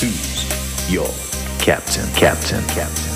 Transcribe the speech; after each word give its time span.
Who's 0.00 0.90
your 0.90 1.10
captain? 1.58 2.08
Captain, 2.14 2.64
captain. 2.68 3.10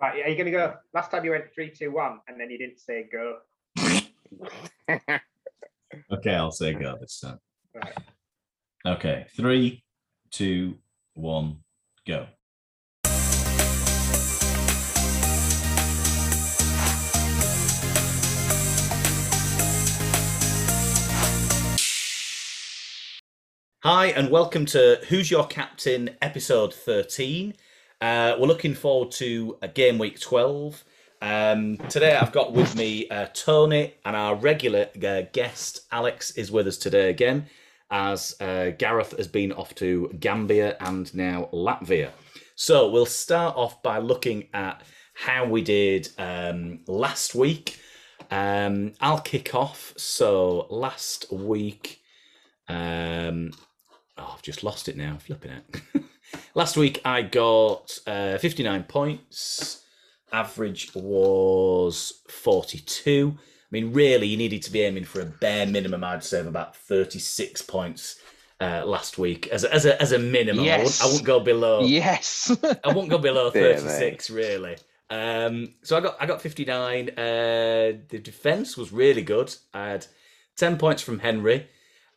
Right, 0.00 0.24
are 0.24 0.28
you 0.28 0.34
going 0.34 0.46
to 0.46 0.50
go? 0.50 0.74
Last 0.92 1.12
time 1.12 1.24
you 1.24 1.30
went 1.30 1.52
three, 1.54 1.70
two, 1.70 1.92
one, 1.92 2.18
and 2.26 2.40
then 2.40 2.50
you 2.50 2.58
didn't 2.58 2.80
say 2.80 3.08
go. 3.12 3.38
Okay, 6.10 6.34
I'll 6.34 6.50
say 6.50 6.74
go 6.74 6.96
this 7.00 7.20
time. 7.20 7.38
Right. 7.74 7.94
Okay, 8.86 9.26
three, 9.36 9.84
two, 10.30 10.78
one, 11.14 11.58
go. 12.06 12.26
Hi, 23.84 24.06
and 24.06 24.28
welcome 24.28 24.66
to 24.66 24.98
Who's 25.08 25.30
Your 25.30 25.46
Captain, 25.46 26.10
episode 26.20 26.74
13. 26.74 27.54
Uh, 28.00 28.34
we're 28.36 28.48
looking 28.48 28.74
forward 28.74 29.12
to 29.12 29.56
a 29.62 29.68
game 29.68 29.98
week 29.98 30.18
12. 30.18 30.82
Um, 31.22 31.76
today 31.88 32.16
I've 32.16 32.32
got 32.32 32.52
with 32.52 32.74
me 32.74 33.08
uh, 33.08 33.28
Tony, 33.34 33.94
and 34.04 34.16
our 34.16 34.34
regular 34.34 34.88
uh, 35.06 35.22
guest, 35.32 35.82
Alex, 35.92 36.32
is 36.32 36.50
with 36.50 36.66
us 36.66 36.76
today 36.76 37.08
again, 37.08 37.46
as 37.88 38.34
uh, 38.40 38.72
Gareth 38.76 39.16
has 39.16 39.28
been 39.28 39.52
off 39.52 39.76
to 39.76 40.12
Gambia 40.18 40.76
and 40.80 41.14
now 41.14 41.48
Latvia. 41.52 42.10
So 42.56 42.90
we'll 42.90 43.06
start 43.06 43.56
off 43.56 43.80
by 43.84 43.98
looking 43.98 44.48
at 44.52 44.82
how 45.14 45.46
we 45.46 45.62
did 45.62 46.08
um, 46.18 46.80
last 46.88 47.32
week. 47.36 47.78
Um, 48.28 48.94
I'll 49.00 49.20
kick 49.20 49.54
off. 49.54 49.94
So 49.96 50.66
last 50.68 51.32
week, 51.32 52.00
um, 52.68 53.52
oh, 54.18 54.32
I've 54.34 54.42
just 54.42 54.62
lost 54.64 54.88
it 54.88 54.96
now. 54.96 55.16
Flipping 55.18 55.52
it. 55.52 56.02
last 56.54 56.76
week 56.76 57.00
I 57.04 57.22
got 57.22 57.98
uh, 58.06 58.38
59 58.38 58.84
points. 58.84 59.84
Average 60.32 60.94
was 60.94 62.20
42. 62.28 63.36
I 63.38 63.40
mean, 63.70 63.92
really, 63.92 64.26
you 64.26 64.36
needed 64.36 64.62
to 64.62 64.72
be 64.72 64.82
aiming 64.82 65.04
for 65.04 65.20
a 65.20 65.26
bare 65.26 65.66
minimum, 65.66 66.04
I'd 66.04 66.24
say, 66.24 66.40
of 66.40 66.46
about 66.46 66.76
36 66.76 67.62
points 67.62 68.18
uh, 68.60 68.82
last 68.84 69.18
week 69.18 69.46
as 69.48 69.64
a, 69.64 69.72
as 69.72 69.84
a, 69.86 70.00
as 70.00 70.12
a 70.12 70.18
minimum. 70.18 70.64
I, 70.64 70.68
wouldn't, 70.78 70.88
Yes. 70.90 71.00
I 71.02 71.06
wouldn't 71.06 71.24
go 71.24 71.40
below. 71.40 71.82
Yes. 71.82 72.56
I 72.84 72.92
won't 72.92 73.08
go 73.08 73.18
below 73.18 73.50
36 73.50 74.30
really. 74.30 74.76
Um, 75.10 75.74
so 75.82 75.96
I 75.96 76.00
got 76.00 76.16
I 76.20 76.26
got 76.26 76.42
59. 76.42 77.10
Uh, 77.10 77.14
the 78.08 78.20
defense 78.22 78.76
was 78.76 78.92
really 78.92 79.22
good. 79.22 79.54
I 79.72 79.88
had 79.90 80.06
10 80.56 80.76
points 80.76 81.02
from 81.02 81.20
Henry. 81.20 81.66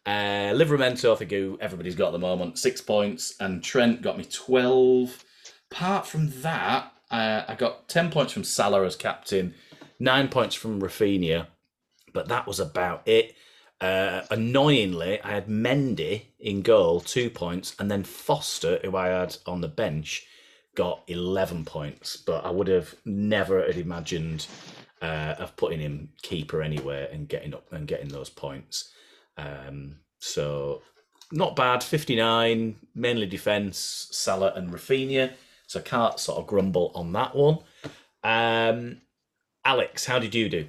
Uh, 0.05 0.52
Livramento, 0.53 1.13
I 1.13 1.16
think 1.16 1.59
everybody's 1.61 1.95
got 1.95 2.07
at 2.07 2.13
the 2.13 2.19
moment, 2.19 2.57
six 2.57 2.81
points, 2.81 3.35
and 3.39 3.63
Trent 3.63 4.02
got 4.02 4.17
me 4.17 4.25
12. 4.25 5.23
Apart 5.71 6.07
from 6.07 6.30
that, 6.41 6.91
uh, 7.11 7.44
I 7.47 7.55
got 7.55 7.88
10 7.88 8.09
points 8.09 8.33
from 8.33 8.44
Salah 8.44 8.85
as 8.85 8.95
captain, 8.95 9.53
nine 9.99 10.27
points 10.27 10.55
from 10.55 10.81
Raphinha, 10.81 11.47
but 12.13 12.27
that 12.29 12.47
was 12.47 12.59
about 12.59 13.07
it. 13.07 13.35
Uh, 13.79 14.22
annoyingly, 14.29 15.22
I 15.22 15.31
had 15.31 15.47
Mendy 15.47 16.27
in 16.39 16.61
goal, 16.61 17.02
two 17.02 17.29
points, 17.29 17.75
and 17.79 17.89
then 17.89 18.03
Foster, 18.03 18.79
who 18.83 18.95
I 18.95 19.07
had 19.07 19.38
on 19.45 19.61
the 19.61 19.67
bench, 19.67 20.25
got 20.75 21.03
11 21.07 21.66
points. 21.66 22.16
But 22.18 22.45
I 22.45 22.51
would 22.51 22.68
have 22.68 22.95
never 23.06 23.66
had 23.66 23.78
imagined 23.78 24.47
uh, 25.01 25.35
of 25.39 25.56
putting 25.57 25.79
him 25.79 26.09
keeper 26.22 26.62
anywhere 26.62 27.09
and 27.12 27.28
getting 27.28 27.53
up 27.53 27.72
and 27.72 27.88
getting 27.88 28.09
those 28.09 28.29
points. 28.29 28.94
Um, 29.38 29.97
so 30.19 30.81
not 31.31 31.56
bad, 31.56 31.84
59, 31.84 32.75
mainly 32.96 33.25
defence, 33.25 34.08
Salah 34.12 34.53
and 34.56 34.72
Raphinha. 34.72 35.31
So 35.68 35.80
I 35.80 35.84
can't 35.84 36.19
sort 36.19 36.40
of 36.40 36.47
grumble 36.47 36.92
on 36.96 37.14
that 37.14 37.36
one. 37.36 37.59
Um, 38.24 38.97
Alex, 39.64 40.06
how 40.06 40.19
did 40.19 40.36
you 40.36 40.50
do? 40.50 40.68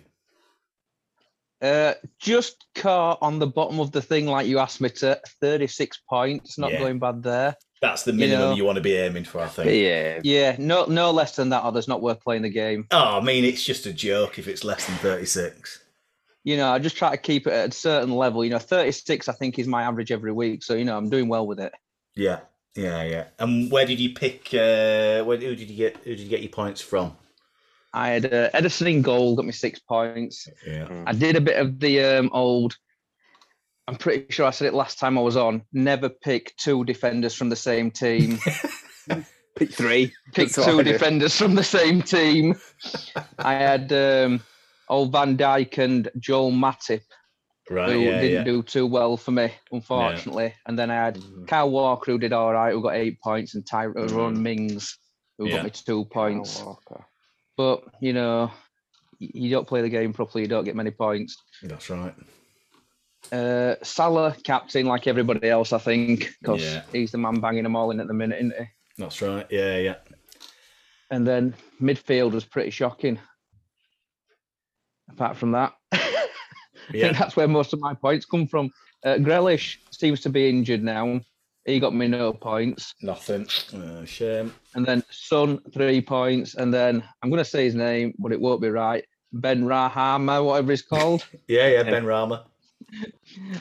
Uh, 1.61 1.95
just 2.19 2.67
caught 2.75 3.19
on 3.23 3.39
the 3.39 3.47
bottom 3.47 3.78
of 3.81 3.93
the 3.93 4.03
thing 4.03 4.27
like 4.27 4.47
you 4.47 4.59
asked 4.59 4.81
me 4.81 4.89
to. 4.91 5.21
36 5.41 6.00
points. 6.09 6.59
Not 6.59 6.73
Yeah. 6.73 6.79
going 6.79 6.99
bad 6.99 7.23
there. 7.23 7.56
That's 7.81 8.05
the 8.05 8.12
minimum 8.12 8.53
you, 8.53 8.59
know- 8.59 8.67
want 8.67 8.77
to 8.77 8.83
be 8.83 8.94
aiming 8.94 9.25
for, 9.25 9.41
I 9.41 9.47
think. 9.49 9.71
Yeah. 9.71 10.21
Yeah, 10.23 10.55
no 10.59 10.84
no 10.87 11.11
less 11.11 11.34
than 11.34 11.49
that 11.50 11.65
or 11.65 11.73
there's 11.73 11.89
not 11.89 12.00
worth 12.00 12.21
playing 12.21 12.43
the 12.43 12.49
game. 12.50 12.87
Oh, 12.93 13.19
I 13.19 13.21
mean, 13.21 13.44
it's 13.44 13.62
just 13.65 13.87
a 13.87 13.93
joke 13.93 14.39
if 14.39 14.47
it's 14.47 14.62
less 14.62 14.87
than 14.87 14.94
36. 14.97 15.81
You 16.44 16.56
know, 16.56 16.72
I 16.72 16.78
just 16.78 16.97
try 16.97 17.10
to 17.10 17.16
keep 17.16 17.47
it 17.47 17.53
at 17.53 17.69
a 17.69 17.72
certain 17.72 18.14
level. 18.14 18.44
You 18.44 18.50
know, 18.50 18.58
36 18.58 19.28
I 19.28 19.32
think 19.32 19.58
is 19.58 19.66
my 19.66 19.82
average 19.82 20.10
every 20.10 20.32
week. 20.32 20.64
So, 20.64 20.75
you 20.75 20.84
know, 20.84 20.97
I'm 20.97 21.08
doing 21.08 21.28
well 21.28 21.47
with 21.47 21.60
it. 21.60 21.72
Yeah, 22.14 22.41
yeah, 22.75 23.03
yeah. 23.04 23.25
And 23.38 23.70
where 23.70 23.86
did 23.86 24.00
you 24.00 24.14
pick? 24.14 24.48
Uh, 24.48 25.25
where, 25.25 25.36
who 25.36 25.54
did 25.54 25.70
you 25.70 25.76
get? 25.76 25.97
Who 25.98 26.10
did 26.10 26.20
you 26.20 26.28
get 26.28 26.42
your 26.42 26.50
points 26.50 26.81
from? 26.81 27.16
I 27.94 28.08
had 28.08 28.25
uh, 28.26 28.50
Ederson 28.50 28.91
in 28.91 29.02
goal, 29.02 29.36
got 29.36 29.44
me 29.44 29.52
six 29.52 29.78
points. 29.78 30.48
Yeah, 30.66 31.04
I 31.06 31.12
did 31.12 31.36
a 31.36 31.41
bit 31.41 31.58
of 31.58 31.78
the 31.78 32.02
um, 32.02 32.31
old. 32.32 32.76
I'm 33.86 33.97
pretty 33.97 34.32
sure 34.32 34.47
I 34.47 34.50
said 34.50 34.69
it 34.69 34.75
last 34.75 34.98
time 34.98 35.19
I 35.19 35.22
was 35.22 35.36
on. 35.36 35.62
Never 35.72 36.08
pick 36.08 36.56
two 36.56 36.84
defenders 36.84 37.34
from 37.34 37.48
the 37.48 37.56
same 37.56 37.91
team. 37.91 38.38
Pick 39.54 39.75
three. 39.75 40.14
pick 40.32 40.50
That's 40.50 40.66
two 40.66 40.82
defenders 40.82 41.36
from 41.36 41.54
the 41.54 41.64
same 41.64 42.00
team. 42.00 42.58
I 43.38 43.52
had 43.52 43.92
um, 43.92 44.41
old 44.92 45.10
Van 45.12 45.36
Dijk 45.36 45.78
and 45.78 46.10
Joel 46.19 46.53
Matip, 46.53 47.00
right. 47.70 47.91
who 47.92 48.00
yeah, 48.00 48.20
didn't 48.20 48.32
yeah. 48.32 48.44
do 48.44 48.62
too 48.62 48.86
well 48.86 49.16
for 49.16 49.30
me, 49.30 49.50
unfortunately. 49.72 50.54
And 50.66 50.78
then 50.78 50.91
I 50.91 50.97
had 50.97 51.16
Mhm. 51.16 51.48
Kyle 51.48 51.70
Walker, 51.70 52.12
who 52.12 52.19
did 52.19 52.32
all 52.32 52.53
right, 52.53 52.72
who 52.72 52.82
got 52.82 52.94
eight 52.94 53.20
points, 53.20 53.54
and 53.54 53.66
Tyrone 53.66 54.42
Mings, 54.42 54.98
who 55.38 55.47
Yeah. 55.48 55.56
got 55.56 55.64
me 55.64 55.70
two 55.70 56.04
points. 56.04 56.62
But, 57.56 57.84
you 58.00 58.12
know, 58.12 58.50
you 59.19 59.50
don't 59.50 59.66
play 59.69 59.82
the 59.82 59.88
game 59.88 60.12
properly, 60.12 60.42
you 60.42 60.48
don't 60.48 60.64
get 60.64 60.76
many 60.76 60.91
points. 60.91 61.36
That's 61.62 61.88
right. 61.91 62.14
Uh, 63.31 63.76
Salah, 63.82 64.36
captain, 64.44 64.86
like 64.86 65.06
everybody 65.06 65.48
else, 65.48 65.72
I 65.72 65.78
think, 65.78 66.34
because 66.41 66.62
Yeah. 66.62 66.82
he's 66.92 67.12
the 67.12 67.19
man 67.19 67.41
banging 67.41 67.62
them 67.62 67.76
all 67.76 67.91
in 67.92 68.00
at 68.00 68.08
the 68.08 68.14
minute, 68.14 68.38
isn't 68.41 68.56
he? 68.58 68.66
That's 68.98 69.22
right. 69.22 69.47
Yeah, 69.50 69.78
yeah. 69.78 69.97
And 71.10 71.26
then 71.26 71.54
midfield 71.81 72.32
was 72.32 72.44
pretty 72.44 72.70
shocking. 72.70 73.19
Apart 75.10 75.36
from 75.36 75.52
that, 75.52 75.72
I 75.92 75.98
Yeah. 76.92 77.06
think 77.06 77.18
that's 77.18 77.36
where 77.36 77.48
most 77.48 77.72
of 77.72 77.80
my 77.80 77.94
points 77.94 78.24
come 78.26 78.46
from. 78.46 78.70
Uh, 79.04 79.14
Grealish 79.16 79.76
seems 79.90 80.20
to 80.20 80.28
be 80.30 80.48
injured 80.48 80.82
now. 80.82 81.20
He 81.64 81.78
got 81.80 81.94
me 81.94 82.08
no 82.08 82.32
points. 82.32 82.94
Nothing. 83.02 83.46
Uh, 83.72 84.04
shame. 84.04 84.52
And 84.74 84.84
then 84.84 85.02
Son, 85.10 85.60
three 85.72 86.00
points. 86.00 86.54
And 86.54 86.72
then 86.74 87.02
I'm 87.22 87.30
going 87.30 87.42
to 87.42 87.48
say 87.48 87.64
his 87.64 87.74
name, 87.74 88.14
but 88.18 88.32
it 88.32 88.40
won't 88.40 88.60
be 88.60 88.68
right. 88.68 89.04
Ben 89.32 89.62
Rahama, 89.64 90.44
whatever 90.44 90.72
he's 90.72 90.82
called. 90.82 91.24
Yeah, 91.48 91.69
yeah. 91.69 91.82
Ben 91.84 92.04
Rama. 92.14 92.46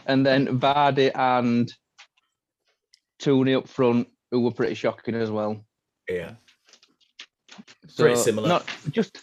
and 0.07 0.25
then 0.25 0.59
Vardy 0.59 1.11
and 1.15 1.71
Toney 3.19 3.53
up 3.53 3.67
front, 3.67 4.07
who 4.31 4.41
were 4.41 4.51
pretty 4.51 4.73
shocking 4.75 5.15
as 5.15 5.29
well. 5.29 5.63
Yeah. 6.09 6.31
Pretty 7.97 8.15
similar. 8.15 8.47
Not 8.47 8.65
just, 8.89 9.19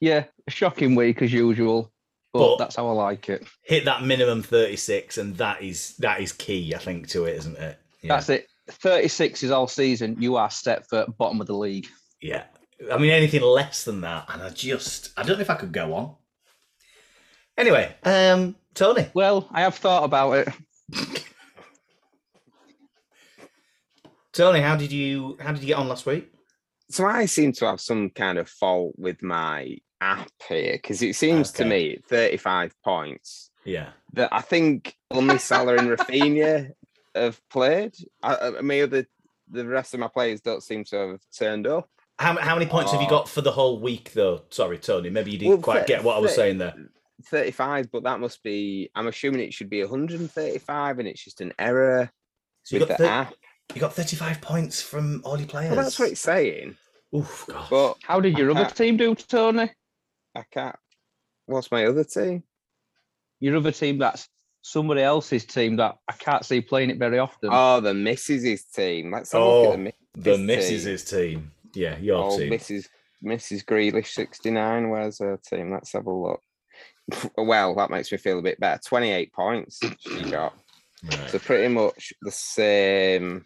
yeah, 0.00 0.24
a 0.46 0.50
shocking 0.50 0.94
week 0.94 1.22
as 1.22 1.32
usual, 1.32 1.92
but, 2.32 2.40
But- 2.40 2.58
that's 2.58 2.76
how 2.76 2.88
I 2.88 2.92
like 2.92 3.28
it. 3.28 3.46
Hit 3.62 3.84
that 3.84 4.02
minimum 4.02 4.42
36, 4.42 5.18
and 5.18 5.36
that 5.36 5.62
is 5.62 5.96
that 5.98 6.20
is 6.20 6.32
key, 6.32 6.74
I 6.74 6.78
think, 6.78 7.08
to 7.08 7.24
it, 7.26 7.36
isn't 7.36 7.58
it? 7.58 7.78
Yeah. 8.02 8.14
That's 8.14 8.28
it. 8.30 8.46
36 8.70 9.42
is 9.42 9.50
all 9.50 9.66
season. 9.66 10.16
You 10.20 10.36
are 10.36 10.50
set 10.50 10.88
for 10.88 11.06
bottom 11.18 11.40
of 11.40 11.46
the 11.46 11.56
league. 11.56 11.86
Yeah. 12.22 12.44
I 12.90 12.96
mean, 12.98 13.10
anything 13.10 13.42
less 13.42 13.84
than 13.84 14.00
that, 14.02 14.26
and 14.32 14.42
I 14.42 14.48
just, 14.50 15.10
I 15.16 15.22
don't 15.22 15.36
know 15.36 15.42
if 15.42 15.50
I 15.50 15.56
could 15.56 15.72
go 15.72 15.92
on. 15.94 16.14
Anyway, 17.58 17.94
um, 18.04 18.56
Tony. 18.74 19.10
Well, 19.12 19.48
I 19.52 19.62
have 19.62 19.74
thought 19.74 20.04
about 20.04 20.32
it. 20.32 20.48
Tony, 24.32 24.60
how 24.60 24.76
did 24.76 24.92
you, 24.92 25.36
how 25.40 25.52
did 25.52 25.60
you 25.60 25.66
get 25.66 25.76
on 25.76 25.88
last 25.88 26.06
week? 26.06 26.30
So 26.90 27.04
I 27.06 27.26
seem 27.26 27.52
to 27.54 27.66
have 27.66 27.80
some 27.80 28.10
kind 28.10 28.38
of 28.38 28.48
fault 28.48 28.94
with 28.96 29.22
my 29.22 29.76
app 30.00 30.30
here 30.48 30.72
because 30.74 31.02
it 31.02 31.14
seems 31.16 31.50
to 31.52 31.64
me 31.64 31.98
35 32.08 32.74
points 32.82 33.50
Yeah. 33.64 33.90
that 34.14 34.28
I 34.32 34.40
think 34.40 34.96
only 35.10 35.38
Salah 35.38 35.76
and 35.76 35.88
Raphinha 35.88 36.70
have 37.14 37.40
played. 37.50 37.94
I, 38.22 38.34
I 38.34 38.58
I 38.58 38.62
mean, 38.62 38.88
the 38.90 39.06
the 39.52 39.66
rest 39.66 39.94
of 39.94 40.00
my 40.00 40.08
players 40.08 40.40
don't 40.40 40.62
seem 40.62 40.84
to 40.84 40.96
have 40.96 41.20
turned 41.36 41.66
up. 41.66 41.88
How, 42.20 42.36
how 42.38 42.54
many 42.54 42.66
points 42.66 42.92
have 42.92 43.00
you 43.00 43.06
Oh. 43.08 43.10
got 43.10 43.28
for 43.28 43.40
the 43.40 43.50
whole 43.50 43.80
week, 43.80 44.12
though? 44.12 44.42
Sorry, 44.50 44.78
Tony. 44.78 45.10
Maybe 45.10 45.32
you 45.32 45.38
didn't 45.38 45.50
Well, 45.54 45.62
quite 45.62 45.80
thir- 45.80 45.86
get 45.86 46.04
what 46.04 46.16
I 46.16 46.20
was 46.20 46.30
thir- 46.32 46.36
saying 46.36 46.58
there. 46.58 46.74
35, 47.26 47.90
but 47.90 48.04
that 48.04 48.20
must 48.20 48.42
be. 48.42 48.90
I'm 48.94 49.08
assuming 49.08 49.40
it 49.40 49.52
should 49.52 49.68
be 49.70 49.80
135, 49.82 50.98
and 50.98 51.08
it's 51.08 51.22
just 51.24 51.40
an 51.40 51.52
error 51.58 52.10
So 52.62 52.76
you 52.76 52.80
with 52.80 52.88
got 52.90 52.98
the 52.98 53.04
thir- 53.04 53.10
app. 53.10 53.34
You 53.74 53.80
got 53.80 53.94
35 53.94 54.40
points 54.40 54.80
from 54.82 55.22
all 55.24 55.38
your 55.38 55.48
players. 55.48 55.74
Well, 55.74 55.82
that's 55.84 55.98
what 55.98 56.10
it's 56.10 56.20
saying. 56.20 56.76
Oof, 57.14 57.46
God. 57.48 57.66
But 57.70 57.96
How 58.02 58.20
did 58.20 58.38
your 58.38 58.50
other 58.52 58.66
team 58.70 58.96
do, 58.96 59.14
Tony? 59.14 59.70
I 60.34 60.44
can't. 60.50 60.76
What's 61.46 61.70
my 61.70 61.86
other 61.86 62.04
team? 62.04 62.44
Your 63.40 63.56
other 63.56 63.72
team 63.72 63.98
that's 63.98 64.28
somebody 64.62 65.02
else's 65.02 65.44
team 65.44 65.76
that 65.76 65.96
I 66.08 66.12
can't 66.12 66.44
see 66.44 66.60
playing 66.60 66.90
it 66.90 66.98
very 66.98 67.18
often. 67.18 67.48
Oh, 67.52 67.80
the 67.80 67.92
Mrs.'s 67.92 68.64
team. 68.64 69.10
Let's 69.10 69.32
have 69.32 69.40
a 69.40 69.44
Oh, 69.44 69.70
look 69.70 69.86
at 69.88 69.94
the, 70.14 70.32
the 70.32 70.38
Misses 70.38 70.84
misses' 70.84 71.04
team. 71.10 71.50
Yeah, 71.74 71.96
your 71.98 72.24
oh, 72.32 72.38
team. 72.38 72.50
Mrs. 72.52 72.86
Mrs. 73.24 73.64
Grealish, 73.64 74.08
69. 74.08 74.90
Where's 74.90 75.18
her 75.20 75.38
team? 75.48 75.72
Let's 75.72 75.92
have 75.92 76.06
a 76.06 76.12
look. 76.12 76.40
Well, 77.36 77.74
that 77.76 77.90
makes 77.90 78.12
me 78.12 78.18
feel 78.18 78.38
a 78.38 78.42
bit 78.42 78.60
better. 78.60 78.80
28 78.86 79.32
points 79.32 79.80
she 79.98 80.30
got. 80.30 80.54
Right. 81.10 81.30
So 81.30 81.38
pretty 81.40 81.68
much 81.68 82.12
the 82.22 82.30
same. 82.30 83.44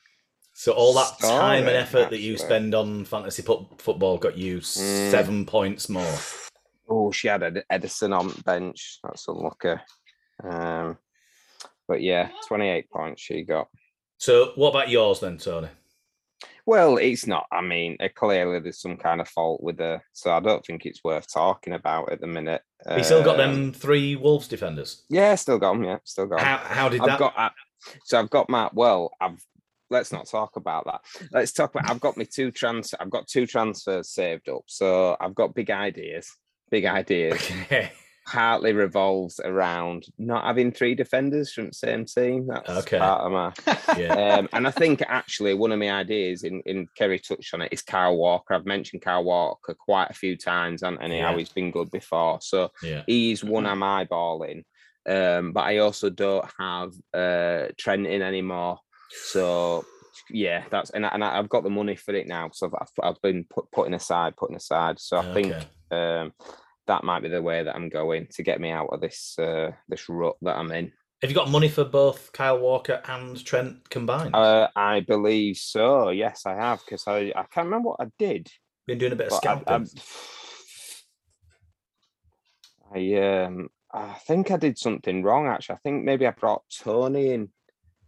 So 0.54 0.72
all 0.72 0.92
that 0.94 1.18
time 1.20 1.66
and 1.66 1.76
effort 1.76 2.10
that 2.10 2.20
you 2.20 2.36
spend 2.36 2.74
on 2.74 3.04
fantasy 3.04 3.42
pu- 3.42 3.66
football 3.78 4.18
got 4.18 4.36
you 4.36 4.58
Mm. 4.58 5.10
seven 5.10 5.46
points 5.46 5.88
more. 5.88 6.14
Oh, 6.88 7.10
she 7.12 7.28
had 7.28 7.42
Ed- 7.42 7.64
Ederson 7.72 8.18
on 8.18 8.30
bench. 8.44 8.98
That's 9.02 9.26
unlucky. 9.28 9.74
Um, 10.42 10.98
but 11.88 12.00
yeah, 12.02 12.30
28 12.48 12.90
points 12.90 13.22
she 13.22 13.42
got. 13.42 13.68
So 14.18 14.52
what 14.56 14.70
about 14.70 14.88
yours 14.90 15.20
then, 15.20 15.38
Tony? 15.38 15.68
Well, 16.66 16.96
it's 16.96 17.26
not. 17.26 17.46
I 17.52 17.60
mean, 17.60 17.96
uh, 18.00 18.08
clearly 18.14 18.58
there's 18.60 18.80
some 18.80 18.96
kind 18.96 19.20
of 19.20 19.28
fault 19.28 19.62
with 19.62 19.78
her, 19.80 20.02
so 20.14 20.30
I 20.32 20.40
don't 20.40 20.64
think 20.64 20.86
it's 20.86 21.04
worth 21.04 21.30
talking 21.30 21.74
about 21.74 22.10
at 22.10 22.20
the 22.22 22.26
minute. 22.26 22.62
You 22.96 23.04
still 23.04 23.22
got 23.22 23.38
Um, 23.38 23.54
them 23.54 23.72
three 23.72 24.16
Wolves 24.16 24.48
defenders. 24.48 25.02
Yeah, 25.10 25.34
still 25.34 25.58
got 25.58 25.74
them. 25.74 25.84
Yeah, 25.84 25.98
still 26.04 26.26
got 26.26 26.40
'em. 26.40 26.46
How, 26.46 26.56
how 26.56 26.88
did 26.88 27.00
I've 27.02 27.06
that? 27.08 27.18
got. 27.18 27.34
uh, 27.38 27.50
so 28.04 28.18
I've 28.18 28.30
got 28.30 28.48
Matt. 28.48 28.72
Well, 28.74 29.10
I've. 29.20 29.42
Let's 29.90 30.10
not 30.12 30.26
talk 30.26 30.56
about 30.56 30.86
that. 30.86 31.02
Let's 31.32 31.52
talk 31.52 31.74
about. 31.74 31.88
I've 31.90 32.00
got 32.00 32.16
my 32.16 32.24
two 32.24 32.50
trans. 32.50 32.94
I've 32.98 33.10
got 33.10 33.28
two 33.28 33.46
transfers 33.46 34.08
saved 34.08 34.48
up. 34.48 34.62
So 34.66 35.16
I've 35.20 35.34
got 35.34 35.54
big 35.54 35.70
ideas. 35.70 36.34
Big 36.74 36.86
ideas. 36.86 37.34
Okay. 37.34 37.92
Partly 38.26 38.72
revolves 38.72 39.38
around 39.38 40.06
not 40.18 40.44
having 40.44 40.72
three 40.72 40.94
defenders 40.96 41.52
from 41.52 41.66
the 41.66 41.72
same 41.74 42.04
team. 42.04 42.48
That's 42.48 42.68
Okay. 42.80 42.98
part 42.98 43.20
of 43.20 43.30
my. 43.32 43.52
Yeah. 43.96 44.38
Um, 44.38 44.48
and 44.52 44.66
I 44.66 44.72
think 44.72 45.02
actually 45.06 45.54
one 45.54 45.70
of 45.70 45.78
my 45.78 45.92
ideas 45.92 46.42
in, 46.42 46.60
in 46.66 46.88
Kerry 46.96 47.20
touched 47.20 47.54
on 47.54 47.62
it 47.62 47.68
is 47.72 47.82
Kyle 47.82 48.16
Walker. 48.16 48.54
I've 48.54 48.66
mentioned 48.66 49.02
Kyle 49.02 49.22
Walker 49.22 49.74
quite 49.78 50.10
a 50.10 50.14
few 50.14 50.36
times, 50.36 50.82
and, 50.82 50.98
and 51.00 51.12
how 51.12 51.36
he's 51.36 51.50
been 51.52 51.70
good 51.70 51.90
before. 51.92 52.40
So 52.40 52.70
Yeah. 52.82 53.02
he's 53.06 53.44
one 53.44 53.66
I'm 53.66 53.80
eyeballing. 53.80 54.64
Um, 55.08 55.52
but 55.52 55.60
I 55.64 55.78
also 55.78 56.08
don't 56.10 56.50
have 56.58 56.90
uh 57.12 57.68
Trent 57.78 58.06
in 58.06 58.22
anymore. 58.22 58.78
So 59.30 59.84
yeah, 60.30 60.64
that's 60.70 60.90
and, 60.90 61.04
I, 61.04 61.10
and 61.10 61.22
I've 61.22 61.50
got 61.50 61.62
the 61.62 61.70
money 61.70 61.94
for 61.94 62.14
it 62.14 62.26
now. 62.26 62.48
So 62.52 62.70
I've, 62.80 62.88
I've 63.02 63.20
been 63.22 63.44
put, 63.54 63.70
putting 63.70 63.94
aside, 63.94 64.36
putting 64.36 64.56
aside. 64.56 64.98
So 64.98 65.18
I 65.18 65.34
think 65.34 65.54
um 65.90 66.32
that 66.86 67.04
might 67.04 67.22
be 67.22 67.28
the 67.28 67.42
way 67.42 67.62
that 67.62 67.74
I'm 67.74 67.88
going 67.88 68.28
to 68.32 68.42
get 68.42 68.60
me 68.60 68.70
out 68.70 68.88
of 68.92 69.00
this 69.00 69.36
uh 69.38 69.70
this 69.88 70.08
rut 70.08 70.36
that 70.42 70.56
I'm 70.56 70.72
in. 70.72 70.92
Have 71.22 71.30
you 71.30 71.34
got 71.34 71.50
money 71.50 71.68
for 71.68 71.84
both 71.84 72.32
Kyle 72.32 72.58
Walker 72.58 73.00
and 73.06 73.42
Trent 73.42 73.88
combined? 73.88 74.34
Uh, 74.34 74.68
I 74.76 75.00
believe 75.00 75.56
so. 75.56 76.10
Yes, 76.10 76.42
I 76.44 76.54
have 76.54 76.80
because 76.84 77.04
I 77.06 77.32
I 77.34 77.44
can't 77.50 77.66
remember 77.66 77.90
what 77.90 78.00
I 78.00 78.10
did. 78.18 78.50
Been 78.86 78.98
doing 78.98 79.12
a 79.12 79.16
bit 79.16 79.32
of 79.32 79.40
but 79.40 79.68
I. 79.68 79.74
I, 79.74 79.84
I 82.94 83.44
um 83.44 83.68
I 83.92 84.12
think 84.26 84.50
I 84.50 84.56
did 84.56 84.76
something 84.76 85.22
wrong 85.22 85.46
actually. 85.46 85.76
I 85.76 85.78
think 85.78 86.04
maybe 86.04 86.26
I 86.26 86.32
brought 86.32 86.62
Tony 86.82 87.32
in 87.32 87.48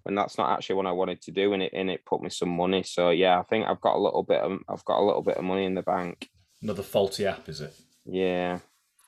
and 0.05 0.17
that's 0.17 0.39
not 0.39 0.51
actually 0.51 0.77
what 0.77 0.87
I 0.87 0.93
wanted 0.93 1.21
to 1.23 1.31
do 1.31 1.53
and 1.53 1.63
it 1.63 1.73
and 1.75 1.91
it 1.91 2.05
put 2.05 2.23
me 2.23 2.31
some 2.31 2.51
money. 2.51 2.83
So 2.83 3.11
yeah, 3.11 3.39
I 3.39 3.43
think 3.45 3.67
I've 3.67 3.81
got 3.81 3.97
a 3.97 4.03
little 4.03 4.23
bit 4.23 4.41
of 4.41 4.59
I've 4.69 4.85
got 4.85 5.01
a 5.01 5.07
little 5.07 5.23
bit 5.23 5.37
of 5.37 5.45
money 5.45 5.65
in 5.65 5.75
the 5.75 5.83
bank. 5.83 6.29
Another 6.63 6.83
faulty 6.83 7.27
app, 7.27 7.49
is 7.49 7.61
it? 7.61 7.75
Yeah. 8.09 8.59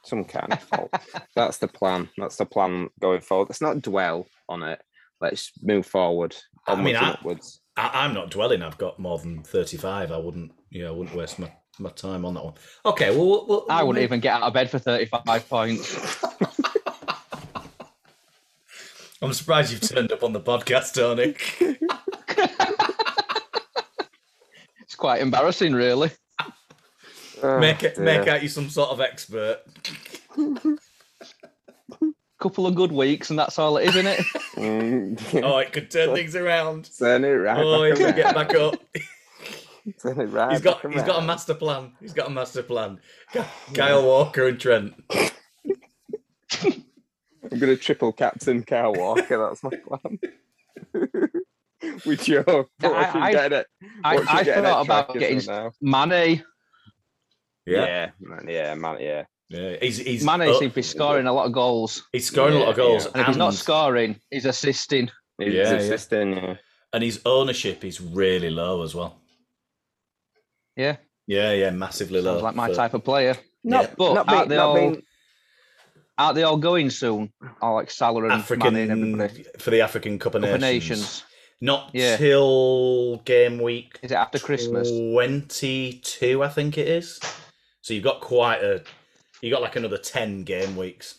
Some 0.04 0.24
kind 0.24 0.52
of 0.52 0.62
fault. 0.62 0.92
that's 1.34 1.58
the 1.58 1.68
plan. 1.68 2.08
That's 2.16 2.36
the 2.36 2.46
plan 2.46 2.88
going 3.00 3.20
forward. 3.20 3.48
Let's 3.48 3.60
not 3.60 3.82
dwell 3.82 4.26
on 4.48 4.62
it. 4.62 4.80
Let's 5.20 5.52
move 5.62 5.86
forward. 5.86 6.36
I 6.66 6.76
mean, 6.80 6.96
I, 6.96 7.10
upwards. 7.12 7.60
I, 7.76 7.90
I'm 8.04 8.14
not 8.14 8.30
dwelling. 8.30 8.62
I've 8.62 8.78
got 8.78 8.98
more 8.98 9.18
than 9.18 9.42
thirty-five. 9.42 10.12
I 10.12 10.16
wouldn't, 10.16 10.52
you 10.70 10.82
know, 10.82 10.88
I 10.88 10.96
wouldn't 10.96 11.16
waste 11.16 11.38
my, 11.38 11.52
my 11.78 11.90
time 11.90 12.24
on 12.24 12.34
that 12.34 12.44
one. 12.44 12.54
Okay, 12.86 13.10
well, 13.10 13.26
we'll, 13.26 13.46
we'll 13.46 13.66
I 13.68 13.82
wouldn't 13.82 14.02
move- 14.02 14.08
even 14.08 14.20
get 14.20 14.34
out 14.34 14.42
of 14.42 14.52
bed 14.54 14.70
for 14.70 14.78
35 14.78 15.48
points. 15.48 16.24
I'm 19.20 19.32
surprised 19.32 19.72
you've 19.72 19.80
turned 19.80 20.12
up 20.12 20.22
on 20.22 20.32
the 20.32 20.40
podcast, 20.40 20.94
Tony. 20.94 21.34
It's 24.80 24.94
quite 24.94 25.20
embarrassing, 25.20 25.74
really. 25.74 26.10
Oh, 27.42 27.58
make 27.60 27.82
it, 27.82 27.98
make 27.98 28.24
dear. 28.24 28.34
out 28.34 28.42
you 28.42 28.48
some 28.48 28.68
sort 28.68 28.90
of 28.90 29.00
expert. 29.00 29.60
Couple 32.40 32.68
of 32.68 32.76
good 32.76 32.92
weeks, 32.92 33.30
and 33.30 33.38
that's 33.38 33.58
all 33.58 33.78
it 33.78 33.88
is, 33.88 33.96
isn't 33.96 34.06
it? 34.06 34.20
Mm. 34.56 35.34
Oh, 35.44 35.58
it 35.58 35.72
could 35.72 35.90
turn 35.90 36.14
things 36.14 36.36
around. 36.36 36.88
Turn 36.96 37.24
it 37.24 37.30
right. 37.30 37.58
Oh, 37.58 37.82
he 37.82 37.90
back 37.92 37.98
could 37.98 38.16
get 38.16 38.34
back 38.34 38.54
up. 38.54 38.76
Turn 40.02 40.20
it 40.20 40.26
right 40.26 40.52
He's 40.52 40.60
got 40.60 40.82
back 40.82 40.92
he's 40.92 41.02
got 41.02 41.22
a 41.22 41.26
master 41.26 41.54
plan. 41.54 41.92
He's 42.00 42.12
got 42.12 42.26
a 42.26 42.30
master 42.30 42.62
plan. 42.62 43.00
Kyle 43.74 44.04
Walker 44.04 44.46
and 44.46 44.60
Trent. 44.60 44.94
I'm 47.50 47.58
gonna 47.58 47.76
triple 47.76 48.12
captain 48.12 48.62
Kyle 48.64 48.92
Walker. 48.92 49.38
That's 49.38 49.62
my 49.64 49.70
plan. 49.70 50.18
With 52.04 52.22
Joe, 52.22 52.66
but 52.78 52.92
I- 52.92 53.20
I, 53.20 53.32
should 53.32 53.52
I- 53.52 53.64
I, 54.04 54.16
I 54.40 54.44
thought 54.44 54.84
about 54.84 55.06
kicker 55.08 55.18
getting 55.20 55.40
now. 55.46 55.72
Mane. 55.80 56.44
Yeah, 57.72 58.10
man, 58.20 58.46
yeah, 58.48 58.74
man, 58.74 58.96
yeah. 59.00 59.24
Yeah, 59.50 59.76
he's 59.80 59.96
he's 59.98 60.24
Mane 60.24 60.42
oh, 60.42 60.58
seems 60.58 60.72
to 60.72 60.74
be 60.76 60.82
scoring 60.82 61.26
a 61.26 61.32
lot 61.32 61.46
of 61.46 61.52
goals. 61.52 62.04
he's 62.12 62.26
scoring 62.26 62.54
a 62.56 62.58
lot 62.58 62.68
of 62.68 62.76
goals, 62.76 63.04
yeah. 63.06 63.10
And 63.14 63.20
if 63.22 63.26
he's 63.28 63.36
not 63.36 63.54
scoring, 63.54 64.20
he's 64.30 64.44
assisting. 64.44 65.10
He's 65.38 65.54
Yeah, 65.54 65.62
yeah. 65.70 65.76
assisting, 65.76 66.32
yeah. 66.36 66.56
and 66.92 67.02
his 67.02 67.20
ownership 67.24 67.84
is 67.84 68.00
really 68.00 68.50
low 68.50 68.82
as 68.82 68.94
well. 68.94 69.20
Yeah, 70.76 70.96
Yeah, 71.26 71.52
yeah, 71.52 71.70
massively 71.70 72.20
low. 72.20 72.40
like 72.40 72.54
my 72.54 72.68
for- 72.68 72.74
type 72.74 72.94
of 72.94 73.04
player. 73.04 73.36
Not, 73.64 73.96
But 73.96 74.14
not, 74.14 74.28
aren't 74.28 74.28
being, 74.28 74.48
they 74.50 74.56
not 74.56 74.66
all- 74.68 74.74
being, 74.76 75.02
Aren't 76.18 76.34
they 76.34 76.42
all 76.42 76.56
going 76.56 76.90
soon? 76.90 77.32
Or 77.62 77.74
like 77.74 77.90
Salah 77.92 78.24
and 78.24 78.32
African 78.32 78.74
Mane 78.74 78.90
and 78.90 79.20
everybody? 79.22 79.44
for 79.58 79.70
the 79.70 79.80
African 79.82 80.18
Cup 80.18 80.34
of 80.34 80.42
Cup 80.42 80.50
of 80.54 80.60
Nations. 80.60 81.00
Nations. 81.00 81.24
Not 81.60 81.90
Yeah. 81.94 82.16
till 82.16 83.16
game 83.24 83.58
week 83.60 83.98
Is 84.02 84.10
it 84.12 84.16
after 84.16 84.38
Christmas? 84.40 84.90
twenty-two, 84.90 86.42
I 86.42 86.48
think 86.48 86.76
it 86.76 86.88
is. 86.88 87.20
So 87.88 87.94
you've 87.94 88.04
got 88.04 88.20
quite 88.20 88.62
a, 88.62 88.82
you 89.40 89.50
got 89.50 89.62
like 89.62 89.76
another 89.76 89.96
ten 89.96 90.44
game 90.44 90.76
weeks. 90.76 91.14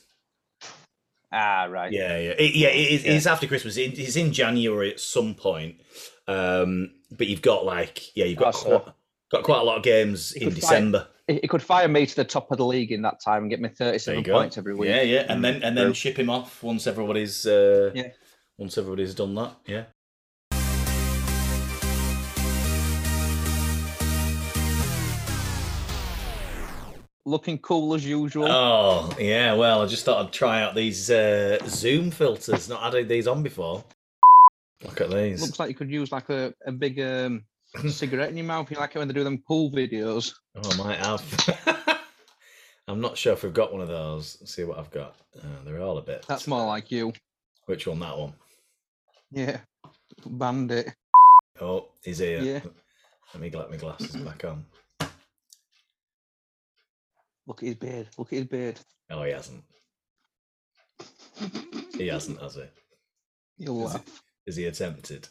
Ah, 1.32 1.64
right. 1.68 1.92
Yeah, 1.92 2.16
yeah, 2.16 2.30
it, 2.38 2.54
yeah. 2.56 2.68
It 2.68 2.92
is, 2.92 3.04
Yeah. 3.04 3.14
It's 3.14 3.26
after 3.26 3.48
Christmas. 3.48 3.76
It, 3.76 3.98
it's 3.98 4.16
in 4.16 4.32
January 4.32 4.92
at 4.92 5.00
some 5.00 5.34
point. 5.34 5.78
Um, 6.28 6.92
but 7.10 7.26
you've 7.26 7.42
got 7.42 7.66
like, 7.66 8.16
yeah, 8.16 8.26
you've 8.26 8.38
got 8.38 8.56
fair. 8.56 8.82
quite, 8.82 8.94
got 9.32 9.44
quite 9.44 9.62
a 9.62 9.64
lot 9.64 9.78
of 9.78 9.84
games 9.84 10.34
in 10.34 10.54
December. 10.54 11.08
He 11.26 11.40
he 11.42 11.48
could 11.48 11.64
fire 11.64 11.88
me 11.88 12.06
to 12.06 12.16
the 12.16 12.24
top 12.24 12.52
of 12.52 12.60
the 12.60 12.66
league 12.68 12.92
in 12.92 13.02
that 13.02 13.20
time 13.20 13.42
and 13.44 13.50
get 13.50 13.60
me 13.60 13.70
37 13.70 14.24
points 14.26 14.60
every 14.60 14.76
week. 14.76 14.90
Yeah, 14.90 15.02
yeah, 15.02 15.26
and 15.28 15.44
then 15.44 15.64
and 15.64 15.76
then 15.76 15.86
True. 15.88 15.94
ship 15.96 16.20
him 16.20 16.30
off 16.30 16.62
once 16.62 16.86
everybody's 16.86 17.48
uh, 17.48 17.90
Yeah. 17.96 18.10
once 18.60 18.78
everybody's 18.78 19.16
done 19.16 19.34
that. 19.34 19.56
Yeah. 19.66 19.86
Looking 27.30 27.60
cool 27.60 27.94
as 27.94 28.04
usual. 28.04 28.48
Oh 28.50 29.14
yeah. 29.20 29.54
Well, 29.54 29.84
I 29.84 29.86
just 29.86 30.04
thought 30.04 30.26
I'd 30.26 30.34
try 30.34 30.64
out 30.64 30.74
these 30.74 31.12
uh, 31.12 31.60
Zoom 31.68 32.10
filters. 32.10 32.68
Not 32.68 32.92
had 32.92 33.08
these 33.08 33.28
on 33.28 33.44
before. 33.44 33.84
Look 34.84 35.00
at 35.00 35.12
these. 35.12 35.40
Looks 35.40 35.60
like 35.60 35.70
you 35.70 35.76
could 35.76 35.92
use 35.92 36.12
like 36.12 36.30
a, 36.30 36.52
a 36.66 36.72
big 36.72 37.00
um, 37.00 37.44
cigarette 37.88 38.32
in 38.32 38.38
your 38.38 38.48
mouth. 38.48 38.72
You 38.72 38.78
like 38.78 38.96
it 38.96 38.98
when 38.98 39.08
they 39.08 39.14
do 39.14 39.24
them 39.24 39.44
pool 39.48 39.70
videos. 39.70 40.34
Oh, 40.56 40.72
I 40.72 40.78
might 40.78 41.06
have. 41.06 42.00
I'm 42.88 43.00
not 43.00 43.16
sure 43.16 43.34
if 43.34 43.44
we've 43.44 43.54
got 43.54 43.72
one 43.72 43.82
of 43.82 43.90
those. 43.90 44.38
Let's 44.42 44.56
see 44.56 44.64
what 44.64 44.80
I've 44.80 44.90
got. 44.90 45.16
Uh, 45.38 45.64
they're 45.64 45.82
all 45.82 46.00
a 46.00 46.02
bit. 46.02 46.26
That's 46.28 46.48
more 46.48 46.66
like 46.66 46.90
you. 46.90 47.14
Which 47.68 47.86
one? 47.86 48.00
That 48.00 48.18
one. 48.18 48.34
Yeah. 49.32 49.60
Bandit. 50.26 50.96
Oh, 51.62 51.90
he's 52.04 52.18
here. 52.18 52.42
Yeah. 52.42 52.62
Let 53.36 53.42
me 53.42 53.52
get 53.52 53.70
my 53.70 53.78
glasses 53.78 54.16
back 54.16 54.44
on. 54.46 54.66
Look 57.50 57.64
at 57.64 57.68
his 57.70 57.76
beard. 57.78 58.08
Look 58.16 58.32
at 58.32 58.38
his 58.38 58.46
beard. 58.48 58.80
Oh, 59.10 59.24
he 59.24 59.32
hasn't. 59.32 59.64
He 61.98 62.08
hasn't, 62.08 62.40
has 62.40 62.54
he? 62.56 62.64
You'll 63.58 63.86
Is 63.88 63.90
it- 63.90 63.98
laugh. 63.98 64.24
Is 64.46 64.56
he 64.56 64.66
attempted? 64.66 65.28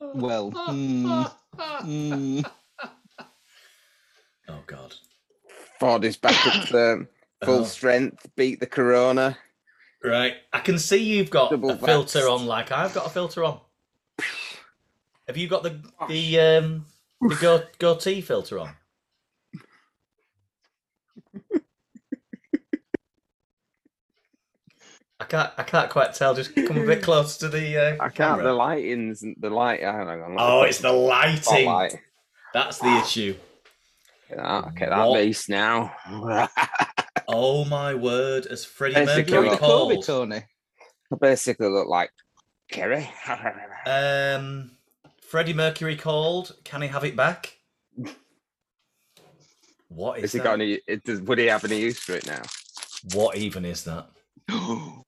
Well, 0.00 0.50
mm, 0.50 1.30
mm. 1.58 2.50
Oh 4.48 4.60
God. 4.66 4.94
Ford 5.78 6.04
is 6.06 6.16
back 6.16 6.46
up 6.46 6.68
to 6.68 7.06
full 7.44 7.60
Oh. 7.60 7.64
strength, 7.64 8.26
beat 8.34 8.60
the 8.60 8.66
Corona. 8.66 9.36
Right. 10.02 10.36
I 10.54 10.60
can 10.60 10.78
see 10.78 10.96
you've 11.02 11.28
got 11.30 11.50
Double 11.50 11.70
a 11.72 11.76
filter 11.76 12.28
on 12.30 12.46
like 12.46 12.72
I've 12.72 12.94
got 12.94 13.06
a 13.06 13.10
filter 13.10 13.44
on. 13.44 13.60
Have 15.26 15.36
you 15.36 15.48
got 15.48 15.62
the 15.62 15.82
the 16.08 16.40
um 16.40 16.86
the 17.20 17.34
go 17.40 17.62
goatee 17.78 18.22
filter 18.22 18.58
on? 18.58 18.74
I 25.20 25.24
can't 25.24 25.52
I 25.58 25.62
can't 25.64 25.90
quite 25.90 26.14
tell. 26.14 26.34
Just 26.34 26.54
come 26.54 26.78
a 26.78 26.86
bit 26.86 27.02
close 27.08 27.36
to 27.38 27.48
the. 27.48 27.76
Uh, 27.76 27.92
I 27.94 28.08
can't. 28.08 28.14
camera. 28.14 28.44
The 28.44 28.52
lighting's 28.52 29.24
the 29.38 29.50
light. 29.50 29.82
I 29.82 30.04
don't 30.04 30.06
know. 30.06 30.36
Oh, 30.38 30.62
it's 30.62 30.78
the 30.78 30.92
lighting. 30.92 31.66
light. 31.66 31.96
That's 32.54 32.78
the 32.78 32.96
issue. 32.98 33.34
Okay, 34.30 34.86
that 34.86 35.08
What? 35.08 35.20
beast 35.22 35.48
now. 35.48 35.94
Oh 37.30 37.66
my 37.66 37.94
word! 37.94 38.46
As 38.46 38.64
Freddie 38.64 38.94
Basically, 38.94 39.34
Mercury 39.34 39.48
like- 39.50 39.58
Kobe, 39.58 39.94
called, 39.96 40.06
Tony. 40.06 40.36
I 41.12 41.16
basically 41.20 41.68
look 41.68 41.86
like 41.86 42.10
Kerry. 42.70 43.06
um, 43.86 44.70
Freddie 45.20 45.52
Mercury 45.52 45.94
called. 45.96 46.56
Can 46.64 46.80
he 46.80 46.88
have 46.88 47.04
it 47.04 47.16
back? 47.16 47.58
What 49.88 50.16
is 50.18 50.22
Has 50.22 50.32
he 50.32 50.38
that? 50.38 50.44
got 50.44 50.52
any? 50.54 50.80
it- 50.86 51.04
Does, 51.04 51.20
would 51.20 51.38
he 51.38 51.46
have 51.46 51.66
any 51.66 51.80
use 51.80 51.98
for 51.98 52.12
it 52.12 52.26
now? 52.26 52.40
What 53.12 53.36
even 53.36 53.66
is 53.66 53.84
that? 53.84 54.08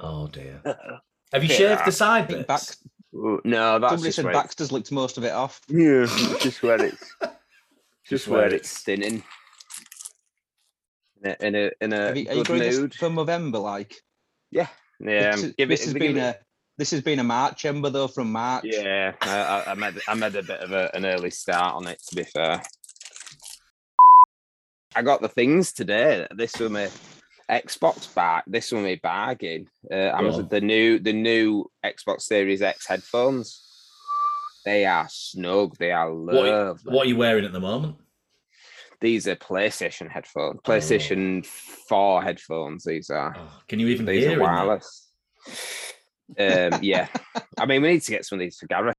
Oh 0.00 0.26
dear. 0.28 0.60
Have 1.32 1.44
you 1.44 1.50
Yeah. 1.50 1.56
shaved 1.76 1.82
the 1.86 1.92
side 1.92 2.24
I 2.24 2.26
think 2.26 2.38
bits? 2.38 2.46
Bax- 2.48 2.76
Ooh, 3.14 3.40
No, 3.44 3.78
that's 3.78 3.90
somebody 3.92 4.08
just 4.08 4.16
said 4.16 4.24
where 4.24 4.34
Baxter's 4.34 4.72
licked 4.72 4.90
most 4.92 5.18
of 5.18 5.24
it 5.24 5.32
off. 5.32 5.60
Yeah, 5.68 6.06
just 6.40 6.62
where 6.62 6.82
it's 6.84 7.14
Just 7.20 8.24
just 8.24 8.28
where 8.28 8.40
where 8.48 8.54
it's 8.54 8.78
thinning. 8.82 9.22
In 11.22 11.30
a 11.30 11.46
in 11.46 11.54
a, 11.54 11.70
in 11.80 11.92
a 11.92 11.96
Have 12.06 12.16
you, 12.16 12.28
are 12.28 12.34
you 12.34 12.44
good 12.44 12.58
mood. 12.80 12.94
for 12.94 13.10
November? 13.10 13.58
Like, 13.58 13.94
Yeah, 14.50 14.68
yeah. 15.00 15.32
this, 15.32 15.42
um, 15.44 15.48
is- 15.50 15.54
give 15.56 15.68
this 15.68 15.80
it, 15.82 15.84
has 15.84 15.94
been 15.94 16.16
it- 16.16 16.20
a 16.20 16.38
this 16.78 16.90
has 16.92 17.02
been 17.02 17.18
a 17.18 17.24
March 17.24 17.64
ember 17.66 17.90
though 17.90 18.08
from 18.08 18.32
March. 18.32 18.64
Yeah, 18.64 19.12
I, 19.20 19.36
I, 19.38 19.70
I 19.72 19.74
made 19.74 20.00
I 20.08 20.14
made 20.14 20.34
a 20.34 20.42
bit 20.42 20.60
of 20.60 20.72
a, 20.72 20.90
an 20.94 21.04
early 21.04 21.30
start 21.30 21.74
on 21.74 21.86
it. 21.86 22.00
To 22.08 22.16
be 22.16 22.24
fair, 22.24 22.62
I 24.96 25.02
got 25.02 25.20
the 25.20 25.28
things 25.28 25.72
today. 25.72 26.26
This 26.34 26.56
was 26.58 26.70
my 26.70 26.88
Xbox 27.50 28.12
bag. 28.14 28.44
This 28.46 28.70
was 28.72 28.82
my 28.82 29.00
bargain. 29.02 29.68
Uh, 29.90 29.94
Amazon, 29.94 30.42
on. 30.42 30.48
the 30.48 30.60
new 30.60 30.98
the 30.98 31.12
new 31.12 31.64
Xbox 31.84 32.22
Series 32.22 32.62
X 32.62 32.86
headphones. 32.86 33.66
They 34.64 34.84
are 34.84 35.06
snug. 35.10 35.76
They 35.78 35.90
are 35.90 36.12
What, 36.14 36.34
are- 36.36 36.64
lovely. 36.68 36.94
what 36.94 37.06
are 37.06 37.08
you 37.08 37.16
wearing 37.16 37.44
at 37.44 37.52
the 37.52 37.60
moment? 37.60 37.96
These 39.00 39.26
are 39.26 39.34
PlayStation 39.36 40.06
Oh. 40.06 40.10
headphones. 40.10 40.60
PlayStation 40.60 41.44
Four 41.46 42.22
headphones. 42.22 42.84
These 42.84 43.08
are. 43.10 43.34
Oh, 43.36 43.60
can 43.66 43.80
you 43.80 43.88
even 43.88 44.04
These 44.06 44.24
hear 44.24 44.30
are 44.32 44.34
in 44.34 44.40
wireless. 44.40 45.08
Um, 46.38 46.78
yeah, 46.82 47.08
I 47.58 47.66
mean, 47.66 47.82
we 47.82 47.88
need 47.92 48.02
to 48.02 48.10
get 48.12 48.24
some 48.24 48.38
of 48.38 48.40
these 48.40 48.58
for 48.58 48.66
Gareth. 48.66 48.94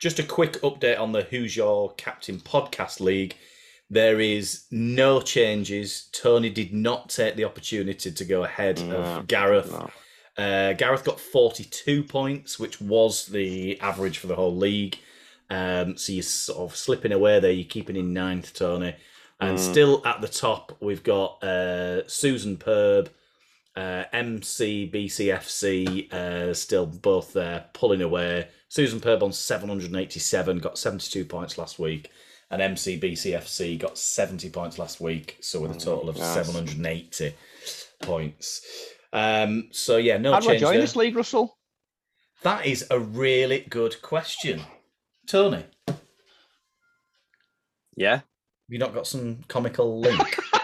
Just 0.00 0.18
a 0.18 0.22
quick 0.22 0.54
update 0.62 1.00
on 1.00 1.12
the 1.12 1.22
Who's 1.22 1.56
Your 1.56 1.92
Captain 1.94 2.38
podcast 2.38 3.00
league. 3.00 3.34
There 3.88 4.20
is 4.20 4.64
no 4.70 5.20
changes. 5.20 6.08
Tony 6.12 6.50
did 6.50 6.72
not 6.72 7.08
take 7.08 7.36
the 7.36 7.44
opportunity 7.44 8.10
to 8.10 8.24
go 8.24 8.44
ahead 8.44 8.80
No, 8.86 8.96
of 8.96 9.26
Gareth. 9.26 9.70
no. 9.72 9.90
Uh, 10.42 10.72
Gareth 10.74 11.04
got 11.04 11.18
42 11.18 12.02
points, 12.02 12.58
which 12.58 12.80
was 12.80 13.26
the 13.26 13.80
average 13.80 14.18
for 14.18 14.26
the 14.26 14.34
whole 14.34 14.54
league. 14.54 14.98
Um, 15.48 15.96
so 15.96 16.12
you're 16.12 16.22
sort 16.24 16.70
of 16.70 16.76
slipping 16.76 17.12
away 17.12 17.40
there. 17.40 17.52
You're 17.52 17.64
keeping 17.64 17.96
in 17.96 18.12
ninth, 18.12 18.52
Tony. 18.52 18.94
And 19.40 19.56
Mm. 19.56 19.60
still 19.60 20.02
at 20.06 20.20
the 20.20 20.28
top, 20.28 20.76
we've 20.80 21.02
got 21.04 21.42
uh, 21.42 22.06
Susan 22.08 22.56
Perb, 22.58 23.08
uh, 23.76 24.04
MCBCFC, 24.14 26.12
uh, 26.12 26.54
still 26.54 26.86
both 26.86 27.32
there, 27.32 27.66
pulling 27.72 28.02
away. 28.02 28.48
Susan 28.68 29.00
Perb 29.00 29.22
on 29.22 29.32
787, 29.32 30.58
got 30.58 30.78
72 30.78 31.24
points 31.24 31.56
last 31.58 31.78
week. 31.78 32.10
And 32.50 32.62
MCBCFC 32.62 33.78
got 33.78 33.98
70 33.98 34.50
points 34.50 34.78
last 34.78 35.00
week. 35.00 35.36
So 35.40 35.60
with 35.60 35.72
a 35.76 35.78
total 35.78 36.08
of 36.08 36.16
nice. 36.16 36.34
780 36.46 37.34
points. 38.02 38.60
Um, 39.12 39.68
so 39.72 39.96
yeah, 39.96 40.16
no 40.18 40.32
How 40.32 40.40
do 40.40 40.50
I 40.50 40.58
join 40.58 40.72
there. 40.74 40.80
this 40.80 40.94
league, 40.96 41.16
Russell? 41.16 41.56
That 42.42 42.66
is 42.66 42.86
a 42.90 42.98
really 43.00 43.60
good 43.68 44.00
question. 44.02 44.62
Tony, 45.26 45.64
Yeah? 47.96 48.10
have 48.16 48.20
Yeah, 48.20 48.20
you 48.68 48.78
not 48.78 48.94
got 48.94 49.06
some 49.08 49.42
comical 49.48 49.98
link? 50.00 50.36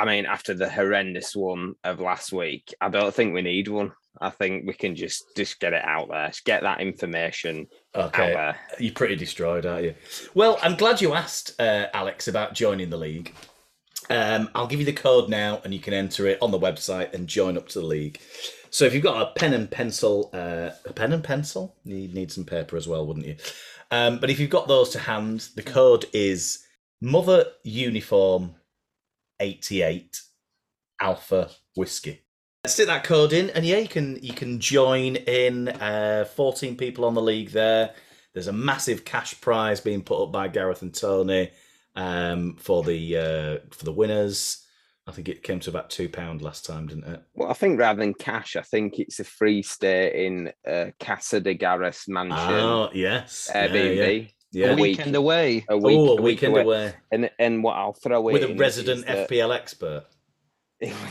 I 0.00 0.06
mean, 0.06 0.24
after 0.24 0.54
the 0.54 0.68
horrendous 0.70 1.36
one 1.36 1.74
of 1.84 2.00
last 2.00 2.32
week, 2.32 2.72
I 2.80 2.88
don't 2.88 3.14
think 3.14 3.34
we 3.34 3.42
need 3.42 3.68
one. 3.68 3.92
I 4.18 4.30
think 4.30 4.66
we 4.66 4.72
can 4.72 4.96
just 4.96 5.22
just 5.36 5.60
get 5.60 5.74
it 5.74 5.84
out 5.84 6.08
there, 6.08 6.28
just 6.28 6.44
get 6.46 6.62
that 6.62 6.80
information 6.80 7.66
Okay, 7.94 8.32
out 8.32 8.34
there. 8.34 8.56
you're 8.78 8.94
pretty 8.94 9.14
destroyed, 9.16 9.66
aren't 9.66 9.84
you? 9.84 9.94
Well, 10.34 10.58
I'm 10.62 10.76
glad 10.76 11.02
you 11.02 11.12
asked, 11.12 11.60
uh, 11.60 11.86
Alex, 11.92 12.28
about 12.28 12.54
joining 12.54 12.88
the 12.88 12.96
league. 12.96 13.34
Um, 14.08 14.48
I'll 14.54 14.66
give 14.66 14.80
you 14.80 14.86
the 14.86 14.92
code 14.92 15.28
now, 15.28 15.60
and 15.64 15.72
you 15.74 15.80
can 15.80 15.92
enter 15.92 16.26
it 16.26 16.38
on 16.40 16.50
the 16.50 16.58
website 16.58 17.12
and 17.12 17.28
join 17.28 17.56
up 17.58 17.68
to 17.68 17.80
the 17.80 17.86
league. 17.86 18.20
So 18.70 18.84
if 18.86 18.94
you've 18.94 19.02
got 19.02 19.20
a 19.22 19.32
pen 19.38 19.52
and 19.52 19.70
pencil, 19.70 20.30
uh, 20.32 20.70
a 20.86 20.92
pen 20.94 21.12
and 21.12 21.22
pencil, 21.22 21.76
you'd 21.84 22.14
need 22.14 22.32
some 22.32 22.44
paper 22.44 22.76
as 22.76 22.88
well, 22.88 23.06
wouldn't 23.06 23.26
you? 23.26 23.36
Um, 23.90 24.18
but 24.18 24.30
if 24.30 24.40
you've 24.40 24.50
got 24.50 24.66
those 24.66 24.90
to 24.90 24.98
hand, 24.98 25.48
the 25.56 25.62
code 25.62 26.06
is 26.12 26.64
Mother 27.00 27.44
Uniform 27.64 28.54
88 29.40 30.20
Alpha 31.00 31.50
Whiskey. 31.74 32.20
Stick 32.66 32.86
that 32.88 33.04
code 33.04 33.32
in, 33.32 33.48
and 33.50 33.64
yeah, 33.64 33.78
you 33.78 33.88
can 33.88 34.18
you 34.22 34.34
can 34.34 34.60
join 34.60 35.16
in. 35.16 35.68
Uh, 35.68 36.26
Fourteen 36.36 36.76
people 36.76 37.06
on 37.06 37.14
the 37.14 37.22
league 37.22 37.50
there. 37.50 37.94
There's 38.34 38.48
a 38.48 38.52
massive 38.52 39.04
cash 39.04 39.40
prize 39.40 39.80
being 39.80 40.02
put 40.02 40.22
up 40.22 40.30
by 40.30 40.48
Gareth 40.48 40.82
and 40.82 40.94
Tony 40.94 41.50
um, 41.96 42.56
for 42.56 42.82
the 42.82 43.16
uh, 43.16 43.68
for 43.70 43.84
the 43.86 43.92
winners. 43.92 44.66
I 45.06 45.12
think 45.12 45.28
it 45.28 45.42
came 45.42 45.58
to 45.60 45.70
about 45.70 45.88
two 45.90 46.08
pound 46.08 46.42
last 46.42 46.66
time, 46.66 46.86
didn't 46.86 47.04
it? 47.04 47.22
Well, 47.34 47.50
I 47.50 47.54
think 47.54 47.80
rather 47.80 47.98
than 47.98 48.14
cash, 48.14 48.54
I 48.54 48.62
think 48.62 48.98
it's 48.98 49.18
a 49.18 49.24
free 49.24 49.62
stay 49.62 50.26
in 50.26 50.52
uh, 50.68 50.90
Casa 51.00 51.40
de 51.40 51.54
Gareth 51.54 52.04
mansion, 52.06 52.38
Oh 52.38 52.90
yes, 52.92 53.50
Yeah, 53.52 53.68
Airbnb, 53.68 53.96
Yeah, 53.96 54.04
a 54.04 54.34
yeah. 54.52 54.68
a 54.68 54.74
week- 54.74 54.98
weekend 54.98 55.14
away. 55.16 55.64
a 55.68 55.76
week, 55.76 55.96
oh, 55.98 56.08
a 56.08 56.10
a 56.12 56.14
week 56.16 56.22
weekend 56.22 56.52
away. 56.54 56.62
away 56.62 56.94
And 57.12 57.30
and 57.38 57.62
what 57.64 57.76
I'll 57.76 57.92
throw 57.92 58.28
in. 58.28 58.34
with 58.34 58.42
in 58.44 58.52
a 58.52 58.54
resident 58.58 59.06
FPL 59.06 59.54
expert. 59.54 60.06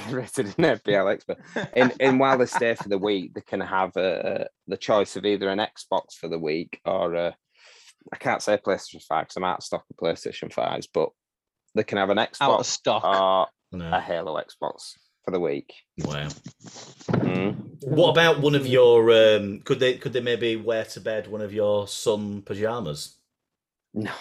resident 0.10 0.58
FPL 0.58 1.12
expert. 1.14 1.38
And 1.74 1.94
and 2.00 2.20
while 2.20 2.38
they 2.38 2.46
stay 2.48 2.76
for 2.76 2.90
the 2.90 2.98
week, 2.98 3.34
they 3.36 3.42
can 3.42 3.62
have 3.62 3.96
uh, 3.96 4.46
the 4.68 4.78
choice 4.78 5.16
of 5.16 5.26
either 5.26 5.50
an 5.50 5.60
Xbox 5.60 6.14
for 6.20 6.28
the 6.28 6.40
week 6.40 6.80
or 6.86 7.16
uh, 7.16 7.32
I 8.12 8.16
can't 8.18 8.42
say 8.42 8.58
PlayStation 8.58 9.04
Five 9.04 9.26
because 9.26 9.38
I'm 9.38 9.44
out 9.44 9.60
of 9.60 9.64
stock 9.64 9.86
of 9.90 9.98
PlayStation 9.98 10.52
Fives, 10.52 10.88
but 10.92 11.10
they 11.76 11.84
can 11.84 11.98
have 12.00 12.10
an 12.10 12.18
Xbox 12.18 12.42
Out 12.42 12.60
of 12.62 12.66
stock. 12.66 13.04
or 13.04 13.48
a 13.80 14.02
Halo 14.02 14.38
Xbox 14.42 14.94
for 15.24 15.32
the 15.32 15.40
week. 15.40 15.72
Wow. 16.00 16.30
Mm. 17.12 17.84
What 17.84 18.10
about 18.10 18.40
one 18.42 18.56
of 18.56 18.66
your? 18.66 19.12
Um, 19.12 19.60
could 19.64 19.80
they 19.80 19.96
could 19.98 20.14
they 20.14 20.22
maybe 20.22 20.56
wear 20.56 20.86
to 20.86 21.00
bed 21.02 21.28
one 21.28 21.42
of 21.42 21.54
your 21.54 21.88
sun 21.88 22.42
pajamas? 22.42 23.18
No, 24.02 24.12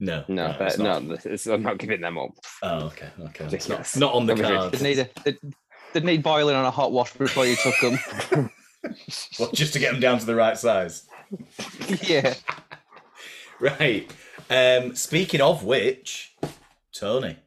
No, 0.00 0.24
no, 0.28 0.98
no. 1.00 1.16
this- 1.16 1.46
I'm 1.46 1.62
not 1.62 1.78
giving 1.78 2.00
them 2.00 2.18
up. 2.18 2.30
Oh, 2.62 2.86
okay, 2.86 3.08
okay. 3.20 3.46
It's 3.52 3.68
not, 3.68 3.96
not 3.96 4.14
on 4.14 4.26
the 4.26 4.34
Let 4.36 4.42
me 4.44 4.50
read 4.50 4.58
card. 4.58 4.72
They'd 4.74 4.82
need, 4.82 4.98
a, 5.24 5.34
they'd 5.92 6.04
need 6.04 6.22
boiling 6.22 6.54
on 6.54 6.64
a 6.64 6.70
hot 6.70 6.92
wash 6.92 7.12
before 7.14 7.46
you 7.46 7.56
took 7.56 7.74
them. 7.80 8.50
Well, 9.40 9.50
just 9.50 9.72
to 9.72 9.80
get 9.80 9.90
them 9.90 10.00
down 10.00 10.20
to 10.20 10.24
the 10.24 10.36
right 10.36 10.56
size. 10.56 11.06
yeah. 12.02 12.34
Right. 13.60 14.08
Um, 14.48 14.94
speaking 14.94 15.40
of 15.40 15.64
which, 15.64 16.36
Tony, 16.92 17.38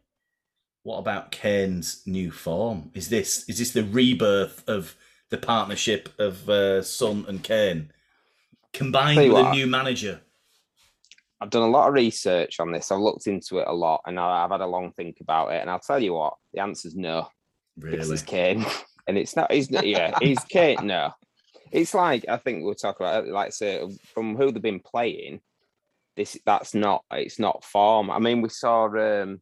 what 0.84 0.98
about 0.98 1.32
Kane's 1.32 2.02
new 2.06 2.32
form? 2.32 2.92
Is 2.94 3.08
this 3.08 3.48
is 3.48 3.60
this 3.60 3.72
the 3.72 3.86
rebirth 3.86 4.68
of 4.68 4.96
the 5.30 5.38
partnership 5.38 6.10
of 6.20 6.50
uh, 6.50 6.82
Son 6.84 7.24
and 7.30 7.42
Kane 7.42 7.94
combined 8.74 9.32
with 9.32 9.46
a 9.46 9.52
new 9.52 9.68
manager? 9.68 10.20
I've 11.42 11.50
done 11.50 11.64
a 11.64 11.70
lot 11.70 11.88
of 11.88 11.96
research 11.96 12.60
on 12.60 12.72
this. 12.72 12.92
I've 12.92 13.00
looked 13.00 13.26
into 13.28 13.58
it 13.60 13.68
a 13.68 13.74
lot, 13.74 14.02
and 14.06 14.20
I've 14.20 14.52
had 14.52 14.62
a 14.62 14.68
long 14.68 14.92
think 14.92 15.18
about 15.22 15.52
it. 15.52 15.62
And 15.62 15.70
I'll 15.72 15.80
tell 15.80 16.02
you 16.02 16.14
what, 16.14 16.36
the 16.54 16.62
answer's 16.62 16.96
no. 16.96 17.28
This 17.78 17.86
Really? 18.08 18.14
is 18.14 18.22
Kane, 18.22 18.66
and 19.08 19.18
it's 19.18 19.36
not. 19.36 19.52
He's 19.52 19.72
not- 19.72 19.88
yeah, 19.88 20.16
he's 20.22 20.40
Kane. 20.44 20.86
No, 20.86 21.12
it's 21.72 21.94
like 21.94 22.26
I 22.30 22.38
think 22.38 22.64
we'll 22.64 22.76
talk 22.76 23.00
about. 23.00 23.26
it, 23.26 23.32
Like 23.32 23.54
say 23.54 23.82
from 24.14 24.36
who 24.36 24.52
they've 24.52 24.62
been 24.62 24.80
playing. 24.82 25.42
This 26.16 26.38
that's 26.46 26.74
not. 26.76 27.04
It's 27.12 27.40
not 27.40 27.64
form. 27.64 28.12
I 28.12 28.20
mean, 28.20 28.42
we 28.42 28.50
saw. 28.50 28.86
um 28.88 29.42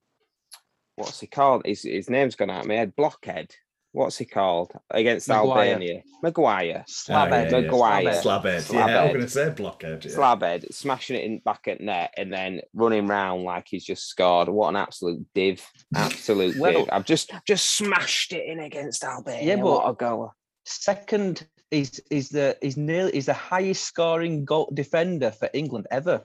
What's 0.96 1.20
he 1.22 1.28
called? 1.28 1.64
His 1.66 1.84
his 1.84 2.10
name's 2.10 2.36
gone 2.36 2.50
out 2.50 2.62
of 2.62 2.68
my 2.68 2.76
head. 2.76 2.96
Blockhead. 2.96 3.52
What's 3.92 4.20
he 4.20 4.26
called 4.26 4.72
against 4.92 5.28
Maguire. 5.28 5.72
Albania? 5.74 6.04
Maguire. 6.22 6.84
Slab 6.88 7.28
Oh, 7.30 7.36
head. 7.36 7.52
yeah, 7.52 7.58
yeah. 7.58 7.64
Maguire. 7.66 8.04
Slabhead. 8.12 8.62
Slabhead. 8.70 8.74
Yeah, 8.74 9.02
I'm 9.02 9.08
going 9.10 9.22
to 9.22 9.30
say 9.30 9.50
blockhead. 9.50 10.06
Yeah. 10.06 10.12
Slabhead 10.12 10.72
smashing 10.74 11.16
it 11.18 11.24
in 11.24 11.40
back 11.40 11.68
at 11.68 11.82
net 11.82 12.14
and 12.16 12.32
then 12.32 12.62
running 12.74 13.08
round 13.08 13.44
like 13.44 13.66
he's 13.68 13.84
just 13.84 14.08
scored. 14.08 14.48
What 14.48 14.70
an 14.70 14.76
absolute 14.76 15.26
div! 15.34 15.66
Absolute 15.96 16.58
Well- 16.58 16.72
div. 16.86 16.90
I've 16.92 17.06
just 17.06 17.32
just 17.48 17.76
smashed 17.78 18.32
it 18.34 18.46
in 18.46 18.60
against 18.60 19.04
Albania. 19.04 19.56
Yeah, 19.56 19.62
what 19.64 19.84
but- 19.84 19.90
a 19.90 19.94
goal! 19.96 20.34
Second 20.66 21.48
is 21.72 22.00
is 22.12 22.30
the 22.30 22.58
is 22.62 22.78
nearly 22.78 23.16
is 23.18 23.26
the 23.26 23.34
highest 23.34 23.84
scoring 23.86 24.46
goal 24.46 24.70
defender 24.72 25.32
for 25.32 25.50
England 25.54 25.88
ever. 25.90 26.24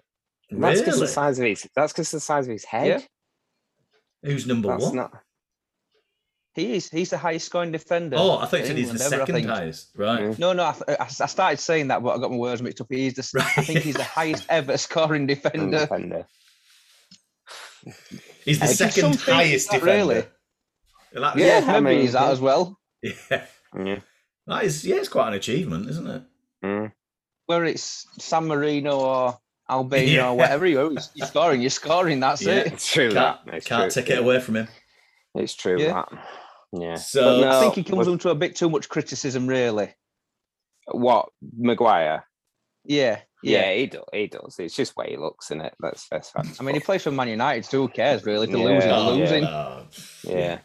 Really? 0.50 0.60
That's 0.60 0.80
because 0.80 1.00
the 1.00 1.08
size 1.08 1.38
of 1.38 1.46
his. 1.46 1.66
That's 1.74 1.94
because 1.94 2.10
the 2.10 2.20
size 2.20 2.46
of 2.46 2.52
his 2.52 2.64
head. 2.66 3.06
Who's 4.22 4.46
number 4.46 4.68
That's 4.68 4.84
one? 4.84 4.96
not. 4.96 5.12
He 6.54 6.76
is. 6.76 6.88
He's 6.88 7.10
the 7.10 7.18
highest 7.18 7.46
scoring 7.46 7.72
defender. 7.72 8.16
Oh, 8.18 8.38
I 8.38 8.46
thought 8.46 8.60
you 8.60 8.66
said 8.66 8.76
he's 8.76 8.92
the 8.92 8.94
England 9.02 9.12
ever, 9.14 9.26
second 9.26 9.48
highest. 9.48 9.88
Right. 9.96 10.38
No, 10.38 10.52
no. 10.52 10.62
I, 10.64 10.74
I 10.88 10.96
I 11.00 11.06
started 11.08 11.58
saying 11.58 11.88
that, 11.88 12.02
but 12.02 12.16
I 12.16 12.20
got 12.20 12.30
my 12.30 12.36
words 12.36 12.62
mixed 12.62 12.80
up. 12.80 12.86
He's 12.90 13.14
the. 13.14 13.20
s- 13.22 13.34
I 13.58 13.62
think 13.62 13.80
he's 13.80 13.96
the 13.96 14.04
highest 14.04 14.46
ever 14.48 14.76
scoring 14.86 15.26
defender. 15.26 15.80
Defender. 15.80 16.26
He's 18.44 18.58
the 18.60 18.64
It's 18.66 18.76
second 18.76 19.16
highest 19.20 19.70
defender. 19.70 19.86
really. 19.92 20.24
That- 21.12 21.36
Yeah, 21.36 21.64
I 21.66 21.80
maybe 21.80 21.96
mean, 21.96 22.00
he's 22.02 22.12
that 22.12 22.30
as 22.30 22.40
well. 22.40 22.78
yeah. 23.02 23.46
Yeah. 23.76 23.98
That 24.46 24.64
is, 24.64 24.84
yeah, 24.84 24.96
it's 24.96 25.08
quite 25.08 25.28
an 25.28 25.34
achievement, 25.34 25.88
isn't 25.90 26.06
it? 26.06 26.22
Mm. 26.64 26.92
Whether 27.46 27.64
it's 27.64 28.06
San 28.18 28.46
Marino 28.46 28.98
or 29.00 29.38
Albania 29.68 30.12
Yeah. 30.12 30.28
or 30.30 30.36
whatever, 30.36 30.66
you 30.66 30.96
you're 31.14 31.26
scoring. 31.26 31.60
You're 31.60 31.70
scoring. 31.70 32.20
That's 32.20 32.42
Yeah. 32.42 32.54
it. 32.60 32.66
It's 32.74 32.92
true. 32.92 33.10
Can't, 33.12 33.44
that. 33.46 33.54
It's 33.54 33.66
can't 33.66 33.90
true. 33.92 34.02
take 34.02 34.10
it 34.10 34.18
away 34.18 34.40
from 34.40 34.56
him. 34.56 34.68
It's 35.34 35.54
true. 35.54 35.80
Yeah. 35.80 36.04
That. 36.10 36.24
Yeah. 36.80 36.96
So- 36.96 37.40
But 37.40 37.48
I 37.52 37.60
think 37.60 37.74
he 37.74 37.84
comes 37.84 37.98
with- 38.06 38.08
under 38.08 38.28
a 38.30 38.34
bit 38.34 38.56
too 38.56 38.68
much 38.70 38.88
criticism, 38.88 39.46
really. 39.46 39.94
What 40.90 41.28
Maguire? 41.56 42.26
Yeah, 42.84 43.20
Yeah, 43.42 43.70
yeah. 43.70 43.74
he 43.74 43.86
does. 43.86 44.04
He 44.12 44.26
does. 44.26 44.56
It's 44.58 44.76
just 44.76 44.96
way 44.96 45.10
he 45.10 45.16
looks 45.16 45.50
in 45.50 45.60
it. 45.62 45.74
That's 45.80 46.06
that's. 46.10 46.32
I 46.36 46.62
mean, 46.62 46.74
he 46.74 46.80
plays 46.80 47.02
for 47.02 47.10
Man 47.10 47.28
United, 47.28 47.64
so 47.64 47.78
who 47.82 47.88
cares, 47.88 48.26
really? 48.26 48.46
If 48.46 48.52
they're 48.52 48.60
Yeah. 48.60 48.74
losing, 48.74 48.90
Oh, 48.92 49.14
yeah. 49.14 49.20
losing. 49.20 49.42
no. 49.44 49.86
yeah. 50.24 50.58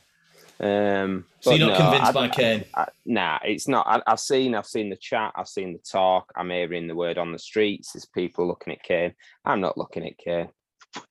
Um. 0.62 1.26
So 1.40 1.52
you're 1.54 1.68
not 1.70 1.80
no, 1.80 1.86
convinced 1.86 2.10
I- 2.10 2.12
by 2.12 2.28
Kane? 2.28 2.66
I, 2.76 2.88
nah, 3.06 3.40
it's 3.46 3.70
not. 3.70 3.88
I, 3.88 4.02
I've 4.06 4.20
seen, 4.20 4.54
I've 4.56 4.66
seen 4.66 4.90
the 4.90 4.98
chat, 4.98 5.32
I've 5.36 5.48
seen 5.48 5.72
the 5.72 5.80
talk. 5.80 6.30
I'm 6.36 6.50
hearing 6.50 6.88
the 6.88 6.96
word 6.96 7.18
on 7.18 7.32
the 7.32 7.40
streets. 7.40 7.94
There's 7.94 8.04
people 8.06 8.46
looking 8.46 8.74
at 8.74 8.84
Kane. 8.84 9.14
I'm 9.46 9.62
not 9.62 9.78
looking 9.78 10.06
at 10.06 10.18
Kane. 10.18 10.50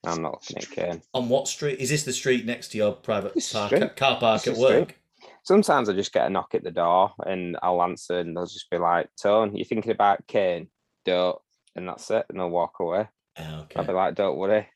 I'm 0.05 0.23
not 0.23 0.33
looking 0.33 0.59
at 0.59 0.71
Kane. 0.71 1.03
On 1.15 1.29
what 1.29 1.49
street? 1.49 1.79
Is 1.79 1.91
this 1.91 2.05
the 2.05 2.13
street 2.13 2.45
next 2.45 2.69
to 2.69 2.79
your 2.79 2.93
private 2.93 3.35
park, 3.53 3.97
car 3.97 4.19
park 4.19 4.47
at 4.47 4.53
is 4.53 4.59
street. 4.59 4.79
work? 4.79 4.99
Sometimes 5.45 5.89
I 5.89 5.93
just 5.95 6.13
get 6.13 6.27
a 6.27 6.31
knock 6.31 6.55
at 6.55 6.65
the 6.65 6.71
door 6.71 7.13
and 7.25 7.57
I'll 7.63 7.83
answer, 7.83 8.19
and 8.19 8.37
they'll 8.37 8.47
just 8.47 8.71
be 8.71 8.79
like, 8.79 9.09
"Tone, 9.21 9.57
you're 9.57 9.65
thinking 9.65 9.93
about 9.93 10.27
Kane? 10.27 10.69
Don't." 11.05 11.39
And 11.77 11.89
that's 11.89 12.11
it, 12.11 12.27
and 12.29 12.39
they'll 12.39 12.51
walk 12.51 12.75
away. 12.81 13.09
Ah, 13.39 13.67
I'll 13.77 13.85
be 13.85 13.93
like, 13.93 14.15
don't 14.17 14.37
worry. 14.37 14.67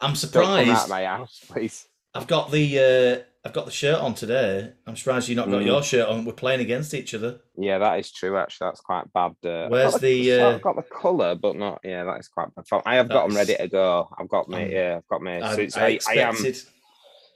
I'm 0.00 0.14
don't 0.14 0.32
come 0.32 0.44
out 0.44 0.56
surprised. 0.58 0.82
of 0.84 0.88
my 0.90 1.04
house, 1.04 1.40
please." 1.48 1.86
I've 2.14 2.26
got 2.26 2.50
the 2.50 2.78
uh, 2.78 3.24
I've 3.46 3.52
got 3.52 3.64
the 3.64 3.70
shirt 3.70 4.00
on 4.00 4.12
today. 4.14 4.72
I'm 4.88 4.96
surprised 4.96 5.28
you've 5.28 5.36
not 5.36 5.48
got 5.48 5.62
Mm. 5.62 5.66
your 5.66 5.80
shirt 5.80 6.08
on. 6.08 6.24
We're 6.24 6.32
playing 6.32 6.60
against 6.60 6.92
each 6.94 7.14
other. 7.14 7.38
Yeah, 7.56 7.78
that 7.78 8.00
is 8.00 8.10
true. 8.10 8.36
Actually, 8.36 8.66
that's 8.70 8.80
quite 8.80 9.04
bad. 9.12 9.36
Uh, 9.44 9.66
I've 9.66 9.70
Where's 9.70 9.92
got 9.92 10.00
the, 10.00 10.32
uh, 10.32 10.50
I've 10.56 10.62
got 10.62 10.74
the 10.74 10.82
colour, 10.82 11.36
but 11.36 11.54
not. 11.54 11.78
Yeah, 11.84 12.02
that 12.02 12.18
is 12.18 12.26
quite 12.26 12.48
bad. 12.56 12.64
I 12.84 12.96
have 12.96 13.08
got 13.08 13.28
them 13.28 13.36
ready 13.36 13.54
to 13.54 13.68
go. 13.68 14.08
I've 14.18 14.28
got 14.28 14.48
my. 14.48 14.64
Um, 14.64 14.70
yeah, 14.70 14.96
I've 14.96 15.06
got 15.06 15.22
my. 15.22 15.40
I, 15.48 15.66
So 15.68 15.80
I 15.80 15.86
I, 15.86 15.98
I 16.08 16.14
am. 16.16 16.34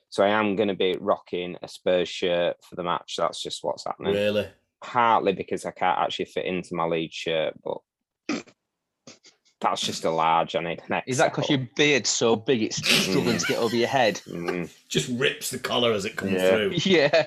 So 0.09 0.25
I 0.25 0.31
am 0.31 0.57
going 0.57 0.69
to 0.69 0.75
be 0.75 0.97
rocking 1.01 1.57
a 1.63 1.69
Spurs 1.69 2.09
shirt 2.09 2.57
for 2.69 2.75
the 2.75 2.83
match. 2.83 3.15
That's 3.17 3.41
just 3.41 3.63
what's 3.63 3.85
happening. 3.85 4.15
Really? 4.15 4.49
Partly 4.83 5.33
because 5.33 5.65
I 5.65 5.71
can't 5.71 6.01
actually 6.01 6.25
fit 6.25 6.47
into 6.47 6.75
my 6.75 6.87
lead 6.87 7.13
shirt, 7.15 7.55
but 7.63 7.79
that's 9.61 9.81
just 9.83 10.05
a 10.05 10.11
large. 10.11 10.57
I 10.57 10.61
need 10.61 10.81
an 10.89 11.03
Is 11.07 11.19
that 11.19 11.33
because 11.35 11.51
your 11.51 11.67
beard's 11.77 12.09
so 12.11 12.35
big 12.37 12.63
it's 12.63 12.77
struggling 12.77 13.39
to 13.39 13.47
get 13.47 13.59
over 13.59 13.77
your 13.77 13.89
head? 13.89 14.21
Mm, 14.31 14.71
Just 14.89 15.09
rips 15.19 15.51
the 15.51 15.59
collar 15.59 15.93
as 15.93 16.05
it 16.05 16.17
comes 16.17 16.33
Yeah. 16.33 16.51
through. 16.51 16.73
Yeah, 16.77 17.27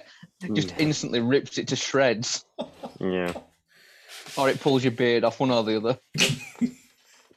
just 0.54 0.70
mm, 0.70 0.80
instantly 0.80 1.20
rips 1.20 1.58
it 1.58 1.68
to 1.70 1.76
shreds, 1.76 2.46
yeah. 3.00 3.34
or 4.38 4.50
it 4.50 4.60
pulls 4.60 4.84
your 4.84 4.92
beard 4.92 5.24
off 5.24 5.40
one 5.40 5.52
or 5.52 5.64
the 5.64 5.78
other. 5.78 5.98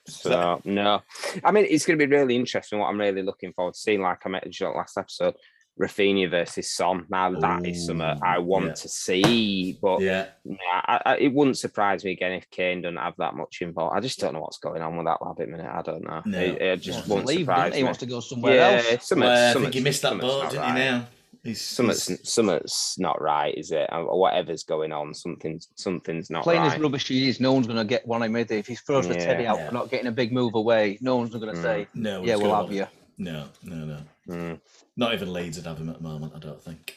So 0.09 0.61
no, 0.65 1.03
I 1.43 1.51
mean 1.51 1.67
it's 1.69 1.85
going 1.85 1.99
to 1.99 2.07
be 2.07 2.15
really 2.15 2.37
interesting. 2.37 2.79
What 2.79 2.87
I'm 2.87 3.01
really 3.01 3.23
looking 3.23 3.53
forward 3.53 3.75
to 3.75 3.81
seeing, 3.81 4.03
like 4.03 4.25
I 4.25 4.29
mentioned 4.29 4.73
last 4.77 4.97
episode, 4.97 5.35
Raphinha 5.81 6.31
versus 6.31 6.71
Son. 6.75 7.05
Now 7.11 7.31
that 7.39 7.67
is 7.67 7.87
something 7.87 8.19
I 8.23 8.39
want 8.39 8.67
yeah. 8.67 8.73
to 8.73 8.89
see, 8.89 9.79
but 9.83 10.01
Yeah. 10.01 10.27
Nah, 10.45 10.57
I, 10.73 11.01
I, 11.05 11.17
it 11.19 11.33
wouldn't 11.35 11.59
surprise 11.59 12.05
me 12.05 12.13
again 12.13 12.33
if 12.33 12.49
Kane 12.51 12.81
doesn't 12.83 12.97
have 12.97 13.15
that 13.19 13.35
much 13.35 13.59
involved. 13.61 13.95
I 13.97 14.01
just 14.01 14.19
don't 14.19 14.33
know 14.33 14.41
what's 14.41 14.59
going 14.59 14.81
on 14.81 14.97
with 14.97 15.07
that 15.07 15.21
lad 15.21 15.33
at 15.33 15.37
the 15.37 15.47
minute. 15.47 15.71
I 15.71 15.83
don't 15.83 16.03
know. 16.05 16.23
No. 16.25 16.39
It, 16.39 16.63
it 16.63 16.77
just 16.81 16.97
Wants 17.01 17.09
to 17.09 17.15
won't 17.15 17.27
leave, 17.27 17.41
surprise 17.41 17.65
didn't 17.65 17.77
he? 17.79 17.85
wants 17.85 17.99
to 18.01 18.07
go 18.07 18.21
somewhere 18.21 18.55
yeah, 18.55 18.83
else. 18.93 19.07
something's- 19.09 19.21
Well, 19.21 19.51
I 19.59 19.61
think 19.61 19.75
he 19.75 19.81
missed 19.81 20.03
that 20.03 20.09
something's 20.11 20.33
boat, 20.33 20.51
didn't 20.51 20.63
right. 20.63 20.77
he? 20.79 20.85
Now 20.85 21.07
he's, 21.45 21.61
Something's, 21.61 22.07
he's- 22.09 22.33
something's 22.33 22.95
not 22.99 23.21
right, 23.21 23.55
is 23.55 23.71
it? 23.71 23.87
Uh, 23.93 24.05
Whatever's 24.05 24.63
going 24.65 24.93
on, 24.93 25.13
something's 25.13 25.69
something's 25.75 26.31
not 26.31 26.43
Playing 26.43 26.63
right. 26.63 26.75
as 26.75 26.81
rubbish 26.81 27.07
he 27.09 27.29
is, 27.29 27.39
no 27.39 27.53
one's 27.53 27.67
going 27.67 27.77
to 27.79 27.85
get 27.85 28.07
one 28.07 28.23
him 28.23 28.33
with 28.33 28.51
it. 28.51 28.57
If 28.61 28.67
he's 28.67 28.81
throws 28.81 29.07
the 29.07 29.15
Yeah. 29.15 29.25
teddy 29.27 29.47
out 29.47 29.59
Yeah. 29.59 29.69
for 29.69 29.75
not 29.75 29.91
getting 29.91 30.07
a 30.07 30.13
big 30.13 30.33
move 30.33 30.55
away, 30.55 30.97
no 31.03 31.17
one's 31.17 31.31
going 31.35 31.55
to 31.55 31.61
Mm. 31.61 31.63
say, 31.63 31.87
no. 31.95 32.25
"Yeah, 32.25 32.37
we'll 32.37 32.55
have 32.55 32.71
be- 32.71 32.77
you." 32.77 32.87
No, 33.19 33.45
no, 33.63 33.77
no. 33.77 33.99
Mm. 34.29 34.61
Not 34.97 35.15
even 35.15 35.33
Leeds 35.33 35.57
would 35.57 35.67
have 35.67 35.79
him 35.79 35.89
at 35.89 35.97
the 35.97 36.03
moment. 36.03 36.33
I 36.35 36.39
don't 36.39 36.63
think. 36.63 36.97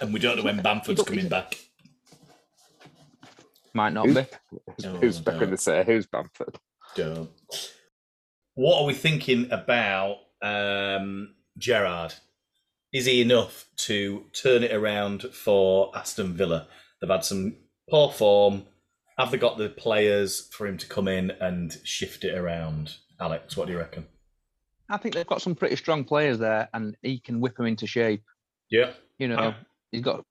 And 0.00 0.12
we 0.12 0.20
don't 0.20 0.36
know 0.36 0.42
when 0.44 0.60
Bamford's 0.62 1.02
coming 1.02 1.28
back. 1.28 1.58
Might 3.74 3.92
not 3.92 4.06
Who's- 4.06 4.26
be. 4.26 4.58
No, 4.82 4.96
Who's 4.96 5.20
back 5.20 5.42
in 5.42 5.50
the 5.50 5.56
say? 5.56 5.84
Who's 5.84 6.06
Bamford? 6.06 6.58
Don't. 6.94 7.30
What 8.54 8.80
are 8.80 8.86
we 8.86 8.94
thinking 8.94 9.50
about 9.52 10.16
um, 10.42 11.34
Gerrard? 11.58 12.14
Is 12.92 13.06
he 13.06 13.20
enough 13.20 13.66
to 13.86 14.24
turn 14.32 14.62
it 14.64 14.72
around 14.72 15.22
for 15.22 15.92
Aston 15.96 16.34
Villa? 16.34 16.66
They've 17.00 17.10
had 17.10 17.24
some 17.24 17.56
poor 17.90 18.10
form. 18.10 18.64
Have 19.18 19.30
they 19.30 19.36
got 19.36 19.58
the 19.58 19.68
players 19.68 20.48
for 20.52 20.66
him 20.66 20.78
to 20.78 20.86
come 20.88 21.06
in 21.08 21.30
and 21.32 21.76
shift 21.84 22.24
it 22.24 22.34
around? 22.36 22.96
Alex, 23.20 23.56
what 23.56 23.66
do 23.66 23.72
you 23.74 23.78
reckon? 23.78 24.06
I 24.90 24.96
think 24.96 25.14
they've 25.14 25.26
got 25.26 25.42
some 25.42 25.54
pretty 25.54 25.76
strong 25.76 26.04
players 26.04 26.38
there, 26.38 26.68
and 26.72 26.96
he 27.02 27.18
can 27.20 27.40
whip 27.40 27.56
them 27.56 27.66
into 27.66 27.86
shape. 27.86 28.22
Yeah, 28.70 28.92
You 29.18 29.28
know, 29.28 29.36
Uh, 29.36 29.54
he's 29.90 30.02
got. 30.02 30.24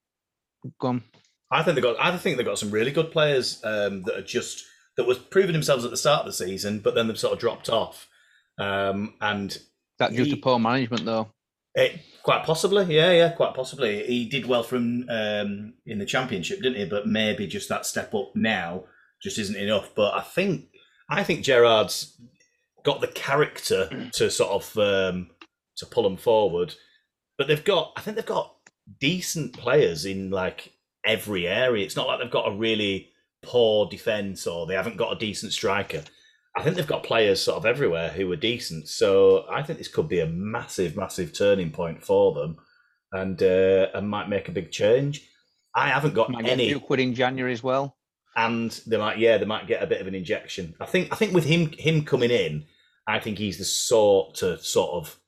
Gone. 0.79 1.03
I 1.51 1.63
think 1.63 1.75
they 1.75 1.81
got. 1.81 1.95
I 1.99 2.15
think 2.17 2.37
they've 2.37 2.45
got 2.45 2.59
some 2.59 2.71
really 2.71 2.91
good 2.91 3.11
players 3.11 3.63
um, 3.63 4.03
that 4.03 4.17
are 4.17 4.21
just 4.23 4.65
that 4.97 5.05
was 5.07 5.17
proving 5.17 5.53
themselves 5.53 5.85
at 5.85 5.91
the 5.91 5.97
start 5.97 6.21
of 6.21 6.25
the 6.25 6.33
season, 6.33 6.79
but 6.79 6.95
then 6.95 7.07
they've 7.07 7.19
sort 7.19 7.33
of 7.33 7.39
dropped 7.39 7.69
off. 7.69 8.07
Um, 8.57 9.13
and 9.21 9.57
That 9.99 10.11
due 10.11 10.23
He- 10.23 10.31
to 10.31 10.37
poor 10.37 10.59
management, 10.59 11.05
though. 11.05 11.31
It, 11.75 12.01
quite 12.23 12.43
possibly, 12.43 12.85
yeah, 12.95 13.11
yeah, 13.11 13.29
quite 13.29 13.53
possibly. 13.53 14.03
He 14.07 14.25
did 14.25 14.47
well 14.47 14.63
from 14.63 15.07
um, 15.09 15.75
in 15.85 15.99
the 15.99 16.05
championship, 16.07 16.57
didn't 16.61 16.79
he? 16.79 16.85
But 16.85 17.05
maybe 17.07 17.45
just 17.45 17.69
that 17.69 17.85
step 17.85 18.15
up 18.15 18.35
now 18.35 18.85
just 19.21 19.37
isn't 19.37 19.55
enough. 19.55 19.93
But 19.95 20.15
I 20.15 20.21
think 20.21 20.69
I 21.07 21.23
think 21.23 21.45
Gerrard's 21.45 22.19
got 22.83 23.01
the 23.01 23.07
character 23.07 24.09
to 24.13 24.29
sort 24.29 24.51
of 24.51 24.77
um, 24.77 25.29
to 25.77 25.85
pull 25.85 26.03
them 26.03 26.17
forward. 26.17 26.75
But 27.37 27.47
they've 27.47 27.63
got, 27.63 27.93
I 27.95 28.01
think 28.01 28.15
they've 28.15 28.25
got 28.25 28.55
decent 28.99 29.53
players 29.53 30.05
in 30.05 30.31
like 30.31 30.73
every 31.05 31.47
area. 31.47 31.85
It's 31.85 31.95
not 31.95 32.07
like 32.07 32.19
they've 32.19 32.31
got 32.31 32.47
a 32.47 32.55
really 32.55 33.09
poor 33.43 33.87
defense 33.87 34.47
or 34.47 34.65
they 34.65 34.75
haven't 34.75 34.97
got 34.97 35.15
a 35.15 35.19
decent 35.19 35.53
striker. 35.53 36.03
I 36.55 36.63
think 36.63 36.75
they've 36.75 36.87
got 36.87 37.03
players 37.03 37.41
sort 37.41 37.57
of 37.57 37.65
everywhere 37.67 38.09
who 38.09 38.31
are 38.31 38.37
decent. 38.37 38.87
So 38.87 39.45
I 39.49 39.61
think 39.61 39.77
this 39.77 39.87
could 39.87 40.09
be 40.09 40.19
a 40.19 40.25
massive, 40.25 40.95
massive 40.95 41.31
turning 41.31 41.69
point 41.69 42.03
for 42.03 42.33
them, 42.33 42.57
and 43.11 43.41
uh, 43.43 43.89
and 43.93 44.09
might 44.09 44.27
make 44.27 44.49
a 44.49 44.51
big 44.51 44.71
change. 44.71 45.29
I 45.75 45.89
haven't 45.89 46.15
got 46.15 46.31
Might 46.31 46.45
get 46.45 46.49
a 46.49 46.53
any, 46.53 46.69
few 46.69 46.79
quid 46.79 46.99
in 46.99 47.13
January 47.13 47.53
as 47.53 47.61
well. 47.61 47.96
And 48.35 48.71
they 48.85 48.97
might, 48.97 49.17
yeah, 49.17 49.37
they 49.37 49.45
might 49.45 49.67
get 49.67 49.81
a 49.81 49.87
bit 49.87 50.01
of 50.01 50.07
an 50.07 50.15
injection. 50.15 50.75
I 50.79 50.85
think, 50.85 51.11
I 51.11 51.15
think 51.15 51.33
with 51.33 51.45
him, 51.45 51.71
him 51.77 52.03
coming 52.03 52.31
in, 52.31 52.65
I 53.07 53.19
think 53.19 53.37
he's 53.37 53.57
the 53.57 53.63
sort 53.63 54.35
to 54.35 54.59
sort 54.59 54.91
of 54.93 55.19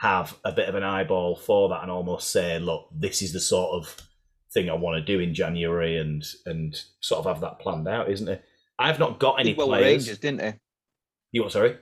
have 0.00 0.36
a 0.44 0.52
bit 0.52 0.68
of 0.68 0.74
an 0.74 0.82
eyeball 0.82 1.36
for 1.36 1.68
that 1.68 1.82
and 1.82 1.90
almost 1.90 2.32
say, 2.32 2.58
look, 2.58 2.88
this 2.92 3.22
is 3.22 3.32
the 3.32 3.40
sort 3.40 3.72
of 3.72 3.96
thing 4.52 4.70
I 4.70 4.74
want 4.74 4.96
to 4.96 5.12
do 5.12 5.20
in 5.20 5.34
January, 5.34 5.98
and 5.98 6.24
and 6.46 6.74
sort 7.00 7.18
of 7.18 7.26
have 7.26 7.40
that 7.42 7.58
planned 7.58 7.88
out, 7.88 8.10
isn't 8.10 8.28
it? 8.28 8.42
I've 8.78 8.98
not 8.98 9.18
got 9.18 9.40
any 9.40 9.50
Did 9.50 9.58
well 9.58 9.70
with 9.70 9.80
players. 9.80 10.02
Rangers, 10.06 10.18
didn't 10.18 10.42
he? 10.42 10.52
You 11.32 11.42
what? 11.42 11.52
Sorry. 11.52 11.76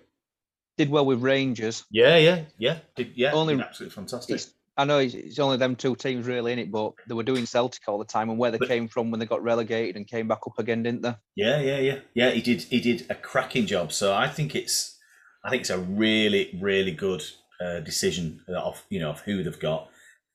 Did 0.77 0.91
well 0.91 1.07
with 1.07 1.23
Rangers. 1.23 1.85
Yeah, 1.91 2.17
yeah, 2.17 2.43
yeah, 2.59 2.79
did, 2.97 3.13
yeah. 3.15 3.33
Only- 3.33 3.61
absolutely 3.61 3.95
fantastic. 3.95 4.37
It's, 4.37 4.53
I 4.77 4.85
know 4.85 4.99
it's, 4.99 5.39
only 5.39 5.57
them 5.57 5.77
two 5.77 5.95
teams 5.95 6.27
really 6.27 6.53
in 6.53 6.59
it, 6.59 6.73
but 6.73 6.95
they 7.07 7.15
were 7.15 7.23
doing 7.23 7.47
Celtic 7.47 7.83
all 7.87 7.99
the 7.99 8.05
time, 8.05 8.29
and 8.29 8.39
where 8.39 8.51
they 8.51 8.59
But- 8.59 8.69
came 8.69 8.89
from 8.89 9.11
when 9.11 9.21
they 9.21 9.27
got 9.27 9.43
relegated 9.43 9.97
and 9.97 10.07
came 10.07 10.27
back 10.27 10.41
up 10.47 10.59
again, 10.59 10.83
didn't 10.83 11.03
they? 11.03 11.15
Yeah, 11.37 11.61
yeah, 11.61 11.79
yeah, 11.79 11.99
yeah. 12.15 12.31
He 12.31 12.41
did. 12.43 12.63
He 12.63 12.81
did 12.81 13.07
a 13.09 13.15
cracking 13.15 13.67
job. 13.67 13.93
So 13.93 14.13
I 14.13 14.29
think 14.29 14.55
it's, 14.55 14.99
I 15.45 15.51
think 15.51 15.61
it's 15.61 15.71
a 15.71 15.79
really, 15.79 16.59
really 16.61 16.91
good 16.91 17.23
uh, 17.61 17.81
decision 17.81 18.41
of 18.49 18.85
you 18.89 18.99
know 19.01 19.11
of 19.11 19.21
who 19.21 19.43
they've 19.43 19.61
got. 19.61 19.89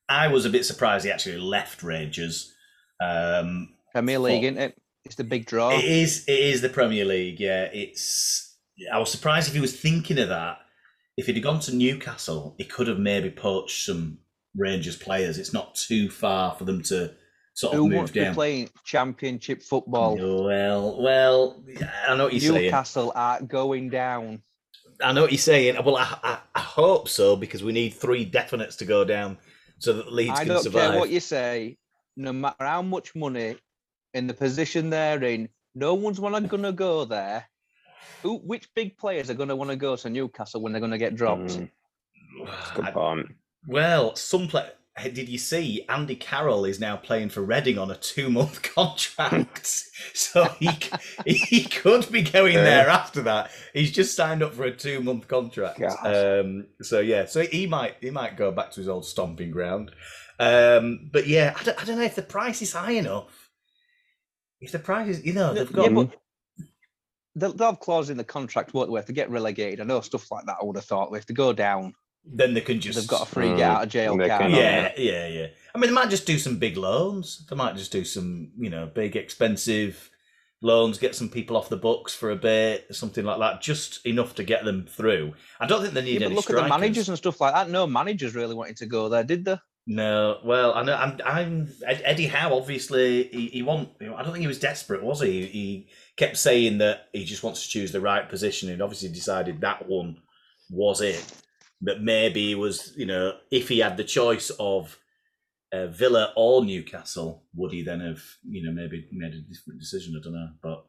I 0.08 0.28
was 0.28 0.46
a 0.46 0.50
bit 0.50 0.66
surprised 0.66 1.06
he 1.06 1.12
actually 1.12 1.38
left 1.38 1.84
Rangers. 1.84 2.54
Um, 3.02 3.76
Premier 3.94 4.20
League, 4.20 4.44
isn't 4.44 4.58
it? 4.58 4.82
It's 5.06 5.16
the 5.16 5.24
big 5.24 5.46
draw. 5.46 5.72
It 5.72 5.84
is. 5.86 6.26
It 6.28 6.40
is 6.40 6.62
the 6.62 6.70
Premier 6.70 7.06
League. 7.06 7.40
Yeah, 7.40 7.64
it's. 7.74 8.56
I 8.92 8.98
was 9.00 9.12
surprised 9.12 9.50
if 9.50 9.54
he 9.54 9.60
was 9.60 9.78
thinking 9.78 10.18
of 10.20 10.30
that. 10.30 10.60
If 11.18 11.26
he'd 11.26 11.36
have 11.36 11.44
gone 11.44 11.60
to 11.62 11.76
Newcastle, 11.76 12.56
he 12.58 12.64
could 12.64 12.88
have 12.88 13.00
maybe 13.00 13.30
poached 13.30 13.86
some 13.86 14.20
Rangers 14.56 14.98
players. 14.98 15.38
It's 15.38 15.54
not 15.54 15.76
too 15.76 16.10
far 16.10 16.56
for 16.56 16.66
them 16.66 16.82
to 16.84 17.14
sort 17.54 17.74
of 17.74 17.80
Who 17.80 17.90
move 17.90 17.98
wants 17.98 18.12
to 18.12 18.20
be 18.20 18.26
down. 18.26 18.34
playing 18.34 18.70
Championship 18.84 19.62
football? 19.62 20.16
Well, 20.18 21.02
well, 21.02 21.64
I 22.08 22.16
know 22.16 22.26
what 22.26 22.34
you're 22.34 22.42
saying. 22.54 22.64
Newcastle 22.66 23.12
are 23.16 23.42
going 23.42 23.90
down. 23.90 24.42
I 25.04 25.14
know 25.14 25.22
what 25.22 25.32
you're 25.32 25.38
saying. 25.38 25.78
Well, 25.84 25.98
I, 25.98 26.18
I, 26.24 26.38
I 26.56 26.60
hope 26.60 27.08
so 27.08 27.36
because 27.36 27.64
we 27.64 27.72
need 27.72 27.92
three 27.92 28.30
definites 28.30 28.78
to 28.78 28.86
go 28.86 29.06
down 29.06 29.38
so 29.78 29.94
that 29.94 30.12
Leeds 30.12 30.32
I 30.32 30.46
can 30.46 30.48
don't 30.56 30.72
care 30.72 30.98
what 31.00 31.10
you 31.10 31.20
say. 31.20 31.78
No 32.18 32.34
matter 32.34 32.66
how 32.66 32.82
much 32.82 33.16
money 33.16 33.56
in 34.14 34.28
the 34.28 34.34
position 34.34 34.90
they're 34.90 35.24
in, 35.24 35.48
no 35.76 35.94
one's 35.94 36.20
wanna 36.20 36.42
gonna 36.42 36.74
go 36.74 37.06
there. 37.06 37.46
Who, 38.24 38.38
which 38.40 38.74
big 38.74 38.98
players 38.98 39.30
are 39.30 39.36
gonna 39.36 39.56
want 39.56 39.70
to 39.70 39.78
go 39.78 39.96
to 39.96 40.10
Newcastle 40.10 40.62
when 40.62 40.74
they're 40.74 40.82
gonna 40.82 40.98
get 40.98 41.16
dropped? 41.16 41.44
Mm, 41.44 41.70
good 42.76 42.86
I- 42.86 42.92
point. 42.92 43.28
Well, 43.68 44.16
some 44.16 44.48
play. 44.48 44.70
Did 45.02 45.30
you 45.30 45.38
see 45.38 45.86
Andy 45.88 46.16
Carroll 46.18 46.66
is 46.66 46.80
now 46.82 46.98
playing 46.98 47.30
for 47.30 47.42
Reading 47.42 47.78
on 47.78 47.90
a 47.90 47.96
two-month 47.96 48.62
contract, 48.76 49.66
so 50.14 50.44
he 50.60 50.70
he 51.26 51.64
could 51.64 52.12
be 52.12 52.22
going 52.22 52.56
Yeah. 52.56 52.64
there 52.64 52.90
after 52.90 53.22
that. 53.22 53.52
He's 53.74 53.92
just 53.92 54.14
signed 54.16 54.44
up 54.44 54.54
for 54.54 54.66
a 54.66 54.76
two-month 54.76 55.28
contract. 55.30 55.82
Um, 56.04 56.68
so 56.82 57.00
yeah, 57.00 57.26
so 57.26 57.42
he 57.44 57.66
might 57.66 57.96
he 58.02 58.10
might 58.10 58.36
go 58.36 58.52
back 58.52 58.72
to 58.72 58.82
his 58.82 58.90
old 58.90 59.06
stomping 59.06 59.52
ground. 59.52 59.92
Um, 60.38 61.10
but 61.14 61.28
yeah, 61.28 61.54
I 61.58 61.64
don't, 61.64 61.82
I 61.82 61.86
don't 61.86 61.98
know 61.98 62.04
if 62.04 62.16
the 62.16 62.22
price 62.22 62.62
is 62.62 62.74
high 62.74 62.92
enough. 62.92 63.50
If 64.62 64.74
the 64.74 64.80
price 64.80 65.08
is, 65.10 65.26
you 65.26 65.34
know, 65.34 65.54
they've 65.54 65.72
got 65.72 65.86
Yeah, 65.86 65.96
but 65.96 66.16
they'll, 67.36 67.54
they'll 67.54 67.72
have 67.72 67.80
clauses 67.80 68.10
in 68.10 68.18
the 68.18 68.24
contract, 68.26 68.74
won't 68.74 68.92
they? 68.92 69.00
If 69.00 69.06
they 69.06 69.14
get 69.14 69.30
relegated, 69.30 69.80
I 69.80 69.84
know 69.86 70.02
stuff 70.02 70.30
like 70.32 70.46
that. 70.46 70.58
I 70.62 70.66
would 70.66 70.76
have 70.76 70.86
thought 70.86 71.14
if 71.16 71.26
they 71.26 71.34
go 71.34 71.54
down, 71.54 71.94
then 72.32 72.54
they 72.54 72.62
can 72.62 72.80
just 72.80 72.98
they've 73.00 73.08
got 73.08 73.24
a 73.24 73.26
free 73.26 73.48
Mm, 73.48 73.58
get 73.58 73.70
out 73.72 73.84
of 73.84 73.90
jail 73.90 74.18
card. 74.18 74.30
can- 74.30 74.52
yeah, 74.52 74.92
they? 74.96 75.04
yeah, 75.04 75.28
yeah. 75.28 75.48
I 75.74 75.78
mean, 75.78 75.90
they 75.90 75.96
might 75.96 76.10
just 76.10 76.26
do 76.26 76.38
some 76.38 76.58
big 76.58 76.78
loans. 76.78 77.46
They 77.50 77.56
might 77.56 77.76
just 77.76 77.92
do 77.92 78.04
some, 78.06 78.52
you 78.58 78.70
know, 78.70 78.86
big 78.88 79.16
expensive 79.16 80.10
loans, 80.62 80.98
get 80.98 81.16
some 81.16 81.30
people 81.30 81.56
off 81.56 81.70
the 81.70 81.78
books 81.78 82.14
for 82.14 82.32
a 82.32 82.36
bit, 82.36 82.86
something 82.94 83.24
like 83.24 83.40
that, 83.40 83.62
just 83.62 84.06
enough 84.06 84.36
to 84.36 84.44
get 84.44 84.66
them 84.66 84.86
through. 84.86 85.34
I 85.60 85.66
don't 85.68 85.82
think 85.82 85.94
they 85.94 86.02
need 86.02 86.14
Yeah, 86.16 86.20
but 86.20 86.26
any 86.28 86.36
look 86.36 86.50
at 86.50 86.56
the 86.58 86.68
managers 86.68 87.08
and 87.10 87.18
stuff 87.18 87.40
like 87.40 87.54
that. 87.54 87.70
No 87.70 87.88
managers 87.88 88.36
really 88.36 88.56
wanted 88.56 88.78
to 88.78 88.86
go 88.86 89.10
there, 89.10 89.24
did 89.24 89.46
they? 89.46 89.58
No, 89.88 90.40
well, 90.46 90.74
I 90.76 90.84
know. 90.84 90.94
I'm. 90.96 91.18
I'm 91.26 91.72
Eddie 91.88 92.28
Howe. 92.28 92.54
Obviously, 92.56 93.24
he, 93.30 93.48
he 93.48 93.62
want. 93.64 93.90
you 94.00 94.08
know, 94.08 94.16
I 94.16 94.22
don't 94.22 94.34
think 94.34 94.42
he 94.42 94.48
was 94.48 94.60
desperate, 94.60 95.02
was 95.02 95.22
he? 95.22 95.48
He 95.48 95.88
kept 96.16 96.38
saying 96.38 96.78
that 96.78 97.08
he 97.12 97.26
just 97.26 97.42
wants 97.42 97.64
to 97.64 97.70
choose 97.70 97.92
the 97.92 98.02
right 98.02 98.30
position, 98.30 98.70
and 98.70 98.84
obviously 98.84 99.10
decided 99.10 99.62
that 99.62 99.88
one 99.88 100.18
was 100.70 101.02
it. 101.02 101.24
But 101.82 102.02
maybe 102.02 102.48
he 102.48 102.56
was, 102.56 102.94
you 102.98 103.06
know, 103.06 103.38
if 103.52 103.70
he 103.70 103.80
had 103.80 103.96
the 103.98 104.04
choice 104.04 104.50
of 104.60 105.00
uh, 105.72 105.88
Villa 105.88 106.34
or 106.36 106.66
Newcastle, 106.66 107.44
would 107.56 107.72
he 107.72 107.84
then 107.84 108.02
have, 108.02 108.22
you 108.44 108.64
know, 108.66 108.72
maybe 108.72 109.08
made 109.12 109.34
a 109.34 109.40
different 109.42 109.80
decision? 109.80 110.16
I 110.20 110.24
don't 110.24 110.34
know. 110.34 110.50
But 110.62 110.86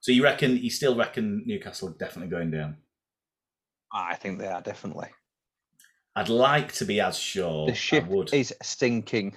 so 0.00 0.12
you 0.12 0.22
reckon? 0.22 0.56
You 0.56 0.70
still 0.70 0.96
reckon 0.96 1.42
Newcastle 1.46 1.88
definitely 1.90 2.30
going 2.30 2.50
down? 2.52 2.76
I 3.92 4.14
think 4.14 4.38
they 4.38 4.46
are 4.46 4.60
definitely. 4.62 5.08
I'd 6.14 6.28
like 6.28 6.72
to 6.74 6.84
be 6.84 7.00
as 7.00 7.18
sure. 7.18 7.66
The 7.66 7.74
ship 7.74 8.04
I 8.04 8.08
would. 8.08 8.32
is 8.34 8.54
stinking, 8.62 9.34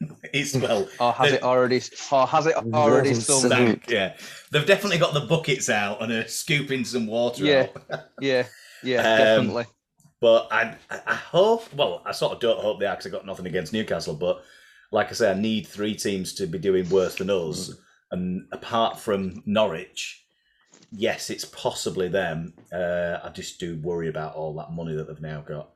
It's 0.32 0.54
well. 0.54 0.88
or 1.00 1.12
has 1.12 1.32
it 1.32 1.42
already? 1.42 1.80
Or 2.12 2.26
has 2.26 2.46
it 2.46 2.54
already 2.56 3.14
sunk? 3.14 3.84
yeah. 3.88 4.16
They've 4.50 4.66
definitely 4.66 4.98
got 4.98 5.14
the 5.14 5.20
buckets 5.20 5.68
out 5.68 6.02
and 6.02 6.12
are 6.12 6.26
scooping 6.28 6.84
some 6.84 7.06
water 7.06 7.44
Yeah. 7.44 7.66
out. 7.90 8.00
Yeah, 8.20 8.46
yeah, 8.82 8.98
Um, 9.00 9.16
definitely. 9.18 9.66
But 10.20 10.48
I, 10.50 10.76
I 10.90 11.00
I 11.06 11.14
hope, 11.14 11.72
well, 11.74 12.02
I 12.04 12.12
sort 12.12 12.32
of 12.32 12.40
don't 12.40 12.60
hope 12.60 12.78
they 12.78 12.86
are 12.86 12.94
because 12.94 13.06
I've 13.06 13.12
got 13.12 13.26
nothing 13.26 13.46
against 13.46 13.72
Newcastle. 13.72 14.14
But 14.14 14.42
like 14.92 15.08
I 15.08 15.12
say, 15.12 15.30
I 15.30 15.34
need 15.34 15.66
three 15.66 15.94
teams 15.94 16.34
to 16.34 16.46
be 16.46 16.58
doing 16.58 16.88
worse 16.90 17.16
than 17.16 17.30
us. 17.30 17.72
And 18.10 18.46
apart 18.52 18.98
from 18.98 19.42
Norwich, 19.46 20.24
yes, 20.92 21.30
it's 21.30 21.44
possibly 21.46 22.08
them. 22.08 22.52
Uh, 22.72 23.18
I 23.22 23.30
just 23.30 23.60
do 23.60 23.78
worry 23.82 24.08
about 24.08 24.34
all 24.34 24.54
that 24.56 24.72
money 24.72 24.94
that 24.96 25.06
they've 25.08 25.20
now 25.20 25.40
got. 25.40 25.70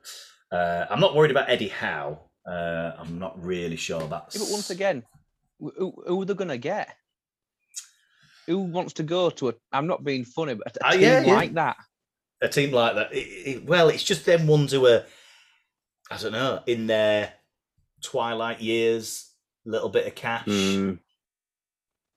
Uh, 0.52 0.86
I'm 0.90 1.00
not 1.00 1.14
worried 1.14 1.30
about 1.30 1.48
Eddie 1.48 1.68
Howe. 1.68 2.18
Uh, 2.46 2.92
I'm 2.98 3.18
not 3.18 3.42
really 3.42 3.76
sure 3.76 4.06
that's. 4.06 4.36
Yeah, 4.36 4.42
but 4.42 4.52
once 4.52 4.68
again, 4.70 5.02
who, 5.58 5.94
who 6.06 6.20
are 6.22 6.24
they 6.26 6.34
going 6.34 6.48
to 6.48 6.58
get? 6.58 6.94
Who 8.46 8.58
wants 8.58 8.92
to 8.94 9.02
go 9.02 9.30
to 9.30 9.48
a? 9.48 9.54
I'm 9.72 9.86
not 9.86 10.04
being 10.04 10.24
funny, 10.26 10.54
but 10.54 10.76
a 10.76 10.86
Ah, 10.86 10.90
team 10.90 11.00
yeah, 11.00 11.20
yeah. 11.22 11.34
like 11.34 11.54
that. 11.54 11.76
A 12.40 12.48
team 12.48 12.72
like 12.72 12.94
that. 12.94 13.12
It, 13.12 13.18
it, 13.18 13.66
well, 13.66 13.88
it's 13.88 14.04
just 14.04 14.26
them 14.26 14.46
ones 14.46 14.72
who 14.72 14.86
are, 14.86 15.04
I 16.10 16.16
don't 16.16 16.32
know, 16.32 16.62
in 16.66 16.86
their 16.86 17.32
twilight 18.02 18.60
years, 18.60 19.30
little 19.64 19.88
bit 19.88 20.06
of 20.06 20.14
cash, 20.14 20.46
Mm, 20.46 20.98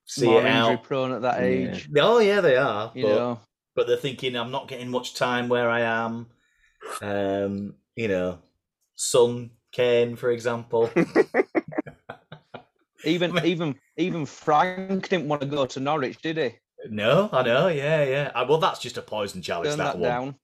see 0.05 0.25
more 0.25 0.41
it 0.41 0.45
injury 0.45 0.75
out. 0.75 0.83
prone 0.83 1.11
at 1.11 1.21
that 1.21 1.41
Yeah. 1.41 1.43
age. 1.43 1.89
Oh 1.97 2.19
yeah, 2.19 2.41
they 2.41 2.57
are. 2.57 2.91
You 2.93 3.03
but, 3.03 3.15
know, 3.15 3.39
but 3.75 3.87
they're 3.87 3.97
thinking 3.97 4.35
I'm 4.35 4.51
not 4.51 4.67
getting 4.67 4.89
much 4.89 5.13
time 5.13 5.49
where 5.49 5.69
I 5.69 5.81
am. 5.81 6.27
Um, 7.01 7.75
you 7.95 8.07
know, 8.07 8.39
Son 8.95 9.51
Kane, 9.71 10.15
for 10.15 10.31
example. 10.31 10.91
even 13.05 13.37
even 13.45 13.75
even 13.97 14.25
Frank 14.25 15.09
didn't 15.09 15.27
want 15.27 15.41
to 15.41 15.47
go 15.47 15.65
to 15.65 15.79
Norwich, 15.79 16.21
did 16.21 16.37
he? 16.37 16.51
No, 16.89 17.29
I 17.31 17.43
know. 17.43 17.67
Yeah, 17.67 18.03
yeah. 18.03 18.31
Uh, 18.33 18.45
well, 18.47 18.59
that's 18.59 18.79
just 18.79 18.97
a 18.97 19.01
poison 19.01 19.41
chalice. 19.41 19.69
Turn 19.69 19.77
that, 19.79 19.93
that 19.93 19.99
one. 19.99 20.09
down. 20.09 20.35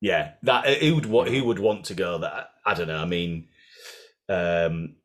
Yeah, 0.00 0.32
that 0.42 0.66
who 0.78 0.94
would 0.94 1.06
wa- 1.06 1.24
who 1.24 1.44
would 1.44 1.58
want 1.58 1.86
to 1.86 1.94
go 1.94 2.18
there? 2.18 2.46
I 2.64 2.74
don't 2.74 2.86
know. 2.86 2.98
I 2.98 3.04
mean, 3.04 3.48
um, 4.28 4.96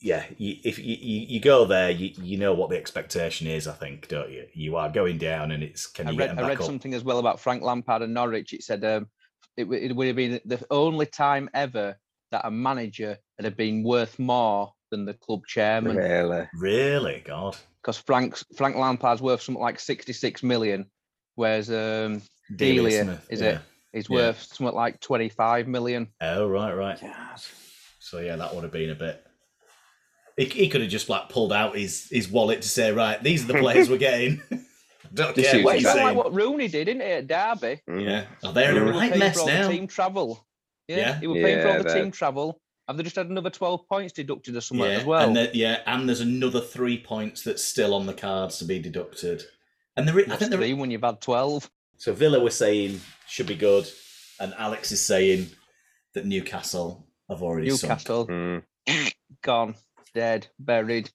yeah, 0.00 0.24
you, 0.38 0.56
if 0.64 0.78
you, 0.78 0.96
you, 0.98 1.26
you 1.28 1.40
go 1.40 1.66
there, 1.66 1.90
you, 1.90 2.12
you 2.20 2.36
know 2.36 2.54
what 2.54 2.70
the 2.70 2.76
expectation 2.76 3.46
is. 3.46 3.68
I 3.68 3.72
think, 3.72 4.08
don't 4.08 4.30
you? 4.30 4.46
You 4.52 4.76
are 4.76 4.88
going 4.88 5.18
down, 5.18 5.52
and 5.52 5.62
it's 5.62 5.86
can 5.86 6.08
I 6.08 6.10
you 6.10 6.18
read, 6.18 6.26
get 6.26 6.38
I 6.38 6.40
them 6.40 6.48
read 6.48 6.58
up? 6.58 6.64
something 6.64 6.94
as 6.94 7.04
well 7.04 7.18
about 7.18 7.38
Frank 7.38 7.62
Lampard 7.62 8.02
and 8.02 8.14
Norwich. 8.14 8.52
It 8.52 8.64
said 8.64 8.84
um, 8.84 9.08
it, 9.56 9.70
it 9.70 9.94
would 9.94 10.06
have 10.06 10.16
been 10.16 10.40
the 10.44 10.64
only 10.70 11.06
time 11.06 11.48
ever 11.54 11.96
that 12.32 12.46
a 12.46 12.50
manager 12.50 13.18
had 13.38 13.44
have 13.44 13.56
been 13.56 13.82
worth 13.82 14.18
more 14.18 14.72
than 14.90 15.04
the 15.04 15.14
club 15.14 15.46
chairman. 15.46 15.96
really? 15.96 16.48
Really, 16.54 17.22
God, 17.24 17.56
Because 17.82 17.98
Frank's 17.98 18.44
Frank 18.56 18.76
Lampard's 18.76 19.22
worth 19.22 19.40
something 19.42 19.62
like 19.62 19.80
66 19.80 20.42
million, 20.42 20.86
whereas 21.34 21.70
um, 21.70 22.20
Delia 22.54 22.82
Delia, 22.82 23.04
Smith, 23.04 23.26
is 23.30 23.40
yeah. 23.40 23.48
it? 23.48 23.60
He's 23.92 24.06
Yeah. 24.10 24.16
worth 24.16 24.42
something 24.42 24.74
like 24.76 25.00
25 25.00 25.66
million. 25.66 26.08
Oh, 26.20 26.46
right, 26.48 26.72
right. 26.74 26.98
So 27.98 28.18
yeah, 28.20 28.36
that 28.36 28.54
would 28.54 28.64
have 28.64 28.72
been 28.72 28.90
a 28.90 28.94
bit. 28.94 29.24
He, 30.36 30.44
he 30.46 30.68
could 30.68 30.80
have 30.80 30.90
just 30.90 31.08
like 31.08 31.28
pulled 31.28 31.52
out 31.52 31.76
his, 31.76 32.08
his 32.10 32.28
wallet 32.28 32.62
to 32.62 32.68
say, 32.68 32.92
right, 32.92 33.22
these 33.22 33.44
are 33.44 33.52
the 33.52 33.58
players 33.58 33.88
we're 33.90 33.98
getting. 33.98 34.40
Don't 35.12 35.34
Just 35.34 35.50
care 35.50 35.64
what 35.64 35.72
you're 35.72 35.74
it 35.74 35.76
it's 35.78 35.84
not 35.86 35.94
saying. 35.94 36.06
like 36.06 36.16
what 36.16 36.32
Rooney 36.34 36.68
did, 36.68 36.84
didn't 36.84 37.02
he, 37.02 37.08
at 37.08 37.26
Derby? 37.26 37.80
Yeah, 37.88 38.26
oh, 38.44 38.52
they're 38.52 38.70
in 38.70 38.88
a 38.88 38.92
right 38.92 39.18
mess 39.18 39.44
now. 39.44 39.68
team 39.68 39.88
travel. 39.88 40.46
Yeah, 40.86 40.96
Yeah. 40.98 41.20
he 41.20 41.26
was 41.26 41.42
paying 41.42 41.60
for 41.62 41.66
all 41.66 41.72
Yeah, 41.72 41.78
the 41.78 41.84
but- 41.84 41.94
team 41.94 42.10
travel. 42.12 42.60
Have 42.90 42.96
they 42.96 43.04
just 43.04 43.14
had 43.14 43.28
another 43.28 43.50
12 43.50 43.88
points 43.88 44.12
deducted 44.14 44.56
or 44.56 44.60
something 44.60 44.84
yeah, 44.84 44.96
as 44.98 45.04
well? 45.04 45.24
and 45.24 45.36
the, 45.36 45.48
yeah, 45.54 45.78
and 45.86 46.08
there's 46.08 46.18
another 46.18 46.60
three 46.60 46.98
points 46.98 47.44
that's 47.44 47.62
still 47.62 47.94
on 47.94 48.06
the 48.06 48.12
cards 48.12 48.58
to 48.58 48.64
be 48.64 48.80
deducted. 48.80 49.44
And 49.96 50.08
the, 50.08 50.12
re- 50.12 50.24
I 50.28 50.34
think 50.34 50.50
the, 50.50 50.56
three 50.56 50.74
when 50.74 50.90
you've 50.90 51.04
had 51.04 51.20
12? 51.20 51.70
So 51.98 52.12
Villa 52.12 52.40
were 52.42 52.50
saying 52.50 53.00
should 53.28 53.46
be 53.46 53.54
good, 53.54 53.88
and 54.40 54.52
Alex 54.58 54.90
is 54.90 55.00
saying 55.00 55.50
that 56.14 56.26
Newcastle 56.26 57.06
have 57.28 57.44
already 57.44 57.70
sunk. 57.70 57.90
Newcastle, 57.92 58.26
Mm. 58.26 58.62
gone, 59.42 59.76
dead, 60.12 60.48
buried. 60.58 61.12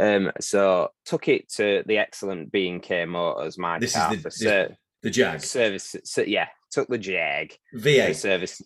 Um, 0.00 0.32
so 0.40 0.90
took 1.04 1.28
it 1.28 1.48
to 1.56 1.82
the 1.86 1.98
excellent 1.98 2.50
B 2.50 2.68
and 2.68 2.82
K 2.82 3.04
Motors, 3.04 3.58
my 3.58 3.78
This 3.78 3.90
is 3.90 3.96
car 3.96 4.10
the- 4.10 4.16
for 4.16 4.30
this- 4.30 4.76
The 5.02 5.10
Jag 5.10 5.40
service. 5.42 5.96
So, 6.04 6.20
yeah, 6.22 6.48
took 6.70 6.88
the 6.88 6.98
Jag 6.98 7.56
for 7.72 7.78
V8. 7.78 8.14
service 8.16 8.60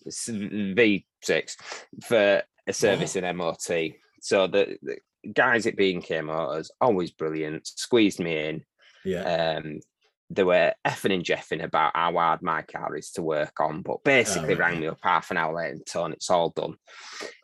V6 0.69 1.57
for 2.05 2.43
a 2.67 2.73
service 2.73 3.17
in 3.17 3.25
MOT. 3.37 3.95
So 4.21 4.47
the, 4.47 4.77
the 4.83 4.97
guys 5.33 5.67
at 5.67 5.77
B 5.77 5.93
and 5.95 6.03
K 6.03 6.21
Motors 6.23 6.71
always 6.81 7.11
brilliant. 7.13 7.67
Squeezed 7.67 8.19
me 8.21 8.37
in. 8.49 8.65
Yeah, 9.05 9.23
Um, 9.59 9.81
they 10.31 10.43
were 10.43 10.73
effing 10.87 11.15
and 11.15 11.25
jeffing 11.25 11.63
about 11.63 11.93
how 11.95 12.13
hard 12.13 12.43
my 12.43 12.63
car 12.63 12.97
is 12.97 13.11
to 13.13 13.23
work 13.23 13.61
on, 13.61 13.83
but 13.83 14.03
basically 14.05 14.55
Oh, 14.55 14.59
rang 14.59 14.81
me 14.81 14.87
up 14.87 14.99
half 15.03 15.31
an 15.31 15.37
hour 15.37 15.55
later 15.55 15.73
and 15.73 15.87
told 15.87 16.13
it's 16.13 16.31
all 16.31 16.51
done. 16.51 16.75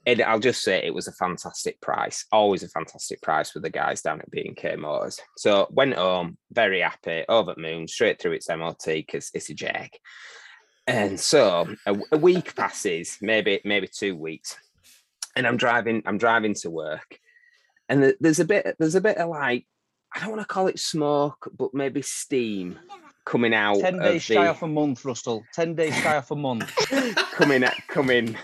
And 0.07 0.23
I'll 0.23 0.41
just 0.41 0.63
say 0.63 0.83
it 0.83 0.95
was 0.95 1.07
a 1.07 1.13
fantastic 1.13 1.81
price, 1.81 2.25
always 2.33 2.63
a 2.63 2.69
fantastic 2.69 3.21
price 3.21 3.55
with 3.55 3.63
the 3.63 3.71
guys 3.71 4.03
down 4.03 4.21
at 4.21 4.31
B&K 4.31 4.77
Motors. 4.77 5.21
So 5.37 5.69
went 5.71 5.95
home, 5.95 6.39
very 6.51 6.81
happy, 6.81 7.25
over 7.29 7.55
the 7.55 7.61
moon, 7.61 7.87
straight 7.87 8.21
through 8.21 8.33
its 8.33 8.49
MOT 8.49 8.85
because 8.87 9.31
it's 9.35 9.51
a 9.51 9.55
jag. 9.55 9.91
And 10.87 11.21
so 11.21 11.73
a, 11.87 11.97
a 12.13 12.17
week 12.17 12.57
passes, 12.57 13.19
maybe 13.21 13.61
maybe 13.65 13.87
two 13.87 14.17
weeks, 14.17 14.57
and 15.37 15.47
I'm 15.47 15.57
driving. 15.57 16.03
I'm 16.05 16.19
driving 16.19 16.55
to 16.55 16.71
work, 16.71 17.19
and 17.89 18.15
there's 18.19 18.41
a 18.41 18.45
bit. 18.45 18.75
There's 18.79 18.97
a 18.97 19.01
bit 19.01 19.19
of 19.19 19.29
like 19.29 19.67
I 20.15 20.21
don't 20.21 20.31
want 20.31 20.41
to 20.43 20.47
call 20.47 20.67
it 20.67 20.79
smoke, 20.79 21.51
but 21.57 21.73
maybe 21.75 22.03
steam 22.03 22.79
coming 23.25 23.55
out. 23.55 23.79
10 23.81 23.95
of 23.97 24.03
days 24.03 24.23
shy 24.23 24.35
the- 24.35 24.51
off 24.51 24.63
a 24.63 24.67
month, 24.69 25.05
Russell. 25.05 25.45
10 25.55 25.75
days 25.75 25.95
shy 25.97 26.17
off 26.17 26.31
a 26.31 26.37
month. 26.37 26.75
coming 27.33 27.63
at, 27.63 27.77
coming 27.89 28.37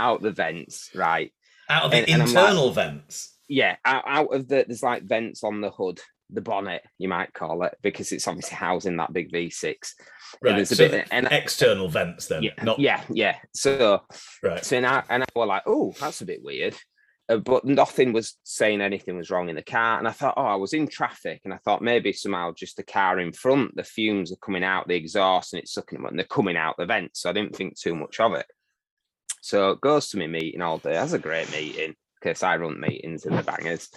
out 0.00 0.22
the 0.22 0.30
vents, 0.30 0.90
right? 0.94 1.32
Out 1.68 1.84
of 1.84 1.90
the 1.90 1.98
And- 1.98 2.08
and 2.08 2.18
like- 2.20 2.28
internal 2.28 2.70
vents. 2.72 3.36
Yeah, 3.48 3.76
out, 3.84 4.04
out 4.06 4.34
of 4.34 4.48
the 4.48 4.64
there's 4.66 4.82
like 4.82 5.02
vents 5.02 5.44
on 5.44 5.60
the 5.60 5.70
hood, 5.70 6.00
the 6.30 6.40
bonnet, 6.40 6.82
you 6.98 7.08
might 7.08 7.34
call 7.34 7.62
it, 7.64 7.76
because 7.82 8.10
it's 8.12 8.26
obviously 8.26 8.56
housing 8.56 8.96
that 8.96 9.12
big 9.12 9.30
V6. 9.30 9.64
And 9.64 9.76
Right. 10.42 10.56
there's 10.56 10.72
a 10.72 10.76
so 10.76 10.88
bit, 10.88 11.08
and 11.10 11.28
external 11.30 11.88
vents 11.90 12.26
then. 12.28 12.42
yeah, 12.44 12.52
Not 12.62 12.78
yeah, 12.78 13.04
yeah. 13.10 13.36
So 13.54 14.00
right. 14.42 14.64
So 14.64 14.80
now, 14.80 15.04
and 15.10 15.22
I 15.22 15.26
was 15.36 15.46
like, 15.48 15.64
oh, 15.66 15.92
that's 16.00 16.22
a 16.22 16.24
bit 16.24 16.42
weird. 16.42 16.74
Uh, 17.28 17.36
but 17.36 17.64
nothing 17.64 18.12
was 18.12 18.36
saying 18.42 18.80
anything 18.80 19.16
was 19.16 19.30
wrong 19.30 19.48
in 19.48 19.56
the 19.56 19.62
car. 19.62 19.98
And 19.98 20.08
I 20.08 20.12
thought, 20.12 20.34
oh, 20.36 20.44
I 20.44 20.56
was 20.56 20.72
in 20.72 20.88
traffic. 20.88 21.40
And 21.44 21.54
I 21.54 21.58
thought 21.58 21.82
maybe 21.82 22.12
somehow 22.12 22.52
just 22.52 22.76
the 22.76 22.82
car 22.82 23.18
in 23.20 23.32
front, 23.32 23.76
the 23.76 23.84
fumes 23.84 24.32
are 24.32 24.36
coming 24.36 24.64
out 24.64 24.88
the 24.88 24.96
exhaust 24.96 25.52
and 25.52 25.62
it's 25.62 25.72
sucking 25.72 25.98
them 25.98 26.06
and 26.06 26.18
they're 26.18 26.26
coming 26.26 26.56
out 26.56 26.76
the 26.78 26.86
vent. 26.86 27.16
So 27.16 27.30
I 27.30 27.32
didn't 27.32 27.54
think 27.54 27.78
too 27.78 27.94
much 27.94 28.18
of 28.20 28.34
it. 28.34 28.46
So 29.40 29.70
it 29.70 29.80
goes 29.80 30.08
to 30.10 30.18
my 30.18 30.26
meeting 30.26 30.62
all 30.62 30.78
day. 30.78 30.92
That's 30.92 31.12
a 31.12 31.18
great 31.18 31.50
meeting 31.52 31.94
because 32.20 32.42
I 32.42 32.56
run 32.56 32.80
meetings 32.80 33.24
in 33.24 33.34
the 33.34 33.42
bangers. 33.42 33.88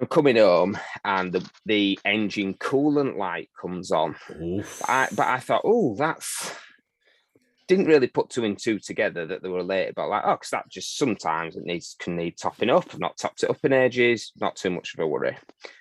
I'm 0.00 0.08
coming 0.08 0.36
home 0.36 0.78
and 1.04 1.32
the, 1.32 1.48
the 1.66 1.98
engine 2.04 2.54
coolant 2.54 3.16
light 3.16 3.50
comes 3.60 3.92
on. 3.92 4.16
But 4.80 4.90
I, 4.90 5.08
but 5.14 5.28
I 5.28 5.38
thought, 5.38 5.62
oh, 5.64 5.94
that's 5.96 6.52
didn't 7.72 7.86
really 7.86 8.06
put 8.06 8.28
two 8.28 8.44
and 8.44 8.58
two 8.58 8.78
together 8.78 9.26
that 9.26 9.42
they 9.42 9.48
were 9.48 9.58
related. 9.58 9.94
But 9.94 10.08
like, 10.08 10.22
oh, 10.24 10.32
because 10.32 10.50
that 10.50 10.68
just 10.68 10.98
sometimes 10.98 11.56
it 11.56 11.64
needs 11.64 11.96
can 11.98 12.16
need 12.16 12.36
topping 12.36 12.70
up. 12.70 12.86
I've 12.92 13.00
not 13.00 13.16
topped 13.16 13.42
it 13.42 13.50
up 13.50 13.64
in 13.64 13.72
ages. 13.72 14.32
Not 14.38 14.56
too 14.56 14.70
much 14.70 14.94
of 14.94 15.00
a 15.00 15.06
worry. 15.06 15.38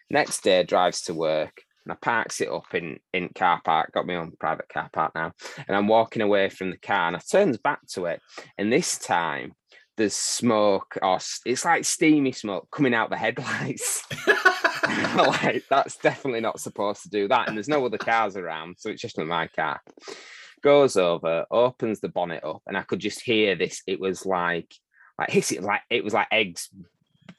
Next 0.10 0.41
day, 0.43 0.63
drives 0.63 1.01
to 1.04 1.13
work 1.13 1.63
and 1.84 1.91
I 1.91 1.95
parks 1.95 2.41
it 2.41 2.49
up 2.49 2.73
in 2.73 2.99
in 3.13 3.30
car 3.30 3.62
park. 3.63 3.91
Got 3.91 4.08
my 4.08 4.15
own 4.15 4.32
private 4.39 4.69
car 4.69 4.89
park 4.93 5.13
now, 5.15 5.34
and 5.67 5.75
I'm 5.75 5.88
walking 5.88 6.21
away 6.21 6.49
from 6.49 6.71
the 6.71 6.77
car 6.77 7.08
and 7.08 7.17
I 7.17 7.19
turns 7.19 7.58
back 7.58 7.86
to 7.93 8.06
it, 8.06 8.21
and 8.58 8.71
this 8.71 8.97
time. 8.97 9.54
There's 9.97 10.15
smoke, 10.15 10.97
or 11.04 11.19
it's 11.45 11.65
like 11.65 11.84
steamy 11.84 12.32
smoke 12.32 12.69
coming 12.71 12.93
out 12.93 13.10
the 13.10 13.17
headlights. 13.17 14.04
like 15.15 15.63
that's 15.69 15.97
definitely 15.97 16.39
not 16.39 16.60
supposed 16.60 17.04
to 17.04 17.10
do 17.10 17.27
that. 17.27 17.47
And 17.47 17.58
there's 17.58 17.67
no 17.67 17.86
other 17.86 17.97
cars 17.97 18.36
around, 18.36 18.77
so 18.80 18.89
it's 18.89 19.01
just 19.01 19.17
not 19.17 19.27
my 19.27 19.47
car. 19.47 19.82
Goes 20.63 20.95
over, 20.95 21.45
opens 21.50 22.00
the 22.00 22.10
bonnet 22.10 22.43
up, 22.43 22.62
and 22.67 22.78
I 22.78 22.84
could 22.84 23.00
just 23.00 23.21
hear 23.21 23.56
this. 23.56 23.82
It 23.88 24.00
was 24.00 24.26
like 24.26 24.71
like 25.17 25.30
hissing, 25.30 25.63
like 25.63 25.82
it 25.89 26.04
was 26.04 26.13
like 26.13 26.28
eggs 26.32 26.69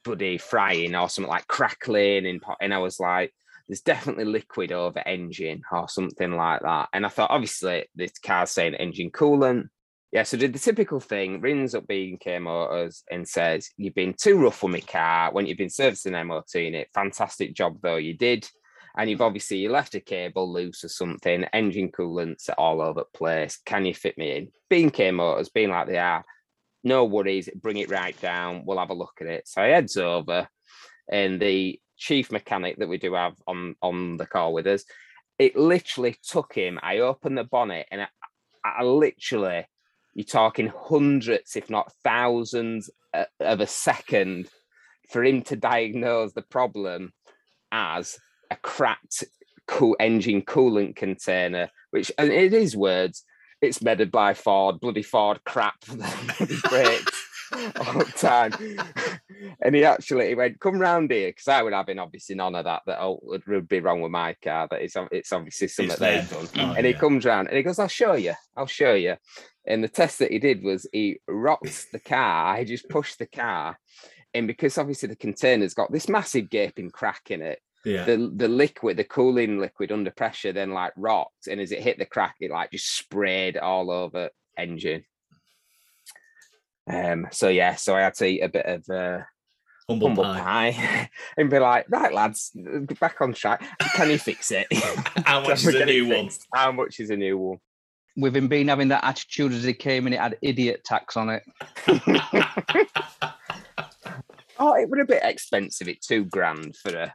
buddy 0.05 0.39
frying 0.39 0.95
or 0.95 1.09
something 1.09 1.31
like 1.31 1.47
crackling 1.47 2.27
and. 2.27 2.43
And 2.61 2.75
I 2.75 2.79
was 2.79 2.99
like, 2.99 3.33
there's 3.69 3.81
definitely 3.81 4.25
liquid 4.25 4.73
over 4.73 5.03
engine 5.07 5.63
or 5.71 5.89
something 5.89 6.33
like 6.33 6.63
that. 6.63 6.89
And 6.93 7.07
I 7.07 7.09
thought, 7.09 7.31
obviously, 7.31 7.87
this 7.95 8.19
car's 8.19 8.51
saying 8.51 8.75
engine 8.75 9.11
coolant. 9.11 9.69
Yeah, 10.11 10.25
so 10.25 10.37
did 10.37 10.53
the 10.53 10.59
typical 10.59 11.01
thing, 11.01 11.41
rings 11.41 11.75
up 11.75 11.87
B&K 11.87 12.39
Motors 12.39 13.03
and 13.11 13.27
says, 13.27 13.71
you've 13.79 13.95
been 13.95 14.13
too 14.13 14.37
rough 14.37 14.63
with 14.63 14.73
my 14.73 14.81
car 14.81 15.33
when 15.33 15.47
you've 15.47 15.57
been 15.57 15.71
servicing 15.71 16.13
MOT 16.27 16.55
in 16.57 16.75
it. 16.75 16.89
Fantastic 16.93 17.55
job 17.55 17.79
though 17.81 17.97
you 17.97 18.13
did. 18.13 18.47
And 18.97 19.09
you've 19.09 19.23
obviously 19.23 19.67
left 19.69 19.95
a 19.95 20.01
cable 20.01 20.53
loose 20.53 20.85
or 20.85 20.89
something, 20.89 21.45
engine 21.53 21.91
coolants 21.91 22.49
are 22.49 22.59
all 22.59 22.83
over 22.83 23.01
the 23.01 23.19
place. 23.19 23.59
Can 23.65 23.85
you 23.85 23.95
fit 23.95 24.19
me 24.19 24.37
in? 24.37 24.49
B&K 24.69 25.11
Motors, 25.11 25.49
being 25.49 25.71
like 25.71 25.87
they 25.87 25.99
are, 25.99 26.25
no 26.85 27.05
worries, 27.05 27.49
bring 27.55 27.79
it 27.79 27.91
right 27.91 28.19
down. 28.21 28.65
We'll 28.67 28.79
have 28.79 28.91
a 28.91 28.95
look 28.95 29.15
at 29.21 29.27
it. 29.27 29.49
So 29.49 29.63
heads 29.63 29.97
over 29.97 30.49
and 31.11 31.41
the 31.41 31.81
chief 31.97 32.31
mechanic 32.31 32.79
that 32.79 32.89
we 32.89 32.99
do 32.99 33.15
have 33.15 33.35
on, 33.47 33.77
on 33.81 34.17
the 34.17 34.27
call 34.27 34.53
with 34.53 34.67
us, 34.67 34.85
it 35.39 35.57
literally 35.57 36.17
took 36.23 36.53
him. 36.53 36.79
I 36.83 36.99
opened 36.99 37.39
the 37.39 37.45
bonnet 37.45 37.87
and 37.91 38.03
I, 38.03 38.09
I 38.65 38.83
literally 38.83 39.67
you're 40.15 40.25
talking 40.25 40.71
hundreds, 40.75 41.57
if 41.57 41.71
not 41.71 41.93
thousands 42.05 42.91
uh, 43.15 43.25
of 43.41 43.61
a 43.61 43.67
second 43.67 44.49
for 45.11 45.25
him 45.25 45.43
to 45.43 45.57
diagnose 45.57 46.33
the 46.33 46.43
problem 46.43 47.13
as 47.71 48.19
a 48.53 48.57
cracked 48.57 49.25
cool 49.67 49.97
engine 49.99 50.43
coolant 50.43 50.97
container, 50.97 51.71
which 51.91 52.13
and 52.19 52.31
it 52.31 52.53
is 52.53 52.77
words. 52.77 53.25
It's 53.61 53.81
made 53.81 54.11
by 54.11 54.35
Ford, 54.35 54.81
bloody 54.81 55.03
Ford 55.03 55.41
crap 55.45 55.81
brakes 55.87 57.29
all 57.53 57.99
the 57.99 58.13
time. 58.17 58.53
And 59.61 59.75
he 59.75 59.85
actually 59.85 60.29
he 60.29 60.35
went, 60.37 60.61
come 60.61 60.79
round 60.79 61.11
here, 61.11 61.31
because 61.31 61.49
I 61.49 61.63
would 61.63 61.73
have 61.73 61.87
been 61.87 61.99
obviously 61.99 62.37
none 62.37 62.55
of 62.55 62.65
that 62.65 62.83
that 62.87 63.01
oh, 63.01 63.19
would, 63.23 63.45
would 63.47 63.69
be 63.69 63.81
wrong 63.81 64.01
with 64.01 64.13
my 64.13 64.35
car. 64.35 64.69
That 64.71 64.83
it's, 64.83 64.97
it's 65.11 65.33
obviously 65.33 65.67
something 65.69 65.97
they've 65.99 66.31
done. 66.31 66.49
Oh, 66.59 66.75
and 66.77 66.87
he 66.87 66.93
comes 66.93 67.25
round 67.25 67.49
and 67.49 67.57
he 67.57 67.63
goes, 67.63 67.79
I'll 67.81 67.89
show 67.89 68.15
you, 68.15 68.35
I'll 68.57 68.67
show 68.67 68.95
you. 68.95 69.17
And 69.67 69.83
the 69.83 69.89
test 69.89 70.21
that 70.21 70.31
he 70.31 70.39
did 70.39 70.63
was 70.63 70.87
he 70.93 71.19
rocked 71.27 71.91
the 71.91 71.99
car, 71.99 72.57
he 72.57 72.65
just 72.65 72.89
pushed 72.89 73.19
the 73.19 73.27
car. 73.27 73.79
And 74.35 74.47
because 74.47 74.79
obviously 74.79 75.09
the 75.09 75.17
container's 75.17 75.75
got 75.75 75.91
this 75.91 76.09
massive 76.09 76.51
gaping 76.51 76.91
crack 76.91 77.31
in 77.31 77.43
it, 77.43 77.61
Yeah. 77.85 78.05
the 78.05 78.33
the 78.35 78.49
liquid, 78.49 78.97
the 78.97 79.05
cooling 79.05 79.59
liquid 79.59 79.91
under 79.91 80.11
pressure 80.11 80.53
then 80.53 80.71
like 80.73 80.93
rocked. 80.97 81.49
And 81.49 81.61
as 81.61 81.73
it 81.73 81.83
hit 81.83 81.99
the 81.99 82.07
crack, 82.07 82.37
it 82.41 82.51
like 82.51 82.71
just 82.71 82.97
sprayed 82.97 83.57
all 83.57 83.91
over 83.91 84.31
engine. 84.57 85.05
Um, 86.91 87.29
so 87.31 87.49
yeah, 87.49 87.75
so 87.77 87.95
I 87.95 88.01
had 88.03 88.15
to 88.15 88.27
eat 88.27 88.41
a 88.41 88.49
bit 88.49 88.67
of 88.67 88.89
uh 88.89 89.25
Humble, 89.89 90.09
humble 90.09 90.25
pie. 90.25 90.71
pie 90.73 91.11
and 91.37 91.51
be 91.51 91.59
like, 91.59 91.87
right 91.91 92.15
lads, 92.15 92.53
get 92.55 93.01
back 93.01 93.21
on 93.21 93.33
track. 93.35 93.65
Can 93.95 94.11
you 94.11 94.19
fix 94.19 94.53
it? 94.53 94.67
How 95.25 95.41
much 95.41 95.65
is 95.65 95.67
a 95.67 95.73
get 95.73 95.89
it 95.89 95.93
new 95.93 96.09
one? 96.15 96.31
How 96.55 96.71
much 96.71 97.01
is 97.01 97.11
a 97.11 97.17
new 97.17 97.37
one? 97.37 97.59
With 98.17 98.37
him 98.37 98.47
being 98.47 98.69
having 98.69 98.89
that 98.89 99.05
attitude 99.05 99.53
as 99.53 99.65
he 99.65 99.73
came 99.73 100.07
in, 100.07 100.13
it 100.13 100.21
had 100.21 100.39
idiot 100.41 100.83
tax 100.85 101.17
on 101.17 101.31
it. 101.31 101.43
Oh, 104.59 104.75
it 104.75 104.89
would 104.89 105.01
a 105.01 105.05
bit 105.05 105.25
expensive. 105.25 105.89
It 105.89 106.01
two 106.03 106.25
grand 106.25 106.77
for 106.77 106.95
a 106.97 107.15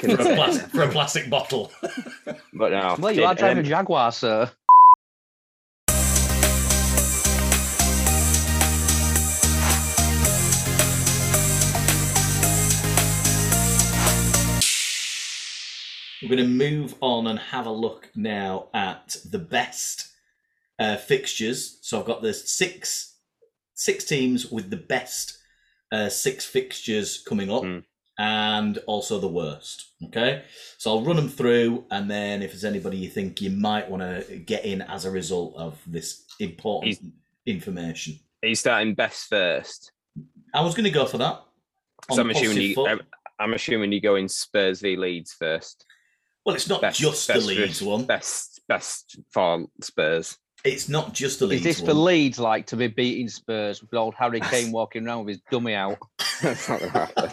For 0.00 0.12
a, 0.12 0.16
plastic, 0.16 0.66
for 0.70 0.82
a 0.82 0.88
plastic 0.88 1.28
bottle. 1.28 1.70
but 2.54 2.72
no. 2.72 2.96
Well, 2.98 3.12
you 3.12 3.24
are 3.24 3.34
driving 3.34 3.58
um, 3.58 3.64
a 3.64 3.68
Jaguar, 3.68 4.12
sir. 4.12 4.50
We're 16.22 16.36
going 16.36 16.38
to 16.38 16.70
move 16.70 16.94
on 17.00 17.26
and 17.26 17.38
have 17.38 17.66
a 17.66 17.70
look 17.70 18.10
now 18.14 18.68
at 18.72 19.16
the 19.30 19.38
best 19.38 20.10
uh, 20.78 20.96
fixtures. 20.96 21.78
So 21.82 21.98
I've 21.98 22.06
got 22.06 22.22
the 22.22 22.32
six 22.32 23.16
six 23.74 24.04
teams 24.04 24.50
with 24.50 24.70
the 24.70 24.76
best 24.76 25.38
uh, 25.92 26.08
six 26.08 26.44
fixtures 26.44 27.22
coming 27.26 27.50
up, 27.50 27.62
Mm. 27.62 27.84
And 28.18 28.78
also 28.86 29.18
the 29.18 29.28
worst. 29.28 29.86
Okay, 30.06 30.42
so 30.78 30.90
I'll 30.90 31.02
run 31.04 31.16
them 31.16 31.28
through, 31.28 31.84
and 31.90 32.10
then 32.10 32.42
if 32.42 32.52
there's 32.52 32.64
anybody 32.64 32.96
you 32.96 33.08
think 33.08 33.40
you 33.40 33.50
might 33.50 33.88
want 33.90 34.02
to 34.02 34.36
get 34.38 34.64
in 34.64 34.82
as 34.82 35.04
a 35.04 35.10
result 35.10 35.54
of 35.56 35.78
this 35.86 36.24
important 36.40 36.98
information, 37.46 38.18
Are 38.42 38.48
you 38.48 38.54
starting 38.54 38.94
best 38.94 39.28
first? 39.28 39.92
I 40.54 40.62
was 40.62 40.74
going 40.74 40.84
to 40.84 40.90
go 40.90 41.06
for 41.06 41.18
that. 41.18 41.42
So 42.10 42.20
I'm 42.22 42.30
assuming 42.30 42.60
you. 42.62 42.86
I'm, 42.86 43.00
I'm 43.38 43.54
assuming 43.54 43.92
you 43.92 44.00
go 44.00 44.16
in 44.16 44.28
Spurs 44.28 44.80
v 44.80 44.96
Leeds 44.96 45.34
first. 45.38 45.84
well, 46.44 46.54
it's 46.56 46.68
not 46.68 46.80
best- 46.80 46.98
just 46.98 47.26
the 47.26 47.34
best 47.34 47.46
Leeds 47.46 47.78
for- 47.80 47.84
one. 47.86 48.04
Best 48.04 48.60
best 48.68 49.18
for 49.30 49.66
Spurs. 49.82 50.36
It's 50.64 50.88
not 50.90 51.14
just 51.14 51.38
the 51.40 51.48
Is 51.48 51.62
this 51.62 51.80
one. 51.80 51.86
for 51.88 51.94
Leeds 51.94 52.38
like 52.38 52.66
to 52.66 52.76
be 52.76 52.86
beating 52.88 53.28
Spurs 53.28 53.80
with 53.80 53.94
old 53.94 54.14
Harry 54.18 54.40
Kane 54.50 54.72
walking 54.72 55.06
around 55.06 55.24
with 55.24 55.36
his 55.36 55.42
dummy 55.50 55.74
out, 55.74 55.96
That's 56.42 56.68
not 56.68 56.80
gonna 56.80 56.90
happen. 56.90 57.30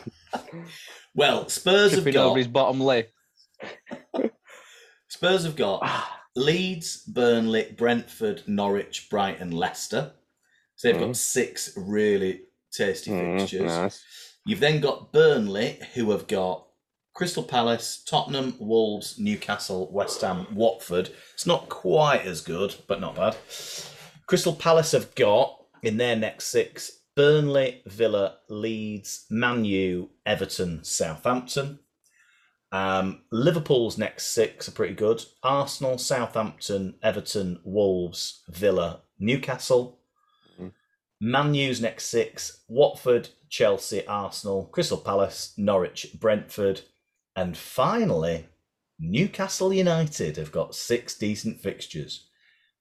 Well, 1.15 1.47
Spurs 1.49 1.91
have 1.93 2.03
tripping 2.03 2.19
over 2.19 2.29
got 2.29 2.37
his 2.37 2.47
bottom 2.47 2.79
lip? 2.79 3.13
Spurs 5.09 5.43
have 5.45 5.55
got 5.55 5.87
Leeds, 6.35 7.03
Burnley, 7.07 7.73
Brentford, 7.77 8.43
Norwich, 8.47 9.09
Brighton, 9.09 9.51
Leicester. 9.51 10.13
So 10.75 10.87
they've 10.87 10.97
Mm. 11.01 11.07
got 11.07 11.15
six 11.15 11.73
really 11.75 12.41
tasty 12.71 13.11
Mm, 13.11 13.39
fixtures. 13.39 13.63
nice. 13.71 14.03
You've 14.45 14.59
then 14.59 14.79
got 14.79 15.11
Burnley, 15.11 15.79
who 15.95 16.11
have 16.11 16.27
got 16.27 16.67
Crystal 17.13 17.43
Palace, 17.43 18.03
Tottenham, 18.03 18.55
Wolves, 18.59 19.17
Newcastle, 19.17 19.91
West 19.91 20.21
Ham, 20.21 20.45
Watford. 20.53 21.09
It's 21.33 21.47
not 21.47 21.67
quite 21.69 22.21
as 22.25 22.41
good, 22.41 22.75
but 22.87 23.01
not 23.01 23.15
bad. 23.15 23.35
Crystal 24.27 24.53
Palace 24.53 24.91
have 24.91 25.15
got 25.15 25.65
in 25.81 25.97
their 25.97 26.15
next 26.15 26.47
six 26.49 26.96
Burnley, 27.17 27.81
Villa, 27.87 28.37
Leeds, 28.47 29.25
Man 29.31 29.65
U, 29.65 30.11
Everton, 30.23 30.83
Southampton. 30.83 31.79
Um, 32.71 33.23
Liverpool's 33.31 33.97
next 33.97 34.27
six 34.27 34.67
are 34.67 34.71
pretty 34.71 34.93
good. 34.93 35.25
Arsenal, 35.41 35.97
Southampton, 35.97 36.93
Everton, 37.01 37.59
Wolves, 37.63 38.43
Villa, 38.49 39.01
Newcastle. 39.17 39.97
Mhm. 40.59 40.73
Man 41.19 41.55
U's 41.55 41.81
next 41.81 42.05
six: 42.05 42.63
Watford, 42.67 43.29
Chelsea, 43.49 44.05
Arsenal, 44.05 44.65
Crystal 44.67 44.99
Palace, 44.99 45.55
Norwich, 45.57 46.13
Brentford, 46.19 46.81
and 47.35 47.57
finally, 47.57 48.45
Newcastle 48.99 49.73
United 49.73 50.37
have 50.37 50.51
got 50.51 50.75
six 50.75 51.17
decent 51.17 51.61
fixtures: 51.61 52.27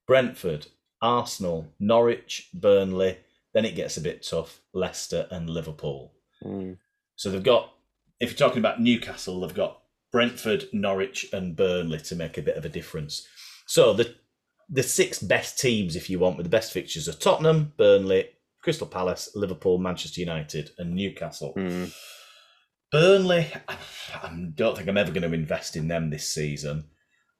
Brentford, 0.06 0.66
Arsenal, 1.00 1.72
Norwich, 1.80 2.50
Burnley. 2.52 3.20
Then 3.56 3.64
it 3.64 3.74
gets 3.74 3.96
a 3.96 4.02
bit 4.02 4.22
tough: 4.22 4.60
Leicester 4.74 5.26
and 5.30 5.48
Liverpool. 5.48 6.12
Mm. 6.44 6.76
So 7.14 7.30
they've 7.30 7.42
got, 7.42 7.72
if 8.20 8.28
you're 8.28 8.48
talking 8.48 8.60
about 8.60 8.82
Newcastle, 8.82 9.40
they've 9.40 9.54
got 9.54 9.80
Brentford, 10.12 10.66
Norwich, 10.74 11.24
and 11.32 11.56
Burnley 11.56 12.00
to 12.00 12.16
make 12.16 12.36
a 12.36 12.42
bit 12.42 12.58
of 12.58 12.66
a 12.66 12.68
difference. 12.68 13.26
So 13.66 13.94
the 13.94 14.14
the 14.68 14.82
six 14.82 15.20
best 15.20 15.58
teams, 15.58 15.96
if 15.96 16.10
you 16.10 16.18
want, 16.18 16.36
with 16.36 16.44
the 16.44 16.50
best 16.50 16.70
fixtures 16.70 17.08
are 17.08 17.14
Tottenham, 17.14 17.72
Burnley, 17.78 18.28
Crystal 18.60 18.86
Palace, 18.86 19.30
Liverpool, 19.34 19.78
Manchester 19.78 20.20
United, 20.20 20.72
and 20.76 20.94
Newcastle. 20.94 21.54
Mm. 21.56 21.94
Burnley, 22.92 23.46
I 23.66 24.50
don't 24.54 24.76
think 24.76 24.86
I'm 24.86 24.98
ever 24.98 25.12
going 25.12 25.22
to 25.22 25.32
invest 25.32 25.76
in 25.76 25.88
them 25.88 26.10
this 26.10 26.28
season. 26.28 26.90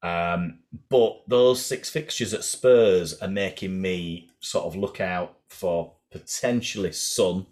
Um, 0.03 0.61
but 0.89 1.25
those 1.29 1.63
six 1.63 1.91
fixtures 1.91 2.33
at 2.33 2.43
Spurs 2.43 3.21
are 3.21 3.29
making 3.29 3.83
me 3.83 4.31
sort 4.41 4.65
of 4.65 4.77
look 4.77 4.99
out 5.01 5.37
for 5.49 5.96
potentially 6.11 6.93
Son. 6.93 7.47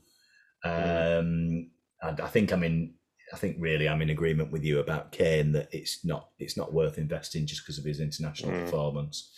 Um, 0.64 1.70
and 2.02 2.20
I 2.20 2.26
think 2.28 2.52
I'm 2.52 2.62
in. 2.62 2.94
I 3.32 3.36
think 3.36 3.56
really 3.58 3.88
I'm 3.88 4.02
in 4.02 4.10
agreement 4.10 4.52
with 4.52 4.64
you 4.64 4.78
about 4.80 5.10
Kane 5.10 5.52
that 5.52 5.68
it's 5.72 6.04
not 6.04 6.28
it's 6.38 6.56
not 6.56 6.72
worth 6.72 6.98
investing 6.98 7.46
just 7.46 7.62
because 7.64 7.78
of 7.78 7.84
his 7.84 8.00
international 8.00 8.52
Mm. 8.52 8.64
performance. 8.64 9.30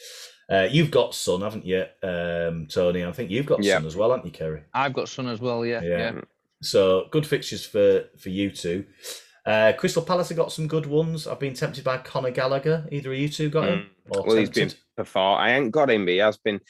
Uh, 0.50 0.68
you've 0.70 0.90
got 0.90 1.14
Son, 1.14 1.40
haven't 1.40 1.64
you, 1.66 1.84
um, 2.02 2.66
Tony? 2.68 3.04
I 3.04 3.12
think 3.12 3.30
you've 3.30 3.46
got 3.46 3.62
Yeah. 3.62 3.76
Son 3.78 3.86
as 3.86 3.96
well, 3.96 4.10
haven't 4.10 4.26
you, 4.26 4.32
Kerry? 4.32 4.62
I've 4.74 4.92
got 4.92 5.08
Son 5.08 5.26
as 5.28 5.40
well. 5.40 5.64
Yeah, 5.64 5.82
Yeah. 5.82 5.98
yeah. 5.98 6.20
So 6.62 7.08
good 7.10 7.26
fixtures 7.26 7.64
for 7.64 8.04
for 8.18 8.28
you 8.28 8.50
two. 8.50 8.84
Uh, 9.44 9.72
Crystal 9.78 10.02
Palace 10.02 10.28
have 10.30 10.36
got 10.36 10.50
some 10.52 10.66
good 10.66 10.86
ones. 10.86 11.26
I've 11.28 11.38
been 11.40 11.54
tempted 11.54 11.84
by 11.84 11.98
Conor 11.98 12.32
Gallagher. 12.32 12.88
Either 12.90 13.12
of 13.12 13.18
you 13.18 13.28
two 13.28 13.48
got 13.48 13.68
him? 13.68 13.90
Or 14.10 14.24
Well, 14.26 14.36
he's 14.36 14.50
been 14.50 14.68
tempted? 14.68 14.80
perform. 14.96 15.38
I 15.40 15.52
ain't 15.56 15.70
got 15.70 15.90
him, 15.90 16.04
but 16.04 16.10
he 16.12 16.18
has 16.18 16.36
been. 16.36 16.60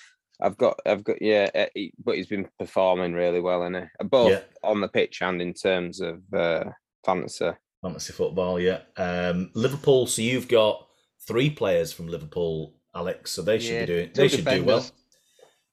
I've 0.40 0.56
got, 0.58 0.78
I've 0.84 1.02
got, 1.04 1.20
yeah, 1.22 1.48
uh, 1.54 1.66
he, 1.74 1.92
but 2.04 2.16
he's 2.16 2.26
been 2.26 2.46
performing 2.58 3.14
really 3.14 3.40
well, 3.40 3.62
is 3.66 3.88
Both 4.10 4.30
Yeah. 4.32 4.40
on 4.62 4.80
the 4.80 4.88
pitch 4.88 5.22
and 5.22 5.40
in 5.40 5.54
terms 5.54 6.00
of 6.00 6.20
uh, 6.34 6.64
fantasy. 7.04 7.50
fantasy 7.82 8.12
football. 8.12 8.60
Yeah. 8.60 8.80
Um, 8.96 9.50
Liverpool. 9.54 10.06
So 10.06 10.20
you've 10.22 10.48
got 10.48 10.86
three 11.26 11.48
players 11.50 11.92
from 11.92 12.08
Liverpool, 12.08 12.74
Alex. 12.94 13.30
So 13.32 13.42
they 13.42 13.58
should 13.58 13.72
Yeah, 13.74 13.80
be 13.80 13.86
doing. 13.86 14.06
two 14.08 14.12
They 14.22 14.28
should 14.28 14.44
do 14.44 14.64
well. 14.64 14.78
defenders. 14.80 14.92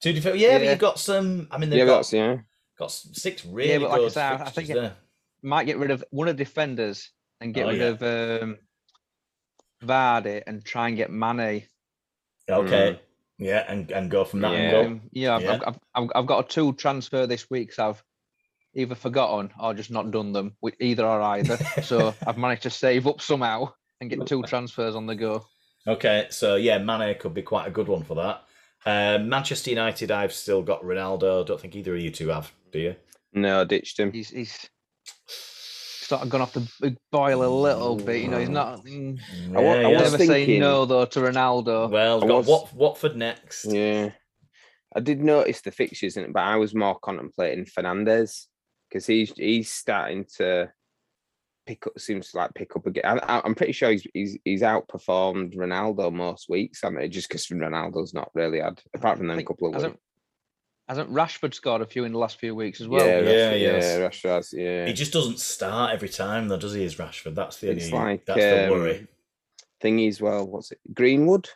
Two 0.00 0.12
defenders. 0.14 0.40
Yeah, 0.40 0.58
but 0.58 0.66
you've 0.68 0.78
got 0.78 0.98
some. 0.98 1.46
I 1.50 1.58
mean, 1.58 1.70
they've 1.70 1.80
Yeah, 1.80 1.84
got 1.86 1.96
that's 1.96 2.12
yeah. 2.12 2.36
got 2.78 2.90
six 2.90 3.44
really 3.46 3.70
yeah, 3.72 3.78
but 3.78 3.90
like 3.90 4.00
I 4.00 4.02
good 4.04 4.12
say, 4.12 4.22
I- 4.22 4.34
I 4.44 4.50
think 4.50 4.70
it- 4.70 4.74
there. 4.74 4.96
Might 5.42 5.64
get 5.64 5.76
rid 5.76 5.90
of 5.90 6.02
one 6.10 6.26
of 6.28 6.38
the 6.38 6.44
defenders 6.44 7.10
and 7.42 7.52
get 7.52 7.66
Oh, 7.66 7.68
rid 7.68 7.78
yeah. 7.78 7.86
of 7.88 8.42
um, 8.42 8.58
Vardy 9.82 10.42
and 10.46 10.64
try 10.64 10.88
and 10.88 10.96
get 10.96 11.10
Mane. 11.10 11.64
Okay. 12.48 13.00
Yeah, 13.38 13.64
and, 13.66 13.90
and 13.90 14.10
go 14.10 14.24
from 14.24 14.40
that 14.40 14.52
Yeah. 14.52 14.58
angle. 14.58 15.00
Yeah, 15.12 15.36
I've, 15.36 15.42
Yeah. 15.42 15.52
I've, 15.52 15.62
I've, 15.62 15.78
I've, 15.94 16.10
I've 16.14 16.26
got 16.26 16.44
a 16.44 16.48
two 16.48 16.72
transfer 16.74 17.26
this 17.26 17.50
week, 17.50 17.72
so 17.72 17.88
I've 17.90 18.04
either 18.74 18.94
forgotten 18.94 19.50
or 19.60 19.74
just 19.74 19.90
not 19.90 20.10
done 20.10 20.32
them, 20.32 20.56
with 20.60 20.74
either 20.80 21.04
or 21.04 21.20
either. 21.20 21.56
so 21.82 22.14
I've 22.26 22.38
managed 22.38 22.62
to 22.62 22.70
save 22.70 23.06
up 23.06 23.20
somehow 23.20 23.72
and 24.00 24.10
get 24.10 24.26
two 24.26 24.42
transfers 24.42 24.94
on 24.94 25.06
the 25.06 25.14
go. 25.14 25.46
Okay, 25.86 26.26
so 26.30 26.56
yeah, 26.56 26.78
Mane 26.78 27.16
could 27.18 27.34
be 27.34 27.42
quite 27.42 27.68
a 27.68 27.70
good 27.70 27.88
one 27.88 28.02
for 28.04 28.14
that. 28.14 28.44
Um, 28.86 29.28
Manchester 29.28 29.70
United, 29.70 30.10
I've 30.10 30.32
still 30.32 30.62
got 30.62 30.82
Ronaldo. 30.82 31.46
Don't 31.46 31.60
think 31.60 31.74
either 31.74 31.94
of 31.94 32.00
you 32.00 32.10
two 32.10 32.28
have, 32.28 32.52
do 32.72 32.78
you? 32.78 32.96
No, 33.32 33.62
I 33.62 33.64
ditched 33.64 33.98
him. 33.98 34.12
He's 34.12 34.30
he's 34.30 34.68
sort 36.04 36.22
of 36.22 36.28
gone 36.28 36.40
off 36.42 36.52
the 36.52 36.96
boil 37.10 37.44
a 37.44 37.48
little 37.48 37.96
bit. 37.96 38.22
You 38.22 38.28
know, 38.28 38.38
he's 38.38 38.48
not. 38.48 38.84
mm, 38.84 39.18
I 39.56 39.60
wa- 39.60 39.72
I 39.74 39.80
yeah. 39.80 39.88
was 40.02 40.12
never 40.12 40.24
say 40.24 40.58
no 40.58 40.84
though 40.84 41.04
to 41.06 41.20
Ronaldo. 41.20 41.90
Well, 41.90 42.20
we've 42.20 42.24
I 42.24 42.28
got 42.28 42.36
was- 42.38 42.46
Wat- 42.48 42.74
Watford 42.74 43.16
next. 43.16 43.64
Yeah, 43.66 44.10
I 44.94 45.00
did 45.00 45.20
notice 45.22 45.60
the 45.62 45.70
fixtures 45.70 46.16
in 46.16 46.24
it, 46.24 46.32
but 46.32 46.42
I 46.44 46.56
was 46.56 46.74
more 46.74 46.98
contemplating 46.98 47.64
Fernandes 47.66 48.46
because 48.88 49.06
he's 49.06 49.32
he's 49.36 49.70
starting 49.70 50.24
to 50.36 50.70
pick 51.66 51.86
up. 51.86 51.98
Seems 51.98 52.30
to 52.30 52.36
like 52.38 52.54
pick 52.54 52.76
up 52.76 52.86
again. 52.86 53.04
I, 53.06 53.14
I- 53.38 53.42
I'm 53.44 53.54
pretty 53.54 53.72
sure 53.72 53.90
he's 53.90 54.06
he's 54.14 54.38
he's 54.44 54.62
outperformed 54.62 55.56
Ronaldo 55.56 56.12
most 56.12 56.48
weeks, 56.48 56.80
haven't 56.82 57.02
he? 57.02 57.08
Just 57.08 57.28
because 57.28 57.46
Ronaldo's 57.46 58.14
not 58.14 58.30
really 58.34 58.60
had 58.60 58.80
apart 58.94 59.18
from 59.18 59.26
them 59.28 59.36
think- 59.36 59.48
couple 59.48 59.74
of 59.74 59.82
weeks. 59.82 59.96
Hasn't, 60.88 61.08
hasn't 61.08 61.10
Rashford 61.16 61.54
scored 61.54 61.80
a 61.82 61.86
few 61.86 62.04
in 62.04 62.12
the 62.12 62.18
last 62.18 62.38
few 62.38 62.54
weeks 62.54 62.80
as 62.80 62.88
well? 62.88 63.06
yeah, 63.06 63.20
Yeah, 63.20 63.52
Rashford, 63.52 63.60
yes. 63.60 63.84
yeah, 63.84 63.98
Rashford's, 64.30 64.52
yeah. 64.52 64.86
He 64.86 64.92
just 64.92 65.12
doesn't 65.12 65.38
start 65.40 65.92
every 65.94 66.08
time, 66.10 66.48
though, 66.48 66.58
does 66.58 66.74
he? 66.74 66.84
Is 66.84 66.96
Rashford? 66.96 67.34
That's 67.34 67.56
the 67.58 67.70
It's 67.70 67.86
only. 67.86 67.98
like 67.98 68.26
that's 68.26 68.40
the 68.40 68.64
um, 68.66 68.70
worry. 68.70 69.06
thingy 69.82 70.08
as 70.08 70.20
well. 70.20 70.46
What's 70.46 70.72
it? 70.72 70.78
Greenwood. 70.92 71.48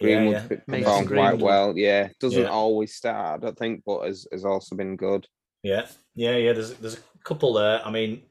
Greenwood 0.00 0.34
yeah. 0.34 0.46
p- 0.48 0.56
Mason 0.66 0.84
performed 0.84 1.08
quite 1.08 1.38
well. 1.38 1.76
Yeah, 1.76 2.08
doesn't 2.20 2.42
Yeah. 2.42 2.48
always 2.50 2.94
start, 2.94 3.40
I 3.42 3.46
don't 3.46 3.58
think, 3.58 3.82
but 3.86 4.06
has 4.06 4.26
has 4.32 4.44
also 4.44 4.76
been 4.76 4.96
good. 4.96 5.26
Yeah, 5.62 5.86
yeah, 6.14 6.36
yeah. 6.36 6.52
There's 6.52 6.74
there's 6.74 6.96
a 6.96 7.24
couple 7.24 7.54
there. 7.54 7.80
I 7.84 7.90
mean, 7.90 8.22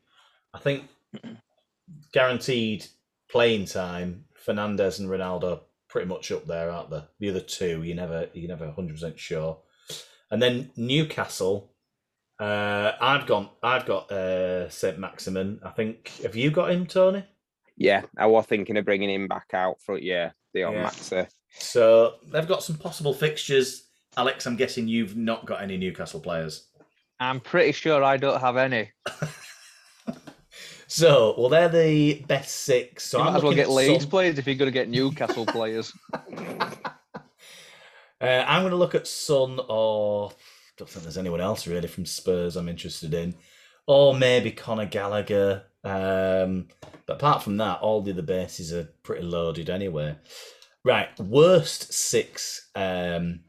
I 0.54 0.60
think 0.60 0.84
guaranteed 2.12 2.86
playing 3.30 3.66
time. 3.66 4.26
Fernandes 4.46 5.00
and 5.00 5.10
Ronaldo 5.10 5.62
pretty 5.90 6.08
much 6.08 6.32
up 6.32 6.46
there, 6.46 6.70
aren't 6.70 6.92
they? 6.92 7.04
The 7.20 7.30
other 7.30 7.40
two, 7.40 7.82
you 7.84 7.96
never 7.96 8.30
you 8.34 8.48
never 8.48 8.70
hundred 8.72 8.94
percent 8.94 9.20
sure. 9.20 9.58
And 10.36 10.42
then 10.42 10.70
Newcastle. 10.76 11.72
Uh, 12.38 12.92
I've 13.00 13.26
gone. 13.26 13.48
I've 13.64 13.86
got 13.86 14.12
uh, 14.12 14.70
Saint 14.70 15.00
Maximin. 15.00 15.62
I 15.64 15.70
think. 15.70 16.12
Have 16.24 16.36
you 16.36 16.52
got 16.52 16.72
him, 16.72 16.86
Tony? 16.86 17.24
Yeah, 17.78 18.02
I 18.18 18.26
was 18.26 18.46
thinking 18.46 18.76
of 18.76 18.84
bringing 18.84 19.10
him 19.10 19.30
back 19.30 19.52
out 19.54 19.78
for 19.82 19.98
yeah, 19.98 20.32
the 20.54 20.66
old 20.66 20.76
Yeah. 20.76 20.90
Maxi. 20.90 21.30
So 21.58 22.16
they've 22.34 22.46
got 22.46 22.64
some 22.64 22.76
possible 22.76 23.14
fixtures. 23.14 23.88
Alex, 24.18 24.46
I'm 24.46 24.58
guessing 24.58 24.90
you've 24.90 25.16
not 25.16 25.46
got 25.46 25.62
any 25.62 25.78
Newcastle 25.78 26.20
players. 26.20 26.68
I'm 27.22 27.40
pretty 27.40 27.72
sure 27.72 28.04
I 28.04 28.18
don't 28.18 28.42
have 28.42 28.58
any. 28.58 28.92
So, 30.88 31.34
well, 31.38 31.50
they're 31.50 31.68
the 31.68 32.24
best 32.28 32.52
six. 32.64 33.06
So 33.10 33.18
you 33.18 33.24
I'm 33.24 33.34
might 33.34 33.38
as 33.38 33.44
well 33.44 33.52
looking 33.54 33.66
get 33.66 33.72
Leeds 33.72 34.04
some- 34.04 34.10
players 34.12 34.38
if 34.38 34.46
you're 34.46 34.56
going 34.56 34.68
to 34.68 34.72
get 34.72 34.88
Newcastle 34.88 35.46
players. 35.46 35.92
Uh, 38.26 38.44
I'm 38.48 38.64
going 38.64 38.72
to 38.72 38.78
look 38.78 38.96
at 38.96 39.08
Son 39.08 39.60
or 39.70 40.32
don't 40.78 40.90
think 40.90 41.04
there's 41.04 41.18
anyone 41.18 41.42
else 41.42 41.68
really 41.68 41.88
from 41.88 42.06
Spurs 42.06 42.56
I'm 42.56 42.68
interested 42.70 43.14
in, 43.14 43.36
or 43.88 44.16
maybe 44.16 44.52
Conor 44.52 44.86
Gallagher. 44.86 45.64
Um, 45.84 46.68
but 47.06 47.18
apart 47.18 47.44
from 47.44 47.58
that, 47.58 47.82
all 47.82 48.02
the 48.02 48.12
other 48.12 48.22
bases 48.22 48.74
are 48.74 48.90
pretty 49.04 49.24
loaded 49.24 49.70
anyway. 49.70 50.16
Right, 50.84 51.18
worst 51.20 51.94
six 51.94 52.70
um, 52.76 53.42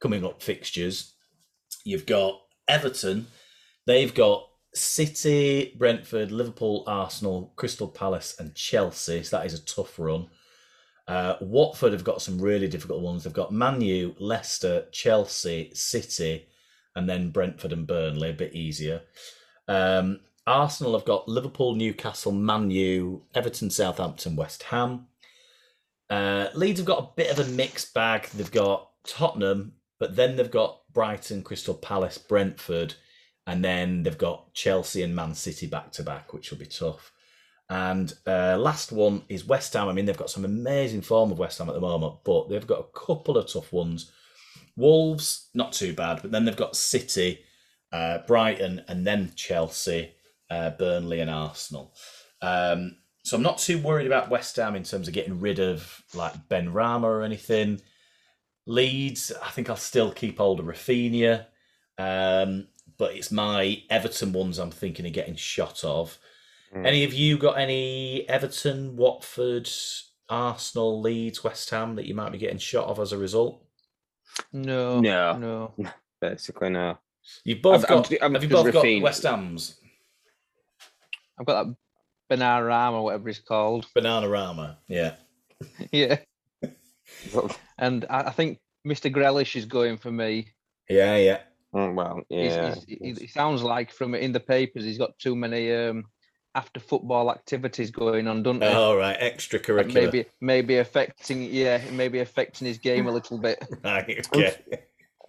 coming 0.00 0.24
up 0.24 0.42
fixtures. 0.42 1.14
You've 1.84 2.06
got 2.06 2.40
Everton. 2.68 3.26
They've 3.86 4.14
got 4.14 4.46
City, 4.74 5.74
Brentford, 5.78 6.30
Liverpool, 6.30 6.84
Arsenal, 6.86 7.52
Crystal 7.56 7.88
Palace, 7.88 8.36
and 8.38 8.54
Chelsea. 8.54 9.22
So 9.22 9.38
that 9.38 9.46
is 9.46 9.54
a 9.54 9.64
tough 9.64 9.98
run. 9.98 10.28
Uh, 11.10 11.36
Watford 11.40 11.92
have 11.92 12.04
got 12.04 12.22
some 12.22 12.40
really 12.40 12.68
difficult 12.68 13.00
ones. 13.00 13.24
They've 13.24 13.32
got 13.32 13.52
Man 13.52 13.80
U, 13.80 14.14
Leicester, 14.20 14.86
Chelsea, 14.92 15.72
City, 15.74 16.46
and 16.94 17.08
then 17.08 17.30
Brentford 17.30 17.72
and 17.72 17.84
Burnley, 17.84 18.30
a 18.30 18.32
bit 18.32 18.54
easier. 18.54 19.02
Um, 19.66 20.20
Arsenal 20.46 20.92
have 20.92 21.04
got 21.04 21.28
Liverpool, 21.28 21.74
Newcastle, 21.74 22.30
Man 22.30 22.70
U, 22.70 23.24
Everton, 23.34 23.70
Southampton, 23.70 24.36
West 24.36 24.62
Ham. 24.62 25.08
Uh, 26.08 26.46
Leeds 26.54 26.78
have 26.78 26.86
got 26.86 27.02
a 27.02 27.10
bit 27.16 27.36
of 27.36 27.44
a 27.44 27.50
mixed 27.50 27.92
bag. 27.92 28.28
They've 28.28 28.48
got 28.48 28.90
Tottenham, 29.04 29.72
but 29.98 30.14
then 30.14 30.36
they've 30.36 30.48
got 30.48 30.82
Brighton, 30.92 31.42
Crystal 31.42 31.74
Palace, 31.74 32.18
Brentford, 32.18 32.94
and 33.48 33.64
then 33.64 34.04
they've 34.04 34.16
got 34.16 34.54
Chelsea 34.54 35.02
and 35.02 35.16
Man 35.16 35.34
City 35.34 35.66
back 35.66 35.90
to 35.90 36.04
back, 36.04 36.32
which 36.32 36.52
will 36.52 36.58
be 36.58 36.66
tough. 36.66 37.10
And 37.70 38.12
uh, 38.26 38.56
last 38.58 38.90
one 38.90 39.22
is 39.28 39.46
West 39.46 39.74
Ham. 39.74 39.88
I 39.88 39.92
mean, 39.92 40.04
they've 40.04 40.16
got 40.16 40.28
some 40.28 40.44
amazing 40.44 41.02
form 41.02 41.30
of 41.30 41.38
West 41.38 41.58
Ham 41.58 41.68
at 41.68 41.74
the 41.74 41.80
moment, 41.80 42.16
but 42.24 42.48
they've 42.48 42.66
got 42.66 42.80
a 42.80 42.98
couple 42.98 43.38
of 43.38 43.50
tough 43.50 43.72
ones. 43.72 44.10
Wolves, 44.76 45.48
not 45.54 45.72
too 45.72 45.92
bad, 45.92 46.20
but 46.20 46.32
then 46.32 46.44
they've 46.44 46.56
got 46.56 46.74
City, 46.74 47.38
uh, 47.92 48.18
Brighton, 48.26 48.82
and 48.88 49.06
then 49.06 49.32
Chelsea, 49.36 50.10
uh, 50.50 50.70
Burnley, 50.70 51.20
and 51.20 51.30
Arsenal. 51.30 51.94
Um, 52.42 52.96
so 53.22 53.36
I'm 53.36 53.42
not 53.42 53.58
too 53.58 53.78
worried 53.78 54.08
about 54.08 54.30
West 54.30 54.56
Ham 54.56 54.74
in 54.74 54.82
terms 54.82 55.06
of 55.06 55.14
getting 55.14 55.38
rid 55.38 55.60
of 55.60 56.02
like 56.12 56.48
Benrahma 56.48 57.04
or 57.04 57.22
anything. 57.22 57.80
Leeds, 58.66 59.30
I 59.44 59.50
think 59.50 59.70
I'll 59.70 59.76
still 59.76 60.10
keep 60.10 60.38
hold 60.38 60.58
of 60.58 60.66
Raphinha, 60.66 61.46
um, 61.98 62.66
but 62.98 63.14
it's 63.14 63.30
my 63.30 63.84
Everton 63.88 64.32
ones 64.32 64.58
I'm 64.58 64.72
thinking 64.72 65.06
of 65.06 65.12
getting 65.12 65.36
shot 65.36 65.84
of. 65.84 66.18
Mm. 66.74 66.86
Any 66.86 67.04
of 67.04 67.12
you 67.12 67.36
got 67.38 67.58
any 67.58 68.28
Everton, 68.28 68.96
Watford, 68.96 69.68
Arsenal, 70.28 71.00
Leeds, 71.00 71.42
West 71.42 71.68
Ham 71.70 71.96
that 71.96 72.06
you 72.06 72.14
might 72.14 72.30
be 72.32 72.38
getting 72.38 72.58
shot 72.58 72.86
of 72.86 73.00
as 73.00 73.12
a 73.12 73.18
result? 73.18 73.64
No, 74.52 75.00
No. 75.00 75.36
no. 75.36 75.74
Basically, 76.20 76.70
no. 76.70 76.98
You've 77.44 77.62
both 77.62 77.84
I'm- 77.90 77.98
I'm- 77.98 78.02
got. 78.02 78.22
I'm 78.22 78.34
have 78.34 78.42
you 78.44 78.48
just 78.48 78.64
both 78.64 78.72
got 78.74 78.84
Raphinha. 78.84 79.02
West 79.02 79.22
Ham's 79.24 79.80
I've 81.38 81.46
got 81.46 81.64
that 81.66 81.76
Banana 82.28 82.92
or 82.96 83.04
whatever 83.04 83.28
it's 83.28 83.38
called. 83.40 83.86
Banana 83.94 84.28
Rama? 84.28 84.78
Yeah. 84.88 85.14
Yeah, 85.92 86.18
and 87.78 88.06
I, 88.08 88.20
I 88.22 88.30
think 88.30 88.58
Mr. 88.86 89.12
Grealish 89.12 89.56
is 89.56 89.66
going 89.66 89.98
for 89.98 90.10
me. 90.10 90.48
Yeah, 90.88 91.16
yeah. 91.16 91.40
Mm, 91.74 91.94
Well, 91.94 92.22
He's- 92.30 92.52
yeah. 92.54 92.74
he's- 92.86 93.16
he, 93.18 93.20
he 93.22 93.26
sounds 93.26 93.62
like 93.62 93.90
from 93.92 94.14
in 94.14 94.32
the 94.32 94.40
papers 94.40 94.84
he's 94.84 94.96
got 94.98 95.18
too 95.18 95.36
many 95.36 95.70
um, 95.74 96.04
after 96.54 96.80
football 96.80 97.30
activities 97.30 97.90
going 97.90 98.26
on, 98.26 98.42
don't 98.42 98.60
he? 98.62 98.68
All 98.68 98.96
right, 98.96 99.18
extracurricular. 99.18 99.94
maybe 99.94 100.24
maybe 100.40 100.76
affecting 100.78 101.42
yeah 101.44 101.80
maybe 101.92 102.18
affecting 102.18 102.66
his 102.66 102.78
game 102.78 103.06
a 103.06 103.12
little 103.12 103.38
bit. 103.38 103.62
Right, 103.84 104.26
okay. 104.34 104.56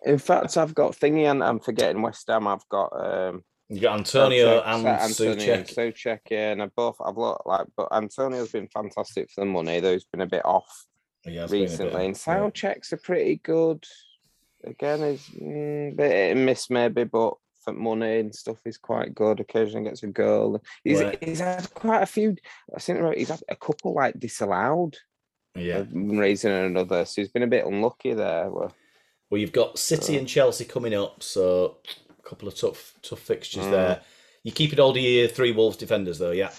In 0.03 0.17
fact, 0.17 0.57
I've 0.57 0.73
got 0.73 0.93
thingy, 0.93 1.29
and 1.29 1.43
I'm 1.43 1.59
forgetting 1.59 2.01
West 2.01 2.27
Ham. 2.27 2.47
I've 2.47 2.67
got 2.69 2.89
um, 2.95 3.43
You 3.69 3.81
got 3.81 3.99
Antonio 3.99 4.61
Souček- 4.61 4.67
and 4.67 4.87
Antonio 4.87 5.53
and 5.53 5.65
Suchek. 5.67 5.93
Souček, 5.93 6.19
yeah, 6.31 6.51
and 6.53 6.63
I 6.63 6.65
both 6.75 6.95
I've 7.05 7.17
looked 7.17 7.45
like, 7.45 7.67
but 7.77 7.87
Antonio's 7.91 8.51
been 8.51 8.67
fantastic 8.67 9.29
for 9.29 9.41
the 9.41 9.45
money. 9.45 9.79
Though 9.79 9.93
he's 9.93 10.05
been 10.05 10.21
a 10.21 10.25
bit 10.27 10.43
off 10.43 10.87
Yeah, 11.23 11.43
it's 11.43 11.51
been 11.51 11.59
a 11.59 11.63
bit 11.65 11.69
recently, 11.69 12.05
and 12.07 12.15
of- 12.15 12.23
yeah. 12.25 12.33
Souček's 12.39 12.93
are 12.93 12.97
pretty 12.97 13.35
good. 13.43 13.85
Again, 14.63 15.01
is 15.01 15.21
mm, 15.39 15.95
bit 15.95 16.11
hit 16.11 16.35
and 16.35 16.45
miss 16.47 16.69
maybe, 16.71 17.03
but 17.03 17.35
for 17.63 17.73
money 17.73 18.19
and 18.19 18.33
stuff, 18.35 18.57
he's 18.63 18.77
quite 18.77 19.13
good. 19.15 19.39
Occasionally 19.39 19.85
gets 19.89 20.03
a 20.03 20.07
goal. 20.07 20.61
He's 20.83 21.01
Right. 21.01 21.23
he's 21.23 21.39
had 21.39 21.73
quite 21.73 22.01
a 22.03 22.05
few. 22.07 22.35
I 22.75 22.79
think 22.79 23.15
he's 23.15 23.29
had 23.29 23.41
a 23.49 23.55
couple 23.55 23.93
like 23.93 24.19
disallowed. 24.19 24.97
Yeah. 25.53 25.79
of 25.79 25.91
one 25.91 26.17
reason 26.17 26.51
or 26.51 26.63
another. 26.65 27.03
So 27.03 27.21
he's 27.21 27.31
been 27.31 27.43
a 27.43 27.47
bit 27.47 27.65
unlucky 27.65 28.13
there. 28.13 28.49
Well, 28.49 28.73
you've 29.31 29.51
got 29.51 29.77
City 29.77 30.15
Uh. 30.15 30.19
and 30.19 30.27
Chelsea 30.27 30.63
coming 30.65 30.93
up, 30.93 31.21
so 31.23 31.77
a 32.09 32.21
couple 32.27 32.47
of 32.47 32.55
tough, 32.55 32.93
tough 33.01 33.19
fixtures 33.19 33.65
Mm. 33.65 33.71
there. 33.71 34.01
You 34.43 34.51
keep 34.53 34.71
it 34.73 34.79
all 34.79 34.93
to 34.93 34.99
your 34.99 35.27
three 35.27 35.51
Wolves 35.51 35.75
defenders, 35.77 36.19
though, 36.19 36.31
yeah. 36.31 36.51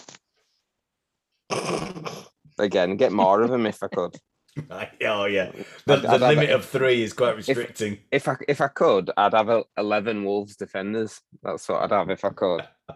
again, 2.59 2.97
get 2.97 3.13
more 3.13 3.43
of 3.43 3.51
them 3.51 3.67
if 3.67 3.83
I 3.83 3.89
could. 3.89 4.17
Oh, 5.05 5.25
yeah. 5.25 5.51
The, 5.87 5.95
I'd- 5.95 6.03
the 6.03 6.11
I'd 6.13 6.21
limit 6.21 6.51
it- 6.51 6.55
of 6.55 6.65
three 6.65 7.03
is 7.03 7.13
quite 7.13 7.37
restricting. 7.37 7.99
If 8.11 8.29
I 8.29 8.37
if 8.49 8.61
I 8.61 8.69
could, 8.69 9.11
I'd 9.17 9.33
have 9.35 9.65
eleven 9.77 10.25
Wolves 10.25 10.57
defenders. 10.57 11.21
That's 11.43 11.69
what 11.69 11.83
I'd 11.83 11.91
have 11.91 12.11
if 12.11 12.25
I 12.25 12.31
could. 12.31 12.63
I 12.91 12.95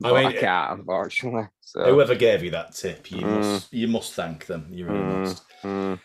But 0.00 0.14
I, 0.26 0.32
can't, 0.32 0.78
unfortunately. 0.80 1.48
So 1.62 1.84
Whoever 1.84 2.14
gave 2.14 2.44
you 2.44 2.50
that 2.50 2.74
tip, 2.74 3.10
you 3.10 3.18
Mm. 3.22 3.40
must 3.40 3.72
you 3.72 3.88
must 3.88 4.12
thank 4.14 4.46
them. 4.46 4.68
You 4.70 4.86
really 4.86 4.98
Mm. 4.98 5.18
must. 5.20 5.42
mm. 5.62 6.00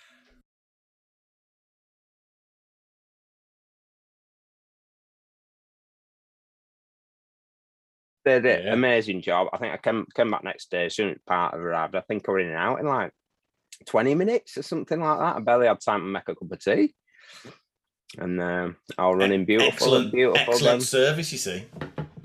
they 8.23 8.39
did 8.39 8.59
an 8.61 8.65
Yeah. 8.67 8.73
amazing 8.73 9.21
job. 9.21 9.47
I 9.53 9.57
think 9.57 9.73
I 9.73 9.77
came 9.77 10.05
came 10.15 10.29
back 10.31 10.43
next 10.43 10.69
day 10.69 10.85
as 10.85 10.95
soon 10.95 11.11
as 11.11 11.17
part 11.25 11.53
of 11.53 11.59
arrived. 11.61 11.95
I 11.95 12.01
think 12.01 12.27
I 12.27 12.31
were 12.31 12.39
in 12.39 12.47
and 12.49 12.57
out 12.57 12.79
in 12.79 12.85
like 12.85 13.13
twenty 13.85 14.15
minutes 14.15 14.57
or 14.57 14.63
something 14.63 14.99
like 14.99 15.19
that. 15.19 15.35
I 15.35 15.39
barely 15.39 15.67
had 15.67 15.79
time 15.81 16.01
to 16.01 16.05
make 16.05 16.23
a 16.27 16.35
cup 16.35 16.51
of 16.51 16.59
tea. 16.59 16.93
And 18.17 18.41
um, 18.41 18.75
all 18.97 19.15
running 19.15 19.45
beautiful, 19.45 19.71
Excellent, 19.73 20.11
beautiful. 20.11 20.39
excellent 20.53 20.79
Then. 20.79 20.81
service, 20.81 21.31
you 21.31 21.37
see. 21.37 21.63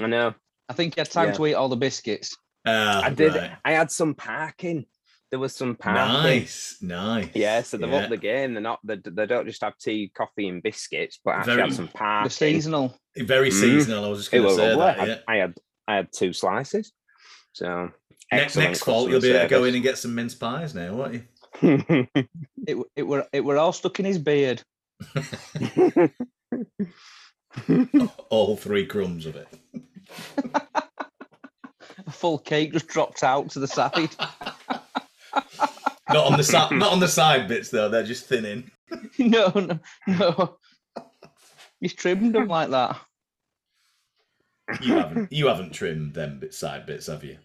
I 0.00 0.06
know. 0.06 0.34
I 0.68 0.72
think 0.72 0.96
you 0.96 1.00
had 1.00 1.10
time 1.10 1.28
Yeah. 1.28 1.34
to 1.34 1.46
eat 1.46 1.54
all 1.54 1.68
the 1.68 1.76
biscuits. 1.76 2.36
Ah, 2.66 3.02
I 3.04 3.10
did. 3.10 3.34
right. 3.34 3.52
I 3.64 3.72
had 3.72 3.90
some 3.92 4.14
parking. 4.14 4.86
There 5.30 5.38
was 5.38 5.54
some 5.54 5.76
parking. 5.76 6.22
Nice, 6.40 6.76
nice. 6.82 7.30
Yeah, 7.34 7.62
so 7.62 7.76
they've 7.76 7.88
Yeah. 7.88 7.98
upped 7.98 8.10
the 8.10 8.16
game. 8.16 8.54
They're 8.54 8.62
not. 8.62 8.80
They, 8.84 8.96
they 9.04 9.26
don't 9.26 9.46
just 9.46 9.62
have 9.62 9.78
tea, 9.78 10.10
coffee, 10.16 10.48
and 10.48 10.60
biscuits, 10.62 11.20
but 11.24 11.36
actually 11.36 11.54
Very- 11.56 11.68
have 11.68 11.76
some 11.76 11.86
The 11.86 11.92
parking. 11.92 12.30
seasonal. 12.30 12.98
Very 13.16 13.50
Mm. 13.50 13.60
seasonal. 13.60 14.04
I 14.04 14.08
was 14.08 14.18
just 14.20 14.30
going 14.32 14.44
to 14.44 14.54
say 14.54 14.74
lovely. 14.74 15.04
that. 15.04 15.08
Yeah. 15.08 15.18
I, 15.28 15.34
I 15.34 15.36
had. 15.38 15.54
I 15.88 15.94
had 15.96 16.08
two 16.12 16.32
slices. 16.32 16.92
So 17.52 17.92
Next, 18.32 18.44
excellent 18.56 18.70
next 18.70 18.82
fall, 18.82 19.08
you'll 19.08 19.20
be 19.20 19.30
able 19.30 19.42
to 19.42 19.48
go 19.48 19.62
in 19.64 19.74
and 19.74 19.84
get 19.84 19.98
some 19.98 20.16
mince 20.16 20.34
pies 20.34 20.74
now, 20.74 20.92
won't 20.94 21.14
you? 21.14 21.22
Service. 21.60 22.06
It 22.66 22.76
it 22.96 23.02
were 23.04 23.24
it 23.32 23.44
were 23.44 23.58
all 23.58 23.72
stuck 23.72 24.00
in 24.00 24.06
his 24.06 24.18
beard. 24.18 24.60
All 28.28 28.56
three 28.56 28.86
crumbs 28.86 29.24
of 29.24 29.36
it. 29.36 29.48
A 32.06 32.10
full 32.10 32.38
cake 32.38 32.72
just 32.72 32.88
dropped 32.88 33.22
out 33.22 33.50
to 33.50 33.60
the 33.60 33.68
side. 33.68 34.10
Not 36.08 36.26
on 36.32 36.36
the 36.36 36.42
side. 36.42 36.72
not 36.72 36.92
on 36.92 37.00
the 37.00 37.08
side 37.08 37.48
bits 37.48 37.70
though. 37.70 37.88
They're 37.88 38.02
just 38.02 38.26
thinning. 38.26 38.70
no, 39.18 39.52
no, 39.54 39.78
no. 40.06 40.58
He's 41.80 41.94
trimmed 41.94 42.34
them 42.34 42.48
like 42.48 42.70
that. 42.70 43.00
You 44.82 44.94
haven't. 44.94 45.32
You 45.32 45.46
haven't 45.46 45.72
trimmed 45.72 46.14
them 46.14 46.40
bit 46.40 46.52
side 46.54 46.84
bits, 46.86 47.06
have 47.06 47.24
you? 47.24 47.38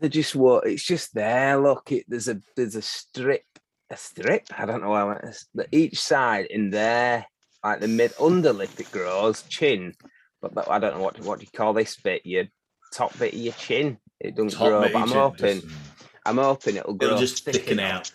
They're 0.00 0.10
just 0.10 0.34
what 0.34 0.66
it's 0.66 0.82
just 0.84 1.14
there. 1.14 1.56
Look, 1.58 1.92
it 1.92 2.04
there's 2.08 2.28
a 2.28 2.40
there's 2.56 2.74
a 2.76 2.82
strip, 2.82 3.44
a 3.90 3.96
strip. 3.96 4.46
I 4.58 4.66
don't 4.66 4.82
know 4.82 4.94
how 4.94 5.10
it's 5.10 5.46
the 5.54 5.66
each 5.72 6.00
side 6.00 6.46
in 6.46 6.70
there, 6.70 7.26
like 7.62 7.80
the 7.80 7.88
mid 7.88 8.12
underlip 8.16 8.78
it 8.80 8.90
grows, 8.90 9.42
chin. 9.42 9.94
But 10.42 10.54
that, 10.56 10.70
I 10.70 10.78
don't 10.78 10.96
know 10.96 11.02
what 11.02 11.18
what 11.20 11.38
do 11.38 11.44
you 11.44 11.50
call 11.56 11.72
this 11.72 11.96
bit? 11.96 12.26
Your 12.26 12.44
top 12.92 13.16
bit 13.18 13.32
of 13.34 13.38
your 13.40 13.54
chin. 13.54 13.98
It 14.20 14.34
doesn't 14.36 14.58
Top 14.58 14.68
grow, 14.68 14.80
but 14.82 14.96
I'm 14.96 15.08
hoping 15.10 15.60
just- 15.60 15.74
I'm 16.26 16.38
hoping 16.38 16.76
it'll 16.76 16.94
grow. 16.94 17.08
It'll 17.08 17.18
just 17.20 17.44
thicken 17.44 17.78
out. 17.80 18.10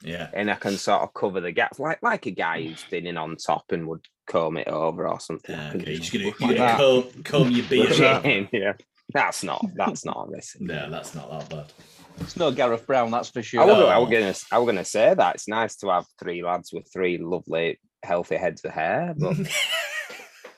Yeah. 0.00 0.28
and 0.32 0.48
I 0.48 0.54
can 0.54 0.76
sort 0.76 1.02
of 1.02 1.12
cover 1.12 1.40
the 1.40 1.50
gaps, 1.50 1.80
like 1.80 2.00
like 2.04 2.26
a 2.26 2.30
guy 2.30 2.62
who's 2.62 2.82
thinning 2.84 3.16
on 3.16 3.34
top 3.36 3.72
and 3.72 3.88
would 3.88 4.06
comb 4.28 4.56
it 4.56 4.68
over 4.68 5.08
or 5.08 5.18
something. 5.18 5.58
Okay, 5.58 5.90
you're 5.92 5.98
just 6.00 6.12
gonna, 6.12 6.24
you're 6.26 6.34
my 6.40 6.54
gonna 6.54 6.76
comb, 6.76 7.22
comb 7.24 7.50
your 7.50 7.66
beard. 7.68 8.48
yeah, 8.52 8.74
that's 9.12 9.42
not 9.42 9.64
that's 9.74 10.04
not 10.04 10.26
a 10.26 10.30
risk. 10.30 10.60
No, 10.60 10.90
that's 10.90 11.14
not 11.14 11.30
that 11.30 11.48
bad. 11.48 11.72
It's 12.20 12.36
no 12.36 12.50
Gareth 12.50 12.86
Brown, 12.86 13.10
that's 13.10 13.30
for 13.30 13.42
sure. 13.42 13.62
I 13.62 13.64
was, 13.64 13.76
I 13.76 13.98
was 13.98 14.10
gonna 14.10 14.34
I 14.52 14.58
was 14.58 14.66
gonna 14.66 14.84
say 14.84 15.14
that 15.14 15.34
it's 15.36 15.48
nice 15.48 15.76
to 15.76 15.88
have 15.88 16.04
three 16.18 16.42
lads 16.42 16.72
with 16.72 16.90
three 16.92 17.18
lovely 17.18 17.78
healthy 18.02 18.36
heads 18.36 18.64
of 18.64 18.72
hair, 18.72 19.14
but 19.16 19.36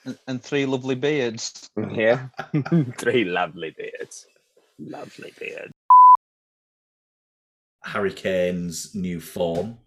And, 0.05 0.19
and 0.27 0.43
three 0.43 0.65
lovely 0.65 0.95
beards. 0.95 1.69
yeah, 1.93 2.29
three 2.99 3.25
lovely 3.25 3.75
beards, 3.77 4.25
lovely 4.79 5.33
beards. 5.39 5.73
Harry 7.85 8.13
Kane's 8.13 8.95
new 8.95 9.21
form. 9.21 9.79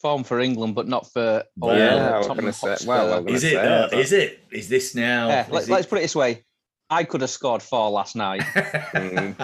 Form 0.00 0.22
for 0.22 0.38
England, 0.38 0.76
but 0.76 0.86
not 0.86 1.12
for 1.12 1.42
all 1.60 1.76
Yeah, 1.76 1.94
the 1.96 2.00
I 2.14 2.18
was 2.18 2.26
Tottenham 2.28 2.52
say- 2.52 2.68
Hotspur. 2.68 2.88
well, 2.88 3.06
Is 3.18 3.24
gonna 3.24 3.36
it? 3.36 3.40
say 3.40 3.54
though? 3.54 3.88
that. 3.90 3.92
Is 3.98 4.12
it? 4.12 4.38
Is 4.52 4.68
this 4.68 4.94
now? 4.94 5.28
Yeah, 5.28 5.46
let, 5.50 5.62
is 5.64 5.70
let's 5.70 5.86
put 5.86 5.98
it 5.98 6.02
this 6.02 6.14
way. 6.14 6.44
I 6.88 7.02
could 7.04 7.20
have 7.20 7.30
scored 7.30 7.62
four 7.62 7.90
last 7.90 8.14
night. 8.14 8.42
Mm. 8.94 9.34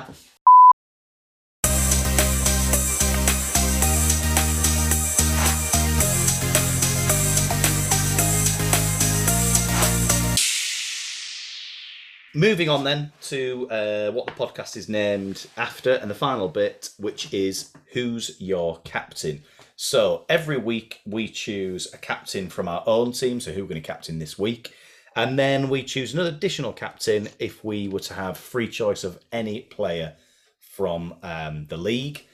Moving 12.37 12.69
on 12.69 12.83
then 12.83 13.13
to 13.23 13.69
uh, 13.71 14.11
what 14.11 14.27
the 14.27 14.33
podcast 14.33 14.77
is 14.77 14.89
named 14.89 15.47
after, 15.57 15.93
and 15.93 16.11
the 16.11 16.17
final 16.17 16.49
bit, 16.49 16.91
which 16.99 17.33
is 17.33 17.73
who's 17.93 18.35
your 18.41 18.81
captain. 18.83 19.43
So 19.77 20.25
every 20.29 20.57
week 20.57 21.01
we 21.05 21.29
choose 21.29 21.93
a 21.93 21.99
captain 21.99 22.49
from 22.49 22.69
our 22.69 22.83
own 22.87 23.13
team. 23.13 23.41
So 23.41 23.53
who 23.53 23.63
we're 23.63 23.69
going 23.71 23.83
to 23.83 23.87
captain 23.87 24.19
this 24.19 24.39
week, 24.39 24.73
and 25.17 25.39
then 25.39 25.69
we 25.69 25.83
choose 25.83 26.15
another 26.15 26.31
additional 26.31 26.73
captain 26.73 27.29
if 27.39 27.65
we 27.65 27.89
were 27.89 28.01
to 28.01 28.15
have 28.15 28.37
free 28.37 28.69
choice 28.69 29.05
of 29.05 29.19
any 29.33 29.61
player 29.63 30.15
from 30.61 31.15
um, 31.23 31.67
the 31.69 31.77
league. 31.77 32.25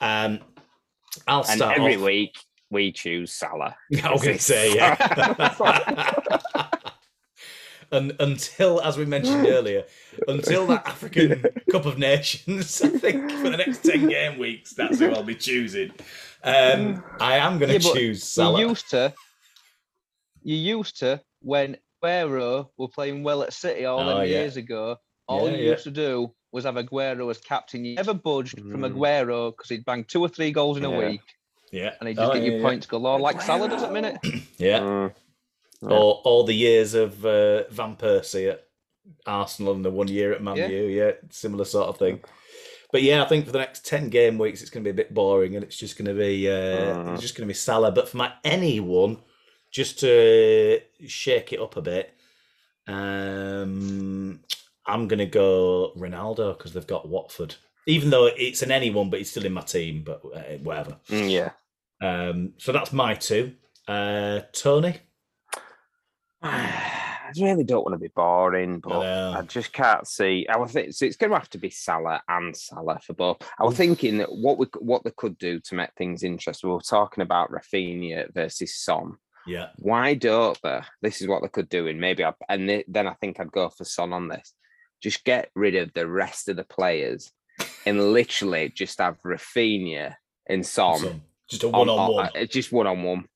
Um, 0.00 0.40
I'll 1.26 1.40
And 1.40 1.58
start 1.58 1.78
every 1.78 1.96
off- 1.96 2.02
week 2.02 2.36
we 2.70 2.92
choose 2.92 3.32
Salah. 3.34 3.76
I 4.02 4.12
was 4.12 4.22
going 4.22 4.36
to 4.36 4.42
say, 4.42 4.74
yeah. 4.74 6.38
and 7.92 8.16
until, 8.18 8.80
as 8.80 8.96
we 8.96 9.04
mentioned 9.04 9.46
earlier, 9.46 9.84
until 10.26 10.66
that 10.68 10.86
African 10.86 11.44
Cup 11.70 11.84
of 11.84 11.98
Nations, 11.98 12.80
I 12.80 12.88
think 12.88 13.30
for 13.30 13.50
the 13.50 13.58
next 13.58 13.84
10 13.84 14.08
game 14.08 14.38
weeks, 14.38 14.72
that's 14.72 14.98
who 14.98 15.10
I'll 15.10 15.22
be 15.22 15.34
choosing. 15.34 15.92
Um, 16.44 17.04
I 17.20 17.36
am 17.38 17.58
going 17.58 17.78
to 17.78 17.86
but 17.88 17.94
choose 17.94 18.24
Salah. 18.24 18.60
You 18.60 18.68
used 18.68 18.90
to. 18.90 19.12
You 20.42 20.56
used 20.56 20.98
to 20.98 21.20
when 21.40 21.76
Aguero 22.02 22.68
were 22.76 22.88
playing 22.88 23.22
well 23.22 23.42
at 23.42 23.52
City 23.52 23.84
all 23.84 24.00
Oh, 24.00 24.06
them 24.06 24.18
yeah. 24.18 24.24
years 24.24 24.56
ago, 24.56 24.96
all 25.28 25.48
Yeah, 25.48 25.56
you 25.56 25.64
yeah. 25.64 25.70
used 25.72 25.84
to 25.84 25.90
do 25.92 26.34
was 26.50 26.64
have 26.64 26.74
Aguero 26.74 27.30
as 27.30 27.38
captain. 27.38 27.84
You 27.84 27.94
never 27.94 28.12
budged 28.14 28.58
from 28.58 28.80
Mm. 28.82 28.92
Aguero 28.92 29.52
because 29.52 29.68
he'd 29.68 29.84
bang 29.84 30.04
two 30.04 30.20
or 30.20 30.28
three 30.28 30.50
goals 30.50 30.78
in 30.78 30.84
a 30.84 30.90
week 30.90 31.20
Yeah. 31.70 31.94
and 32.00 32.08
he'd 32.08 32.16
just 32.16 32.30
Oh, 32.30 32.34
get 32.34 32.42
yeah, 32.42 32.50
you 32.50 32.56
yeah. 32.56 32.62
points 32.62 32.86
galore, 32.86 33.20
like 33.20 33.40
Salah 33.40 33.68
does 33.68 33.82
at 33.82 33.88
the 33.88 33.94
minute. 33.94 34.18
Yeah. 34.58 34.80
Mm. 34.80 35.14
Yeah. 35.80 35.88
Or 35.88 36.14
all 36.24 36.44
the 36.44 36.54
years 36.54 36.94
of 36.94 37.24
uh, 37.24 37.64
Van 37.70 37.96
Persie 37.96 38.50
at 38.52 38.64
Arsenal 39.26 39.72
and 39.74 39.84
the 39.84 39.90
one 39.90 40.08
year 40.08 40.32
at 40.32 40.42
Man 40.42 40.56
Yeah. 40.56 40.68
U. 40.68 40.84
Yeah, 40.86 41.12
similar 41.30 41.64
sort 41.64 41.88
of 41.88 41.98
thing. 41.98 42.20
But 42.92 43.02
yeah, 43.02 43.22
I 43.22 43.26
think 43.26 43.46
for 43.46 43.52
the 43.52 43.58
next 43.58 43.86
ten 43.86 44.10
game 44.10 44.36
weeks, 44.38 44.60
it's 44.60 44.70
going 44.70 44.84
to 44.84 44.86
be 44.92 44.94
a 44.94 45.02
bit 45.02 45.14
boring, 45.14 45.56
and 45.56 45.64
it's 45.64 45.78
just 45.78 45.96
going 45.96 46.14
to 46.14 46.14
be 46.14 46.48
uh, 46.48 46.52
Mm. 46.94 47.14
it's 47.14 47.22
just 47.22 47.34
going 47.34 47.48
to 47.48 47.50
be 47.50 47.54
Salah. 47.54 47.90
But 47.90 48.08
for 48.08 48.18
my 48.18 48.32
anyone, 48.44 49.16
just 49.70 49.98
to 50.00 50.80
shake 51.06 51.54
it 51.54 51.60
up 51.60 51.76
a 51.78 51.82
bit, 51.82 52.14
um, 52.86 54.40
I'm 54.86 55.08
going 55.08 55.18
to 55.18 55.26
go 55.26 55.92
Ronaldo 55.96 56.56
because 56.56 56.74
they've 56.74 56.86
got 56.86 57.08
Watford. 57.08 57.54
Even 57.86 58.10
though 58.10 58.26
it's 58.26 58.62
an 58.62 58.70
anyone, 58.70 59.10
but 59.10 59.18
he's 59.18 59.30
still 59.30 59.46
in 59.46 59.52
my 59.54 59.62
team. 59.62 60.04
But 60.04 60.20
uh, 60.24 60.58
whatever. 60.62 60.98
Mm, 61.08 61.30
yeah. 61.30 61.50
Um, 62.00 62.52
so 62.58 62.72
that's 62.72 62.92
my 62.92 63.14
two. 63.14 63.54
Uh, 63.88 64.40
Tony. 64.52 64.98
I 67.40 67.44
really 67.44 67.64
don't 67.64 67.84
want 67.84 67.94
to 67.94 67.98
be 67.98 68.12
boring, 68.14 68.80
but 68.80 69.00
know. 69.00 69.34
I 69.38 69.42
just 69.42 69.72
can't 69.72 70.06
see. 70.06 70.46
I 70.48 70.56
was 70.56 70.72
think 70.72 70.92
so 70.92 71.06
it's 71.06 71.16
going 71.16 71.30
to 71.30 71.38
have 71.38 71.50
to 71.50 71.58
be 71.58 71.70
Salah 71.70 72.22
and 72.28 72.56
Salah 72.56 73.00
for 73.04 73.14
both. 73.14 73.38
I 73.58 73.64
was 73.64 73.76
thinking 73.76 74.18
that 74.18 74.32
what 74.32 74.58
we 74.58 74.66
what 74.78 75.04
they 75.04 75.12
could 75.16 75.38
do 75.38 75.60
to 75.60 75.74
make 75.74 75.90
things 75.96 76.22
interesting. 76.22 76.68
We 76.70 76.74
were 76.74 76.82
talking 76.82 77.22
about 77.22 77.50
Raphinha 77.50 78.32
versus 78.34 78.76
Son. 78.76 79.16
Yeah. 79.46 79.68
Why 79.76 80.14
don't 80.14 80.58
they? 80.62 80.80
This 81.00 81.20
is 81.20 81.28
what 81.28 81.42
they 81.42 81.48
could 81.48 81.68
do, 81.68 81.88
and 81.88 82.00
maybe 82.00 82.24
I 82.24 82.32
and 82.48 82.68
th- 82.68 82.86
then 82.88 83.06
I 83.06 83.14
think 83.14 83.40
I'd 83.40 83.52
go 83.52 83.68
for 83.68 83.84
Son 83.84 84.12
on 84.12 84.28
this. 84.28 84.54
Just 85.00 85.24
get 85.24 85.50
rid 85.54 85.74
of 85.74 85.92
the 85.94 86.06
rest 86.06 86.48
of 86.48 86.56
the 86.56 86.64
players 86.64 87.32
and 87.86 88.12
literally 88.12 88.68
just 88.68 89.00
have 89.00 89.20
Raphinha 89.22 90.14
and 90.48 90.64
Son. 90.64 91.22
Just 91.48 91.64
a 91.64 91.68
one 91.68 91.88
on 91.88 92.12
one. 92.12 92.30
uh, 92.34 92.44
just 92.44 92.72
one 92.72 92.86
on 92.86 93.02
one, 93.02 93.26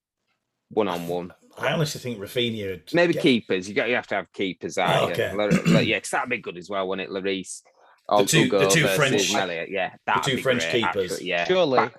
one 0.70 0.88
on 0.88 1.08
one. 1.08 1.32
I 1.58 1.72
honestly 1.72 2.00
think 2.00 2.18
Raphinha. 2.18 2.70
would 2.70 2.94
Maybe 2.94 3.12
get- 3.14 3.22
keepers. 3.22 3.68
You 3.68 3.74
got 3.74 3.88
you 3.88 3.94
have 3.94 4.06
to 4.08 4.14
have 4.16 4.32
keepers. 4.32 4.76
aye, 4.78 5.00
Oh, 5.00 5.06
yeah. 5.08 5.12
okay. 5.12 5.32
Lar- 5.34 5.50
Lar- 5.50 5.82
yeah, 5.82 5.96
because 5.96 6.10
that'd 6.10 6.28
be 6.30 6.38
good 6.38 6.58
as 6.58 6.68
well, 6.68 6.86
wouldn't 6.88 7.08
it, 7.08 7.12
Lloris? 7.12 7.62
The 8.08 8.24
two- 8.24 8.48
the 8.48 8.68
two 8.68 8.86
French- 8.88 9.34
Elliott, 9.34 9.68
Yeah, 9.70 9.94
that'd 10.06 10.22
two 10.22 10.40
French 10.42 10.62
great, 10.70 10.84
keepers. 10.84 11.12
actually, 11.12 11.28
Yeah, 11.28 11.44
Surely 11.46 11.78
But- 11.78 11.94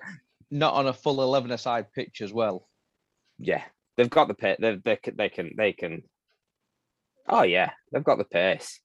not 0.50 0.74
on 0.74 0.86
a 0.86 0.92
full 0.92 1.20
eleven-a-side 1.22 1.92
pitch 1.92 2.20
as 2.22 2.32
well. 2.32 2.68
yeah, 3.38 3.64
they've 3.96 4.08
got 4.08 4.28
the 4.28 4.34
pace. 4.34 4.56
They, 4.60 4.76
they, 4.76 4.96
can- 4.96 5.16
they 5.16 5.28
can. 5.28 5.50
They 5.56 5.72
can. 5.72 6.02
Oh 7.28 7.42
yeah, 7.42 7.72
they've 7.92 8.04
got 8.04 8.16
the 8.18 8.24
pace. 8.24 8.80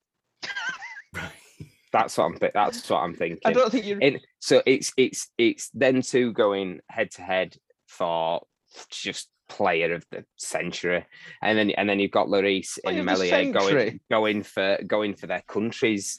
right. 1.14 1.30
That's 1.92 2.18
what 2.18 2.24
I'm. 2.24 2.36
thi- 2.36 2.50
That's 2.52 2.90
what 2.90 2.98
I'm 2.98 3.14
thinking. 3.14 3.38
I 3.44 3.52
don't 3.52 3.70
think 3.70 3.84
you 3.86 4.18
so 4.40 4.62
it's 4.66 4.92
it's 4.96 5.30
it's 5.38 5.70
then 5.72 6.02
two 6.02 6.32
going 6.32 6.80
head 6.90 7.12
to 7.12 7.22
head 7.22 7.56
for 7.86 8.44
just 8.90 9.28
player 9.48 9.94
of 9.94 10.04
the 10.10 10.24
century, 10.36 11.04
and 11.42 11.58
then 11.58 11.70
and 11.70 11.88
then 11.88 12.00
you've 12.00 12.10
got 12.10 12.28
Lloris 12.28 12.78
Player 12.82 12.98
and 13.00 13.00
of 13.00 13.04
Meslier 13.18 13.52
going 13.52 14.00
going 14.10 14.42
for 14.42 14.78
going 14.86 15.14
for 15.14 15.26
their 15.26 15.42
country's 15.46 16.18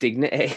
dignity. 0.00 0.54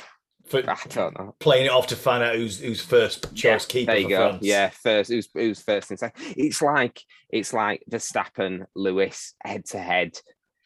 for 0.48 0.60
I 0.70 0.78
don't 0.90 1.18
know. 1.20 1.36
playing 1.40 1.66
it 1.66 1.72
off 1.72 1.88
to 1.88 1.96
find 1.96 2.24
out 2.24 2.36
who's 2.36 2.60
who's 2.60 2.82
first 2.82 3.34
choice 3.36 3.66
keeper 3.66 3.92
there 3.92 4.00
you 4.00 4.06
for 4.06 4.10
go. 4.10 4.30
France. 4.30 4.44
Yeah, 4.46 4.70
first 4.70 5.12
who's 5.12 5.30
who's 5.34 5.62
first 5.62 5.90
and 5.92 6.00
second. 6.00 6.24
It's 6.38 6.62
like 6.62 7.02
it's 7.30 7.54
like 7.54 7.84
Verstappen, 7.90 8.66
Lewis 8.76 9.34
head 9.44 9.66
to 9.68 9.78
head, 9.80 10.18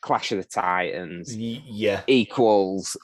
clash 0.02 0.32
of 0.32 0.38
the 0.38 0.43
titans 0.43 1.34
Y- 1.36 1.64
yeah. 1.66 2.02
equals 2.08 2.95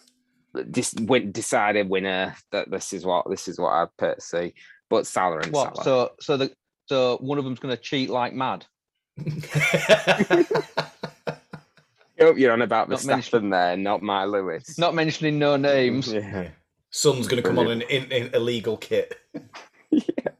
just 0.72 1.00
win 1.02 1.32
decided 1.32 1.90
winner. 1.90 2.36
That 2.52 2.70
this 2.72 2.94
is 2.94 3.06
what 3.06 3.30
this 3.30 3.48
is 3.48 3.60
what 3.60 3.72
I'd 3.74 3.98
put 3.98 4.22
see. 4.22 4.54
But 4.90 5.06
Salah 5.06 5.40
and 5.40 5.52
what 5.52 5.76
Salah. 5.76 5.84
so 5.84 6.12
so 6.22 6.38
the 6.38 6.52
so 6.88 7.14
uh, 7.14 7.18
one 7.18 7.38
of 7.38 7.44
them's 7.44 7.60
gonna 7.60 7.78
cheat 7.78 8.10
like 8.10 8.34
mad. 8.34 8.66
Hope 12.20 12.38
you're 12.40 12.52
on 12.52 12.64
about 12.64 12.90
Not 12.90 13.00
Verstappen 13.00 13.52
there, 13.52 13.78
not 13.78 14.02
my 14.02 14.26
Lewis. 14.26 14.78
Not 14.80 14.96
mentioning 14.96 15.38
no 15.38 15.56
names. 15.56 16.12
Yeah. 16.12 16.50
Son's 16.90 17.28
going 17.28 17.42
to 17.44 17.48
come 17.48 17.60
on 17.60 17.70
in, 17.70 17.82
in, 17.84 18.12
in 18.12 18.34
illegal 18.34 18.78
kit. 18.78 19.16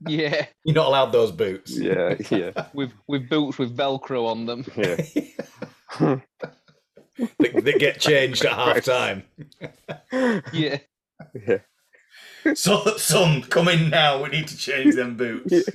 Yeah, 0.06 0.46
You're 0.64 0.76
not 0.76 0.88
allowed 0.88 1.12
those 1.12 1.34
boots. 1.34 1.78
Yeah, 1.78 2.16
yeah, 2.30 2.68
with 2.74 2.94
with 3.08 3.28
boots 3.28 3.58
with 3.58 3.76
Velcro 3.76 4.28
on 4.28 4.46
them. 4.46 4.64
yeah. 4.78 4.96
that, 7.40 7.64
that 7.66 7.76
get 7.78 8.00
changed 8.00 8.46
at 8.46 8.54
half 8.54 8.86
time. 8.86 9.24
Yeah. 10.54 10.78
yeah. 11.34 11.58
So, 12.54 12.96
son, 12.96 13.42
come 13.44 13.68
in 13.68 13.90
now. 13.90 14.24
We 14.24 14.30
need 14.30 14.48
to 14.48 14.58
change 14.58 14.96
them 14.96 15.18
boots. 15.18 15.68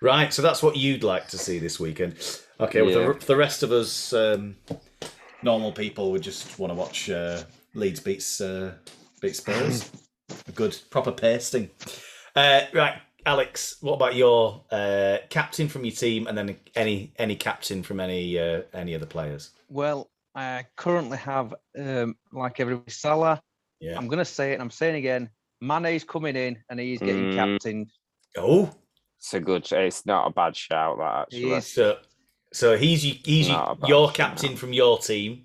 Right. 0.00 0.32
So 0.32 0.42
that's 0.42 0.62
what 0.62 0.76
you'd 0.76 1.04
like 1.04 1.28
to 1.28 1.38
see 1.38 1.58
this 1.58 1.78
weekend. 1.80 2.16
Okay. 2.60 2.82
Well, 2.82 3.12
the, 3.14 3.26
the 3.26 3.36
rest 3.36 3.62
of 3.62 3.72
us, 3.72 4.12
um, 4.12 4.56
normal 5.42 5.72
people, 5.72 6.12
would 6.12 6.22
just 6.22 6.58
want 6.58 6.70
to 6.70 6.74
watch 6.74 7.10
uh, 7.10 7.42
Leeds 7.74 8.00
beats 8.00 8.40
uh, 8.40 8.74
beat 9.20 9.36
Spurs. 9.36 9.90
A 10.48 10.52
good 10.52 10.76
proper 10.90 11.12
pasting. 11.12 11.70
Uh, 12.34 12.62
right, 12.74 12.94
Alex. 13.24 13.76
What 13.80 13.94
about 13.94 14.14
your 14.16 14.64
uh, 14.70 15.18
captain 15.30 15.68
from 15.68 15.84
your 15.84 15.94
team, 15.94 16.26
and 16.26 16.36
then 16.36 16.56
any 16.74 17.12
any 17.16 17.36
captain 17.36 17.82
from 17.82 18.00
any 18.00 18.38
uh, 18.38 18.62
any 18.74 18.94
other 18.94 19.06
players? 19.06 19.50
Well, 19.68 20.10
I 20.34 20.66
currently 20.76 21.18
have 21.18 21.54
um 21.78 22.16
like 22.32 22.60
everybody 22.60 22.90
Salah. 22.90 23.40
Yeah. 23.80 23.96
I'm 23.96 24.08
gonna 24.08 24.24
say 24.24 24.50
it 24.52 24.54
and 24.54 24.62
I'm 24.62 24.70
saying 24.70 24.96
again, 24.96 25.30
Mane's 25.60 26.04
coming 26.04 26.34
in 26.36 26.58
and 26.70 26.80
he's 26.80 26.98
getting 27.00 27.32
Mm. 27.32 27.34
captained. 27.34 27.90
Oh, 28.36 28.70
It's 29.18 29.32
a 29.34 29.40
good. 29.40 29.70
It's 29.72 30.04
not 30.06 30.26
a 30.28 30.30
bad 30.30 30.54
shout. 30.56 30.98
That 30.98 31.22
actually. 31.22 31.52
is. 31.52 31.72
so 31.72 31.98
so 32.52 32.76
he's 32.76 33.02
he's 33.02 33.48
Not 33.48 33.78
a 33.78 33.80
y- 33.80 33.88
your 33.88 34.08
shout. 34.08 34.14
captain 34.16 34.56
from 34.56 34.72
your 34.72 34.98
team. 34.98 35.44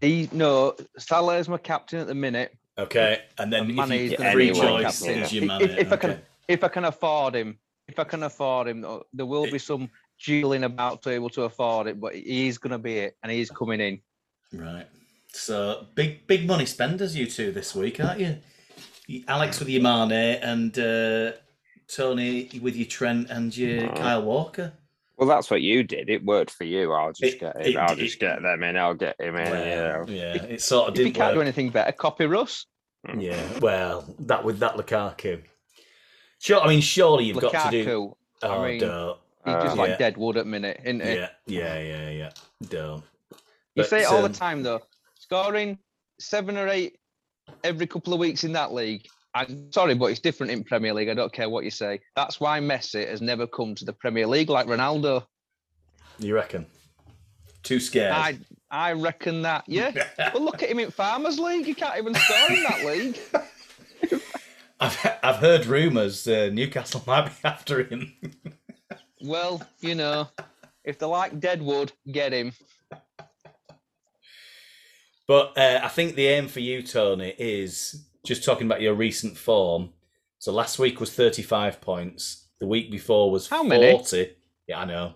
He 0.00 0.28
no 0.32 0.74
Salah 0.98 1.38
is 1.38 1.48
my 1.48 1.58
captain 1.58 2.00
at 2.00 2.06
the 2.06 2.14
minute. 2.14 2.56
Okay, 2.78 3.22
and 3.38 3.50
then 3.52 3.78
And 3.78 3.92
if 3.92 4.10
you 4.10 4.16
get 4.16 4.32
free 4.32 4.52
choice, 4.52 5.00
captain, 5.00 5.22
is 5.22 5.32
yeah. 5.32 5.40
your 5.40 5.42
If- 5.62 5.70
man. 5.70 5.78
if 5.78 5.92
I 5.92 5.96
can- 5.96 6.22
If 6.48 6.62
I 6.62 6.68
can 6.68 6.84
afford 6.84 7.34
him, 7.34 7.58
if 7.88 7.98
I 7.98 8.04
can 8.04 8.22
afford 8.22 8.68
him, 8.68 8.84
uh, 8.84 8.98
there 9.12 9.26
will 9.26 9.50
be 9.50 9.58
some 9.58 9.90
dueling 10.24 10.62
about 10.64 11.02
to 11.02 11.10
able 11.10 11.28
to 11.30 11.42
afford 11.42 11.88
it, 11.88 11.98
but 12.00 12.14
he's 12.14 12.56
gonna 12.58 12.78
be 12.78 12.98
it 12.98 13.16
and 13.22 13.32
he's 13.32 13.50
coming 13.50 13.80
in. 13.80 14.00
Right. 14.52 14.86
So 15.32 15.86
big 15.94 16.26
big 16.28 16.46
money 16.46 16.66
spenders 16.66 17.16
you 17.16 17.26
two 17.26 17.50
this 17.50 17.74
week, 17.74 17.98
aren't 17.98 18.20
you? 18.20 18.38
You- 19.06 19.24
Alex 19.28 19.58
with 19.58 19.68
your 19.68 19.82
Mane 19.82 20.12
and 20.12 20.78
uh, 20.78 21.32
Tony 21.88 22.48
with 22.60 22.76
your 22.76 22.86
Trent 22.86 23.30
and 23.30 23.56
your 23.56 23.90
Oh. 23.90 23.94
Kyle 23.94 24.22
Walker. 24.22 24.72
Well, 25.16 25.28
that's 25.28 25.50
what 25.50 25.62
you 25.62 25.82
did. 25.82 26.10
It 26.10 26.24
worked 26.24 26.50
for 26.50 26.64
you. 26.64 26.92
I'll 26.92 27.12
just 27.12 27.34
It- 27.36 27.40
get 27.40 27.56
it- 27.66 27.76
I'll 27.76 27.92
it- 27.92 27.98
just 28.04 28.18
get 28.20 28.42
them 28.42 28.62
in. 28.62 28.76
I'll 28.76 28.94
get 28.94 29.18
him 29.20 29.36
in. 29.36 29.46
yeah. 29.46 29.96
Well, 29.98 30.10
yeah, 30.10 30.34
it 30.34 30.60
sort 30.60 30.88
of 30.90 30.98
If 30.98 31.06
you 31.06 31.12
can't 31.12 31.34
do 31.34 31.40
anything 31.40 31.70
better, 31.70 31.92
copy 31.92 32.26
Russ. 32.26 32.66
Yeah, 33.16 33.40
well, 33.60 34.04
that 34.20 34.42
with 34.44 34.58
that 34.58 34.74
Lukaku. 34.76 35.42
Sure, 36.38 36.60
I 36.60 36.68
mean, 36.68 36.80
surely 36.80 37.24
you've 37.24 37.38
got 37.38 37.70
to 37.70 37.70
do. 37.70 37.84
Lukaku, 37.86 38.14
Oh, 38.42 38.62
I 38.62 38.68
mean, 38.68 38.80
don't. 38.80 39.18
he's 39.44 39.54
Uh, 39.54 39.62
just 39.62 39.76
yeah. 39.76 39.82
like 39.82 39.98
Deadwood 39.98 40.36
at 40.36 40.46
minute, 40.46 40.80
isn't 40.84 41.00
he? 41.02 41.14
Yeah, 41.14 41.28
yeah, 41.46 41.78
yeah, 41.80 42.10
yeah. 42.10 42.30
Don't. 42.68 43.02
You 43.30 43.82
But, 43.82 43.88
say 43.88 44.02
it 44.02 44.06
all 44.06 44.24
um, 44.24 44.30
the 44.32 44.36
time 44.38 44.62
though. 44.62 44.82
Scoring 45.14 45.78
seven 46.18 46.56
or 46.58 46.68
eight 46.68 46.98
every 47.64 47.86
couple 47.86 48.12
of 48.12 48.20
weeks 48.20 48.44
in 48.44 48.52
that 48.52 48.72
league. 48.72 49.06
I'm 49.34 49.70
sorry, 49.70 49.94
but 49.94 50.06
it's 50.06 50.20
different 50.20 50.52
in 50.52 50.64
Premier 50.64 50.94
League. 50.94 51.10
I 51.10 51.14
don't 51.14 51.32
care 51.32 51.50
what 51.50 51.64
you 51.64 51.70
say. 51.70 52.00
That's 52.14 52.40
why 52.40 52.58
Messi 52.58 53.06
has 53.06 53.20
never 53.20 53.46
come 53.46 53.74
to 53.74 53.84
the 53.84 53.92
Premier 53.92 54.26
League 54.26 54.48
like 54.48 54.66
Ronaldo. 54.66 55.26
You 56.18 56.34
reckon? 56.34 56.66
Too 57.62 57.80
scared. 57.80 58.12
I 58.12 58.38
I 58.70 58.92
reckon 58.92 59.42
that. 59.42 59.64
Yeah. 59.66 59.92
well, 60.34 60.42
look 60.42 60.62
at 60.62 60.70
him 60.70 60.78
in 60.78 60.90
Farmers 60.90 61.38
League. 61.38 61.66
He 61.66 61.74
can't 61.74 61.98
even 61.98 62.14
score 62.14 62.50
in 62.50 62.62
that 62.62 62.84
league. 62.86 63.18
I've 64.80 65.18
I've 65.22 65.36
heard 65.36 65.66
rumours 65.66 66.26
uh, 66.28 66.50
Newcastle 66.52 67.02
might 67.06 67.26
be 67.26 67.32
after 67.44 67.84
him. 67.84 68.14
Well, 69.22 69.62
you 69.80 69.94
know, 69.94 70.28
if 70.84 70.98
they 70.98 71.06
like 71.06 71.40
Deadwood, 71.40 71.92
get 72.10 72.32
him. 72.32 72.52
But 75.28 75.56
uh, 75.58 75.80
I 75.82 75.88
think 75.88 76.14
the 76.14 76.26
aim 76.26 76.48
for 76.48 76.60
you, 76.60 76.82
Tony, 76.82 77.34
is 77.38 78.06
just 78.24 78.44
talking 78.44 78.66
about 78.66 78.80
your 78.80 78.94
recent 78.94 79.36
form. 79.36 79.90
So 80.38 80.52
last 80.52 80.78
week 80.78 81.00
was 81.00 81.12
35 81.12 81.80
points. 81.80 82.46
The 82.60 82.66
week 82.66 82.90
before 82.90 83.30
was 83.30 83.48
How 83.48 83.62
many? 83.62 83.90
40. 83.92 84.30
Yeah, 84.68 84.80
I 84.80 84.84
know. 84.84 85.14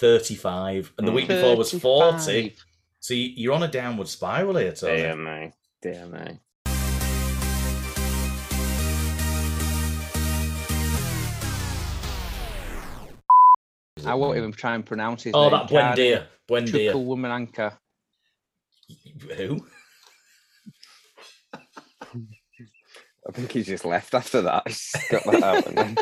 35. 0.00 0.92
And 0.98 1.08
the 1.08 1.12
week 1.12 1.28
before 1.28 1.56
was 1.56 1.70
40. 1.72 2.54
So 3.00 3.14
you- 3.14 3.32
you're 3.36 3.54
on 3.54 3.62
a 3.62 3.68
downward 3.68 4.08
spiral 4.08 4.56
here, 4.56 4.72
Tony. 4.72 4.96
Dear 5.02 5.16
me. 5.16 5.52
Dear 5.80 6.06
me. 6.06 6.38
I 14.06 14.14
won't 14.14 14.36
even 14.36 14.52
try 14.52 14.74
and 14.74 14.84
pronounce 14.84 15.22
his 15.22 15.34
Oh, 15.34 15.42
name. 15.48 15.50
that 15.52 15.68
Buendia. 15.68 16.26
Buendia. 16.48 16.92
Chukwuemeka. 16.92 17.78
Who? 19.36 19.66
I 23.28 23.32
think 23.32 23.52
he's 23.52 23.66
just 23.66 23.84
left 23.84 24.14
after 24.14 24.42
that. 24.42 24.62
He's 24.66 24.90
got 25.10 25.24
that 25.24 25.42
out. 25.44 25.66
And 25.68 25.76
then... 25.78 25.96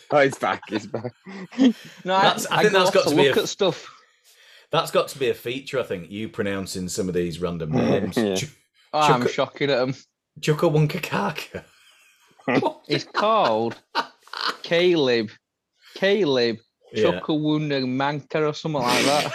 oh, 0.12 0.20
he's 0.20 0.38
back. 0.38 0.62
He's 0.68 0.86
back. 0.86 1.12
No, 1.58 1.72
That's- 2.04 2.46
I 2.46 2.62
think 2.62 2.72
go 2.72 2.78
that's 2.78 2.88
off 2.88 2.94
got 2.94 3.08
to 3.08 3.16
be 3.16 3.28
look 3.28 3.36
a- 3.36 3.42
at 3.42 3.48
stuff. 3.48 3.92
That's 4.70 4.90
got 4.92 5.08
to 5.08 5.18
be 5.18 5.28
a 5.28 5.34
feature, 5.34 5.80
I 5.80 5.82
think. 5.82 6.08
You 6.10 6.28
pronouncing 6.28 6.88
some 6.88 7.08
of 7.08 7.14
these 7.14 7.40
random 7.40 7.72
names. 7.72 8.16
Yeah. 8.16 8.34
Ch- 8.36 8.56
Oh, 8.92 9.00
I'm 9.00 9.26
shocking 9.28 9.68
at 9.68 9.82
him. 9.82 9.94
Chukwuemeka. 10.40 11.64
He's 12.86 13.04
called 13.04 13.82
Caleb. 14.62 15.30
Caleb 15.96 16.58
Yeah. 16.92 17.20
Chukwuemeka 17.20 18.48
or 18.48 18.54
something 18.54 18.80
like 18.80 19.04
that. 19.04 19.32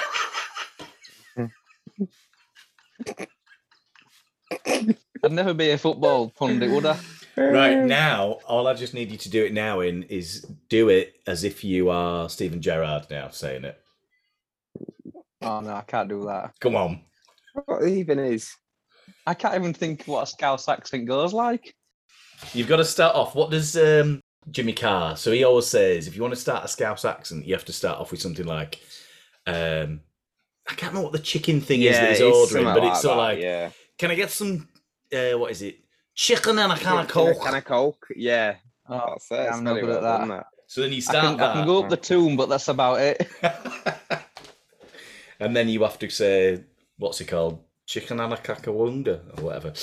I'd 5.24 5.32
never 5.32 5.54
be 5.54 5.72
a 5.72 5.78
football 5.78 6.30
pundit, 6.30 6.72
would 6.72 6.86
I? 6.86 6.98
Right 7.38 7.78
now, 7.86 8.40
all 8.48 8.68
I 8.68 8.74
just 8.74 8.94
need 8.94 9.12
you 9.12 9.18
to 9.18 9.30
do 9.30 9.46
it 9.46 9.54
now 9.54 9.80
in 9.80 10.04
is 10.04 10.46
do 10.70 10.90
it 10.90 11.16
as 11.28 11.44
if 11.44 11.64
you 11.64 11.90
are 11.90 12.28
Steven 12.30 12.62
Gerrard 12.62 13.08
now 13.10 13.30
saying 13.30 13.64
it. 13.64 13.80
Oh 15.42 15.62
no, 15.62 15.74
I 15.74 15.82
can't 15.82 16.10
do 16.10 16.26
that. 16.26 16.54
Come 16.60 16.76
on. 16.76 17.02
What 17.66 17.88
even 17.88 18.20
is? 18.20 18.54
I 19.26 19.34
can't 19.34 19.56
even 19.56 19.74
think 19.74 20.06
what 20.06 20.24
a 20.24 20.28
Scouse 20.28 20.68
accent 20.68 21.08
goes 21.08 21.34
like. 21.34 21.74
You've 22.54 22.68
got 22.68 22.78
to 22.78 22.86
start 22.86 23.16
off. 23.16 23.36
What 23.36 23.52
does 23.52 23.78
um, 23.78 24.20
Jimmy 24.50 24.74
Carr? 24.74 25.16
So 25.16 25.32
he 25.32 25.44
always 25.44 25.68
says, 25.68 26.08
if 26.08 26.16
you 26.16 26.22
want 26.22 26.34
to 26.34 26.40
start 26.40 26.66
a 26.66 26.68
Scouse 26.68 27.06
accent, 27.06 27.46
you 27.46 27.54
have 27.54 27.66
to 27.66 27.74
start 27.74 28.00
off 28.00 28.12
with 28.12 28.22
something 28.22 28.46
like, 28.46 28.80
um, 29.48 30.02
I 30.70 30.74
can't 30.74 30.92
remember 30.94 31.04
what 31.04 31.14
the 31.14 31.20
chicken 31.20 31.62
thing 31.62 31.82
is 31.82 31.98
that 31.98 32.12
he's 32.12 32.22
ordering, 32.22 32.66
something 32.66 32.66
but 32.66 32.84
it's 32.84 33.02
sort 33.02 33.14
of 33.14 33.18
like, 33.18 33.40
yeah. 33.40 33.72
can 33.98 34.12
I 34.12 34.16
get 34.16 34.32
some? 34.32 34.68
Uh, 35.14 35.38
what 35.38 35.52
is 35.52 35.62
it? 35.62 35.80
Chicken 36.16 36.60
and 36.60 36.72
a 36.72 36.78
can 36.78 37.00
of 37.00 37.08
coke. 37.08 37.42
Can 37.42 37.56
I 37.56 37.62
coke? 37.62 38.08
Yeah. 38.16 38.56
Oh, 38.88 39.16
That's 39.30 39.32
it. 39.32 39.54
I'm 39.54 39.64
no 39.64 39.74
very 39.74 39.86
good 39.86 39.96
at 39.98 40.02
well 40.04 40.28
that. 40.28 40.46
So 40.68 40.82
then 40.82 40.92
you 40.92 40.98
I 40.98 41.02
start 41.02 41.38
can, 41.38 41.42
I 41.42 41.54
can 41.54 41.66
go 41.66 41.84
up 41.84 41.90
the 41.90 41.98
tomb, 41.98 42.38
but 42.38 42.48
that's 42.48 42.68
about 42.68 43.00
it. 43.02 43.30
and 45.40 45.56
then 45.56 45.68
you 45.68 45.82
have 45.84 46.00
to 46.00 46.10
say, 46.10 46.64
what's 46.98 47.20
it 47.20 47.26
called? 47.26 47.60
Chicken 47.86 48.20
and 48.20 48.34
a 48.34 48.38
kakawunga 48.38 49.38
or 49.38 49.44
whatever. 49.44 49.74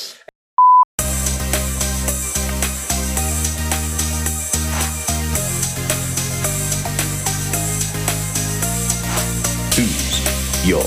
Your 10.69 10.85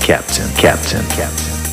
captain? 0.00 0.48
Captain. 0.54 1.04
Captain. 1.08 1.63